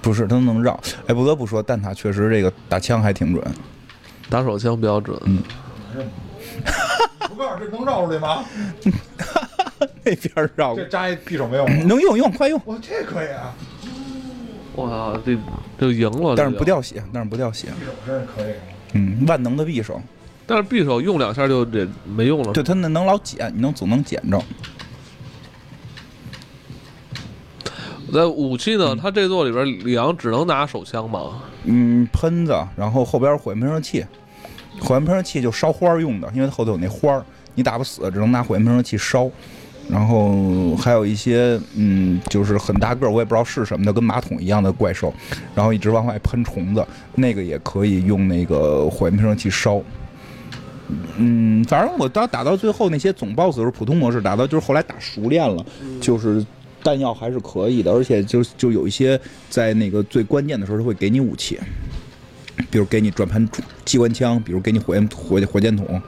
[0.02, 0.80] 不是他能绕。
[1.08, 3.44] 哎，不得不说，蛋挞确实这个打枪还挺准。
[4.30, 5.42] 打手枪比较准，嗯
[7.28, 8.46] 不告诉这能绕出来吗？
[10.04, 11.74] 那边绕这扎一匕首没有吗？
[11.86, 13.56] 能用用，快用，哇，这可以啊！
[14.76, 15.38] 哇，这
[15.80, 16.56] 这赢了，但是。
[16.58, 17.68] 不掉血，但是不掉血。
[17.70, 18.62] 匕首真是可以啊。
[18.94, 20.02] 嗯，万能的匕首，
[20.46, 22.54] 但是匕首用两下就这没用了。
[22.54, 24.42] 对它那能老捡，你能总能捡着。
[28.14, 31.42] 在武器呢，它这座里边李昂只能拿手枪吗？
[31.66, 34.06] 嗯，喷子，然后后边火焰喷射器，
[34.80, 37.26] 火焰喷射器就烧花儿用的，因为它后头有那花儿，
[37.56, 39.30] 你打不死，只能拿火焰喷射器烧。
[39.90, 45.12] 然后还有一些，嗯，就是很大个儿，我也不知道是什么的，跟马桶一样的怪兽，
[45.56, 49.82] 然后一直往外喷虫子，那个也可以用那个火焰喷射器烧。
[51.18, 55.66] 嗯，反正我到打到最后那些总 boss 是，普通模式打到就是后来打熟练了，
[56.00, 56.46] 就是
[56.84, 59.20] 弹药还是可以的，而且就就有一些
[59.50, 61.60] 在那个最关键的时候他会给你武器，
[62.70, 63.48] 比如给你转盘
[63.86, 66.02] 机关枪，比如给你火焰火火箭筒，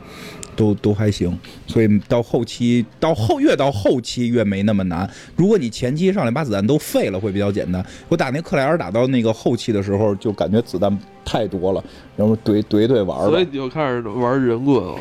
[0.56, 1.38] 都都还行。
[1.68, 5.10] 所以到后期到后越到后期越没那么难。
[5.36, 7.86] 如果你前期上来把子弹都废了，会比较简单。
[8.10, 11.84] 我打那克莱尔打到那个后期的时候，就感觉子弹太多了，
[12.16, 13.46] 然后怼怼怼玩儿所以。
[13.46, 14.96] 你就开始玩人棍了。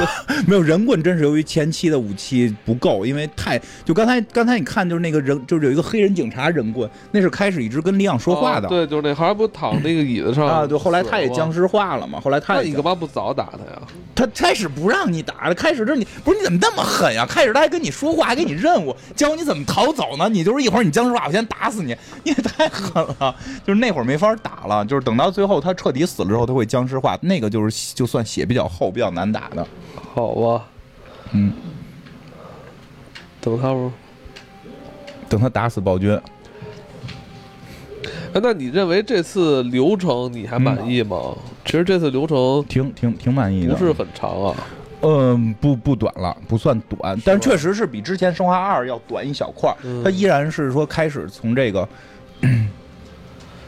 [0.48, 11.66] 没有人棍，真是由于前期的武器不够，因为太就刚才刚才你看就是那个人就是有一个黑人警察人棍，那是开始一直跟李昂说话的、哦对，就是那还不躺那个椅子上啊，对，后来他也僵尸。
[11.66, 13.82] 化了嘛，后来他那你干嘛不早打他呀？
[14.14, 17.26] 他开始不让你打了，开始这你不是你怎么那么狠呀？
[17.28, 20.28] 开始他还跟你说话，还给你任务，教你怎么逃走呢？
[20.28, 21.88] 你就是一会儿你僵尸化，我先打死你，
[22.22, 23.34] 你也太狠了。
[23.66, 29.66] 就是那会儿没法打了，就是等到最后他彻底死了之后，他会僵尸化，那个就是就算血比较厚、比较难打的。
[30.14, 30.64] 好吧，
[31.32, 31.52] 嗯，
[33.40, 33.90] 等他不？
[35.28, 36.16] 等他打死暴君，
[38.32, 41.36] 哎，那你认为这次流程你还满意吗？
[41.64, 43.74] 其实这次流程挺挺挺满意的。
[43.74, 44.54] 不是很长啊。
[45.02, 49.76] 嗯，不不短了，不算短，但确实是比之前《生化二》要短一小块儿。
[49.82, 51.86] 嗯它依然是说开始从这个，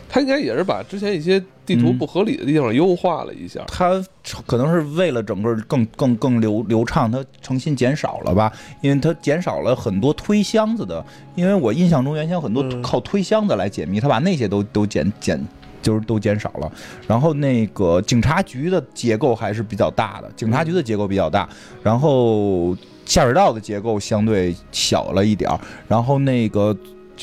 [0.09, 3.65] 他应该也是把之前一些地图不合理的地方优化了一下。
[3.69, 4.03] 它
[4.47, 8.53] 可能是为了整个更更更流流畅，它诚心减少了吧？
[8.81, 11.05] 因为它减少了很多推箱子的，
[11.35, 15.47] 因为我印象中原先很多嗯靠推箱子来解密，它把那些都都减减。
[15.81, 16.71] 就是都减少了，
[17.07, 21.49] 然后那个警察局的结构还是比较大的，警察局的结构比较大，
[21.85, 22.77] 然后
[23.07, 26.77] 下水道的结构相对小了一点儿，然后那个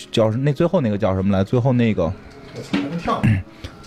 [0.10, 1.44] 叫那最后那个叫什么来？
[1.44, 2.12] 最后那个
[3.00, 3.22] 跳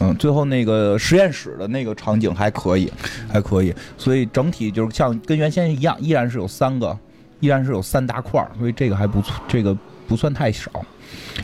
[0.01, 2.93] 嗯，最后那个实验室的那个场景还可以，
[3.29, 6.97] 还可以，所以整体就是像跟原先一样，依然是有三个，
[7.41, 9.77] 依然是有三大块儿，所以这个还不错，这个
[10.07, 10.71] 不算太少。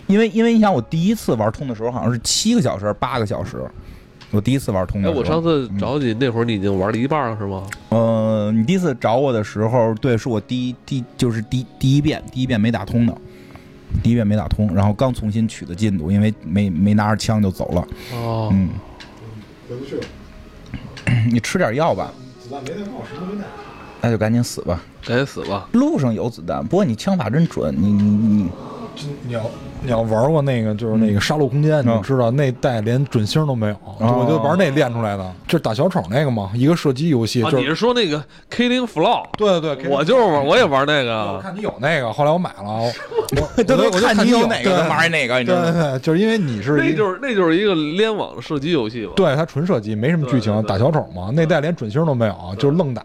[0.07, 3.59] 因为因为你想，我第一次玩通的时候好像是七个小时、八个小时，
[4.31, 5.21] 我第一次玩通的哎，时候。
[5.21, 7.65] 我上次找你那会儿，你已经玩了一半了是吗？
[7.89, 13.17] 呃，你第一次找我的时候，对，是我第一第就是第第一遍，第一遍没打通的，
[14.03, 17.87] 第一遍没打通，然后刚重新取的进度，因为没没拿着枪就走了。
[18.13, 18.71] 哦，嗯，
[19.69, 20.03] 回不去了，
[21.31, 22.13] 你吃点药吧，
[22.43, 23.47] 子弹没带够，什么都没带。
[24.01, 24.83] 那就赶紧死吧。
[25.07, 25.69] 赶紧死吧！
[25.73, 28.49] 路上有子弹，不过你枪法真准，你你你，
[28.95, 29.41] 就你要
[29.85, 39.27] 你要玩过那个就是那个杀戮空间，你就知道那代连准星都没有，就我就玩那练出来的，就是打小丑那个嘛，一个射击游戏，啊，你是是说那个 Killing Floor？
[39.37, 41.41] 对对对，我就是玩，我也玩那个我。
[41.41, 42.65] 看你有那个，后来我买了，
[43.57, 45.65] 我 就看你有哪个，对玩哪个，你知道吗？
[45.65, 49.13] 对对对，就是因为你是那就是那就是一个联网射击游戏嘛。
[49.15, 53.03] 对它纯射击，没什么剧情打小丑嘛，那代连准星都没有，就是愣打，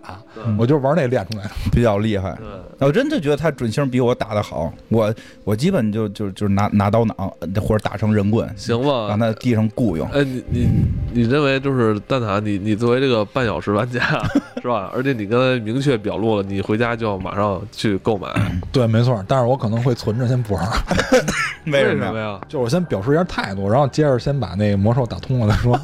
[0.57, 1.49] 我就玩那练出来的。
[1.72, 2.38] 比较厉害。
[2.77, 7.16] 我真的觉得他准星比我打的好，我我基本就就就是拿拿刀囊
[7.62, 9.20] 或者打成人棍，行吧让。
[9.20, 10.08] 他地上雇佣。
[10.12, 10.70] 哎，你你
[11.14, 14.02] 你认为就是蛋挞，你你作为这个半小时玩家
[14.62, 14.90] 是吧？
[14.94, 18.28] 而且你刚才明确表露了，你回家就要马上去购买，
[18.72, 20.66] 对，没错，但是我可能会存着先不玩，
[21.68, 22.40] 为什么呀？
[22.48, 25.80] 就是我先表示一下态度，然后接着先把那个魔兽打通了再说。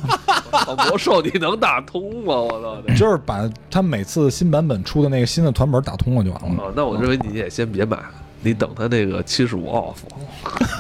[0.67, 2.33] 哦魔兽你能打通吗？
[2.35, 2.81] 我操！
[2.87, 6.63] 这就是把他每次新版本出的那个新的团本打通了就完了。
[6.63, 7.97] 哦，那我认为你也先别买，
[8.45, 9.95] 你等他那个七十五 off。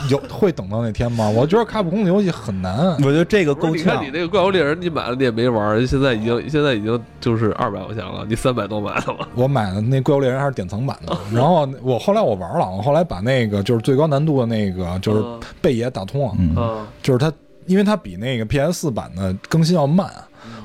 [0.09, 1.27] 有会等到那天吗？
[1.27, 2.91] 我觉得卡普空的游戏很难。
[2.97, 4.11] 我觉得这个够呛你看你。
[4.11, 9.27] 那个怪物猎人，你买了你也没玩，现在已经现在已经就是二百块钱了，你三百多买了吗？
[9.33, 17.33] 我买的那怪物猎人还是典藏版的，然后我后来我玩了，我后来把那个就是最高难度的那个就是嗯贝爷打通了，嗯，啊，就是它，
[17.65, 20.07] 因为它比那个 PS 四版的更新要慢。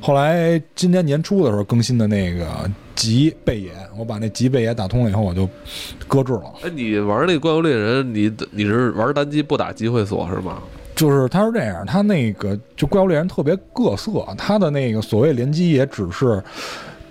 [0.02, 2.46] 后来今年年初的时候更新的那个
[3.00, 5.48] 吉贝野，我把那吉贝野打通了以后，我就
[6.06, 6.52] 搁置了。
[6.62, 10.58] 哎，你玩那怪物猎人，你你是玩单机不打机会锁是吗？
[10.94, 16.42] 就是它是这样，它那个就怪物猎人特别各色，它的那个所谓联机也只是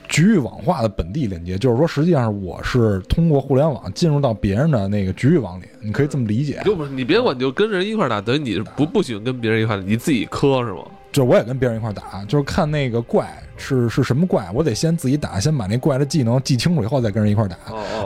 [0.08, 6.62] 局域网化的本地连接，就是说实际上我是通过互联网进入到别人的那个局域网里，你可以这么理解。
[6.64, 10.84] 就不是你别管，你就跟人一块打，等于你不不喜欢跟别人一块儿，你自己磕是吗？
[11.12, 13.28] 就我也跟别人一块儿打，就是看那个怪
[13.58, 17.58] 是是什么怪，我得先自己打，先把那怪的技能记清楚以后再跟人一块儿打，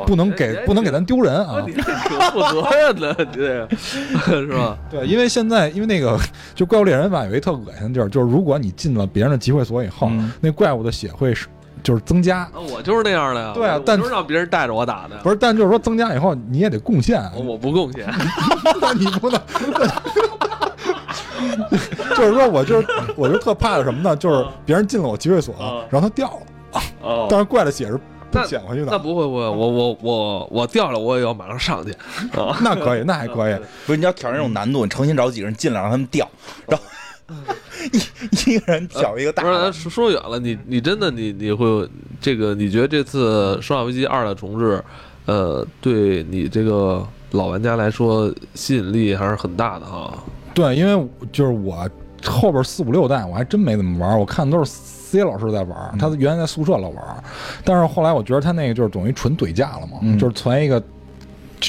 [0.06, 1.62] 不能给哎不能给咱丢人啊。
[1.66, 1.74] 挺
[2.32, 3.70] 负责任的，你这个
[4.42, 4.78] 是吧？
[4.90, 6.18] 对，因为现在因为那个
[6.56, 11.48] 就怪物猎人吧，有一特恶心的地儿，就是如果你进了别人的集会所以后，嗯那怪物的血会是
[11.84, 13.52] 就是增加，啊我就是那样的呀。
[13.54, 15.18] 对啊但就是让别人带着我打的。
[15.22, 18.08] 不是，但就是说增加以后你也得贡献，我我不贡献，
[18.80, 19.40] 那你不能。
[22.16, 24.16] 就是说我就是我就特怕的什么呢？
[24.16, 28.00] 就是别人进了我集会所啊，然后他掉了，哦 但是怪的血是
[28.32, 28.92] 不捡回去的。
[28.92, 31.92] 那不会不会，我我我我掉了，我也要马上上去
[32.38, 32.58] 啊。
[32.64, 33.56] 那可以，那还可以。
[33.86, 36.28] 不是你要挑战这种难度，你诚心找几个人进来让他们掉，
[36.68, 36.84] 然后
[37.92, 39.74] 一一个人挑一个大不是，咱。
[39.74, 41.88] 说说远了，你你真的你你会
[42.20, 42.56] 这个？
[42.56, 44.84] 你觉得这次《生化危机二》的重置，
[45.26, 50.14] 呃，对你这个老玩家来说吸引力还是很大的哈。
[50.54, 51.90] 对，因为就是我
[52.26, 57.24] 后边四五六代我还真没怎么玩，我看都是 C 老师在玩，他原来在宿舍老玩，
[57.64, 60.82] 但是后来我觉得他那个就是等于纯怼架了嘛，嗯就是传一个。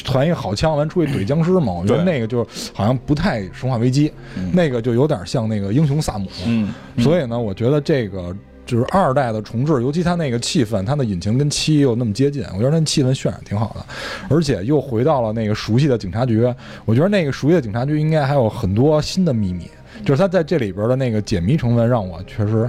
[0.03, 1.73] 传一个好枪，完出去怼僵尸嘛？
[1.73, 6.27] 我觉得那个就好像不太生化危机，嗯那个就有点像那个英雄萨姆。
[6.45, 8.35] 嗯，所以呢，我觉得这个
[8.75, 13.87] 就是二代的重置，尤其它那个气氛，它的引擎跟七又那么接近，我觉得那气氛渲染挺好的，
[14.29, 16.53] 而且又回到了那个熟悉的警察局。
[16.85, 19.71] 我觉得那个熟悉的警察局应该还有很多新的秘密，
[20.05, 22.69] 就是它在这里边的那个解谜成分让我确实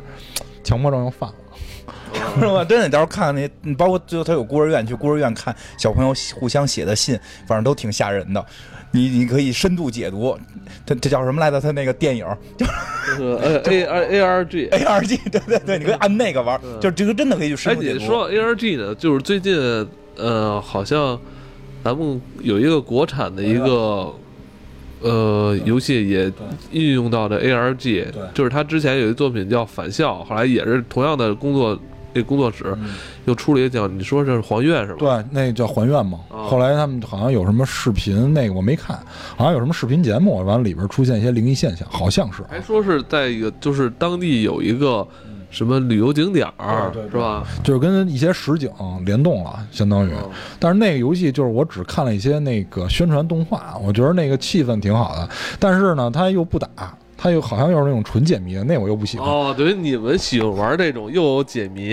[0.64, 1.36] 强迫症又犯了。
[2.40, 2.64] 是吧？
[2.64, 8.46] 真的，到时候看看那，嗯包括最后他有孤儿院，去孤儿院看小朋友互相写的信，反正都挺吓人的。
[8.96, 10.38] 你你可以深度解读，
[10.86, 11.60] 这这叫什么来着？
[11.60, 12.26] 他那个电影
[12.58, 14.68] 就是呃 A R A R G。
[14.72, 18.00] A R G，对对对，你可以按那个玩，就是这个真的可以去深哎，度解读。
[18.00, 18.96] 你说 A R G 呢？
[18.96, 19.56] 就是最近
[20.16, 21.20] 呃，好像
[21.84, 24.14] 咱们有一个国产的一个。
[25.02, 26.32] 呃，游戏也
[26.72, 31.80] 运用到的 ARG，就是他之前有一作品叫《返校》，后来也是同样的工作，
[32.16, 32.74] 这工作室
[33.26, 35.00] 又出了一个叫你说这是还愿是吧？
[35.00, 36.18] 对，那叫还愿嘛。
[36.30, 38.98] 哦后来他们好像有什么视频，那个我没看，
[39.36, 42.48] 好像有什么视频节目，完了里边出现一些灵异现象，好像是啊。
[42.52, 45.06] 还说是在一个就是当地有一个
[45.50, 47.44] 什么旅游景点儿，是吧？
[47.64, 48.70] 就是跟一些实景
[49.04, 50.12] 联动了，相当于。
[50.12, 50.30] 嗯
[50.60, 55.28] 但是那个游戏就是我只看了一些那个宣传动画，我觉得那个气氛挺好的，
[55.60, 56.68] 但是呢，它又不打，
[57.26, 59.28] 它又好像又是那种纯解谜的，那我又不喜欢。
[59.28, 61.90] 哦，等于你们喜欢玩这种又有解谜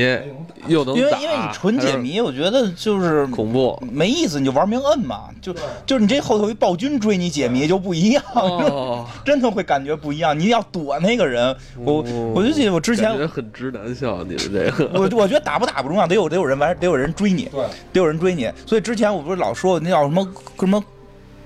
[0.67, 3.83] 又能，因为因为你纯解谜，我觉得就是恐怖。
[3.91, 5.51] 没意思，你就玩命摁嘛，就
[5.87, 10.39] 就是你这后头一暴君追你解谜就不一样，哦， 真的会感觉不一样。
[10.39, 14.91] 你要躲那个人，我哦我就记得我之前感觉很直男笑，你们这个。
[14.93, 18.51] 我我觉得打不打不重要，得有得有人玩，得有人追你，对，得有人追你。
[18.67, 20.29] 所以之前我不是老说那叫什么
[20.61, 20.85] 什么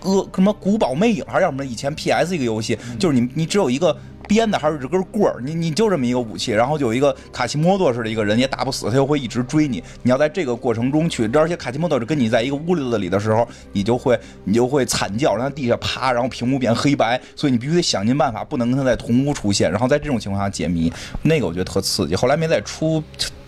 [0.06, 1.64] 呃什么古堡魅影还是叫什么？
[1.64, 3.96] 以前 PS 一个游戏，就是你你只有一个。
[4.28, 9.80] 鞭子还是这根棍儿，你你就这么一个武器，然后就有一个卡奇莫多似的一个人也打不死，他又会一直追你。
[10.02, 20.92] 你要在这个过程中去，而且卡奇莫多是跟你在一个屋子里的时候，你就会你就会惨叫，然后地下啪，然后屏幕变黑白，所以你必须得想尽办法，不能跟他在同屋出现，然后在这种情况下解谜，
[21.22, 22.16] 那个我觉得特刺激。
[22.16, 23.00] 后来没再出。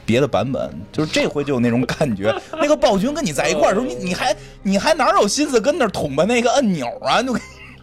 [0.08, 2.34] 别的版本，就是这回就有那种感觉。
[2.58, 7.22] 那个暴君跟你在一块儿的时候，你你还你还哪有心思跟那儿捅吧那个按钮啊？
[7.22, 7.36] 就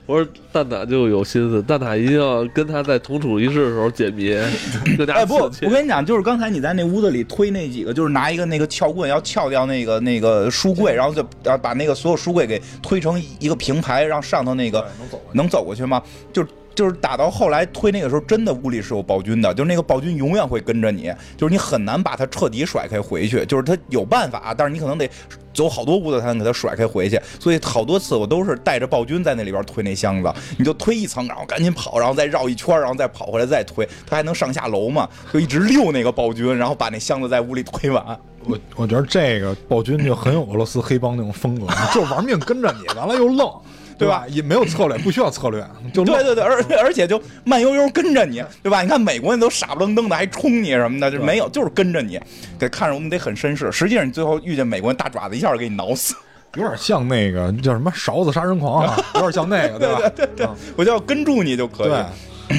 [0.07, 4.34] 我说 蛋挞就有心思，蛋挞一定要跟他在同处一室的时候解谜，
[5.07, 5.52] 哎不，我。
[5.69, 16.02] 跟你讲，就是刚才你在那屋子里推那几个，就是拿一个那个撬棍要撬掉那个那个书柜，然后就要把那个所有书柜给推成一个平排，让上头那个能走能走过去吗？
[16.34, 16.43] 就
[16.76, 25.10] 就是打到后来推那个时候，真的屋里是有暴君的，就是那个暴君永远会跟着你，就是你很难把他彻底甩开回去，就是他有办法，但是你可能得
[25.53, 38.06] 走好多屋子才能给他甩开回去，所以好多次我都是带着暴君在那里边推那箱子，你就推一层，然后赶紧跑，然后再绕一圈，然后再跑回来再推，他还能上下楼嘛，就一直溜那个暴君，然后把那箱子在屋里推完。
[38.47, 43.52] 我我觉得这个暴君就很有俄罗斯黑帮那种风格，就玩命跟着你，完了又愣，
[43.97, 44.27] 对吧吧？
[44.30, 48.81] 也没有策略，不需要策略， 就对对对，而而且就慢悠悠跟着你，对吧？
[48.81, 52.19] 你看美国人都傻不愣登的，还冲你什么的，就没有，就是跟着你，
[52.59, 53.72] 得看着我们得很绅士。
[53.72, 56.15] 实际上你最后遇见美国人大爪子，一下给你挠死。
[56.55, 60.09] 有点像那个叫什么勺子杀人狂啊，有点像那个，对吧？
[60.15, 60.47] 对对
[60.77, 61.89] 我就要跟住你就可以。
[61.89, 62.57] 对，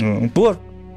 [0.04, 0.54] 嗯，不过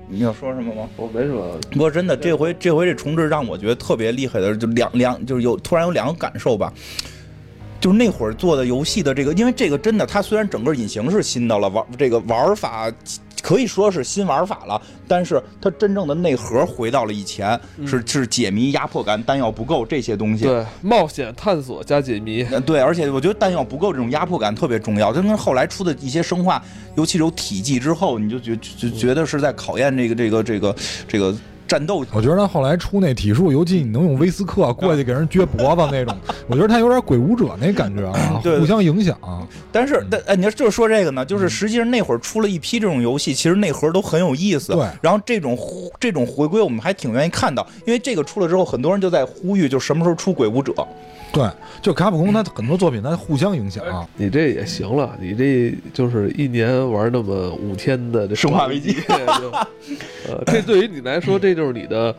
[0.10, 0.90] 你要说什么吗？
[0.98, 6.72] 我没什么，不过真的，这回这回这重置让我觉得特别厉害的，就两两就是有突然有两个感受吧。
[7.80, 12.92] 就是那会儿做的游戏的这个，因为这个真的，它虽然整个引擎是新的了，玩这个玩法
[13.42, 20.46] 可以说是新玩法了，但是它真正的内核回到了以前，是是解谜、压迫感、弹药不够这些东西。
[20.46, 22.44] 对，冒险探索加解谜。
[22.52, 25.14] 呃对，而且我觉得弹药不够这种压迫感特别重要。
[25.14, 26.62] 就跟后来出的一些生化，
[26.96, 30.76] 尤其有体积之后，你就觉就觉得是在考验这个这个这个
[31.08, 31.34] 这个
[31.68, 32.06] 战斗。
[32.14, 36.18] 我觉得他后来出那体术游戏，你能用威斯克过去给人撅脖子那种，
[36.48, 39.16] 我觉得他有点鬼武者那感觉啊，对互相影响。
[39.72, 44.74] 但是，但哎，你要就是说这个呢，就是实际上那会儿出了一批这种游戏，其实内核都很有意思。
[44.74, 45.58] 对然后这种
[46.00, 50.74] 这种回归，我们还挺愿意看到，因为这个出了之后，很多人就在呼吁，就什么时候出鬼武者。
[51.34, 51.46] 对，
[51.82, 53.84] 就卡普空他很多作品他互相影响。
[54.16, 59.52] 你这也行了，你这就是一年玩那么五天的生化危机对就
[60.32, 62.16] 呃，这对于你来说，这就是你的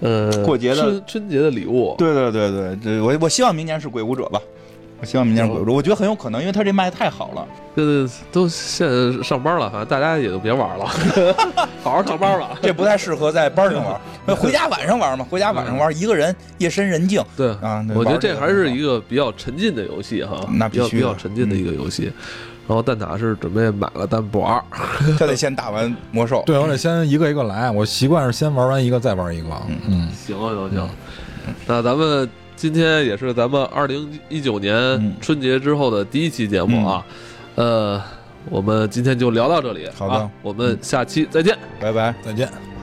[0.00, 1.94] 呃过节的春春节的礼物。
[1.96, 4.40] 对对对对对，我我希望明年是鬼舞者吧。
[5.00, 7.46] 我希望明年是鬼武者，我觉得很有可能，因为他这卖太好了。
[7.76, 10.84] 呃，都现在上班了，哈大家也都别玩了，
[11.84, 12.58] 好好上班吧。
[12.60, 13.80] 这不太适合在班上
[14.26, 17.86] 玩，回家晚上玩嘛，回家晚上玩，一个人夜深人静对啊。
[17.94, 22.10] 我觉得这还是一个比较沉浸的游戏哈，比较比较那必须的沉浸的一个游戏。
[22.68, 24.62] 然后蛋挞是准备买了，但不玩。
[25.18, 26.42] 他得先打完魔兽。
[26.44, 29.48] 对，我得先一个一个来，我习惯是先玩完一个再玩一个。
[29.88, 30.88] 嗯，行行行，
[31.66, 37.06] 那咱们今天也是咱们二零一九年嗯春节之后的第一期节目啊，
[37.54, 38.02] 呃，
[38.50, 41.56] 我们今天就聊到这里，好的啊我们下期再见。
[41.80, 42.14] 拜拜。
[42.22, 42.77] 再见。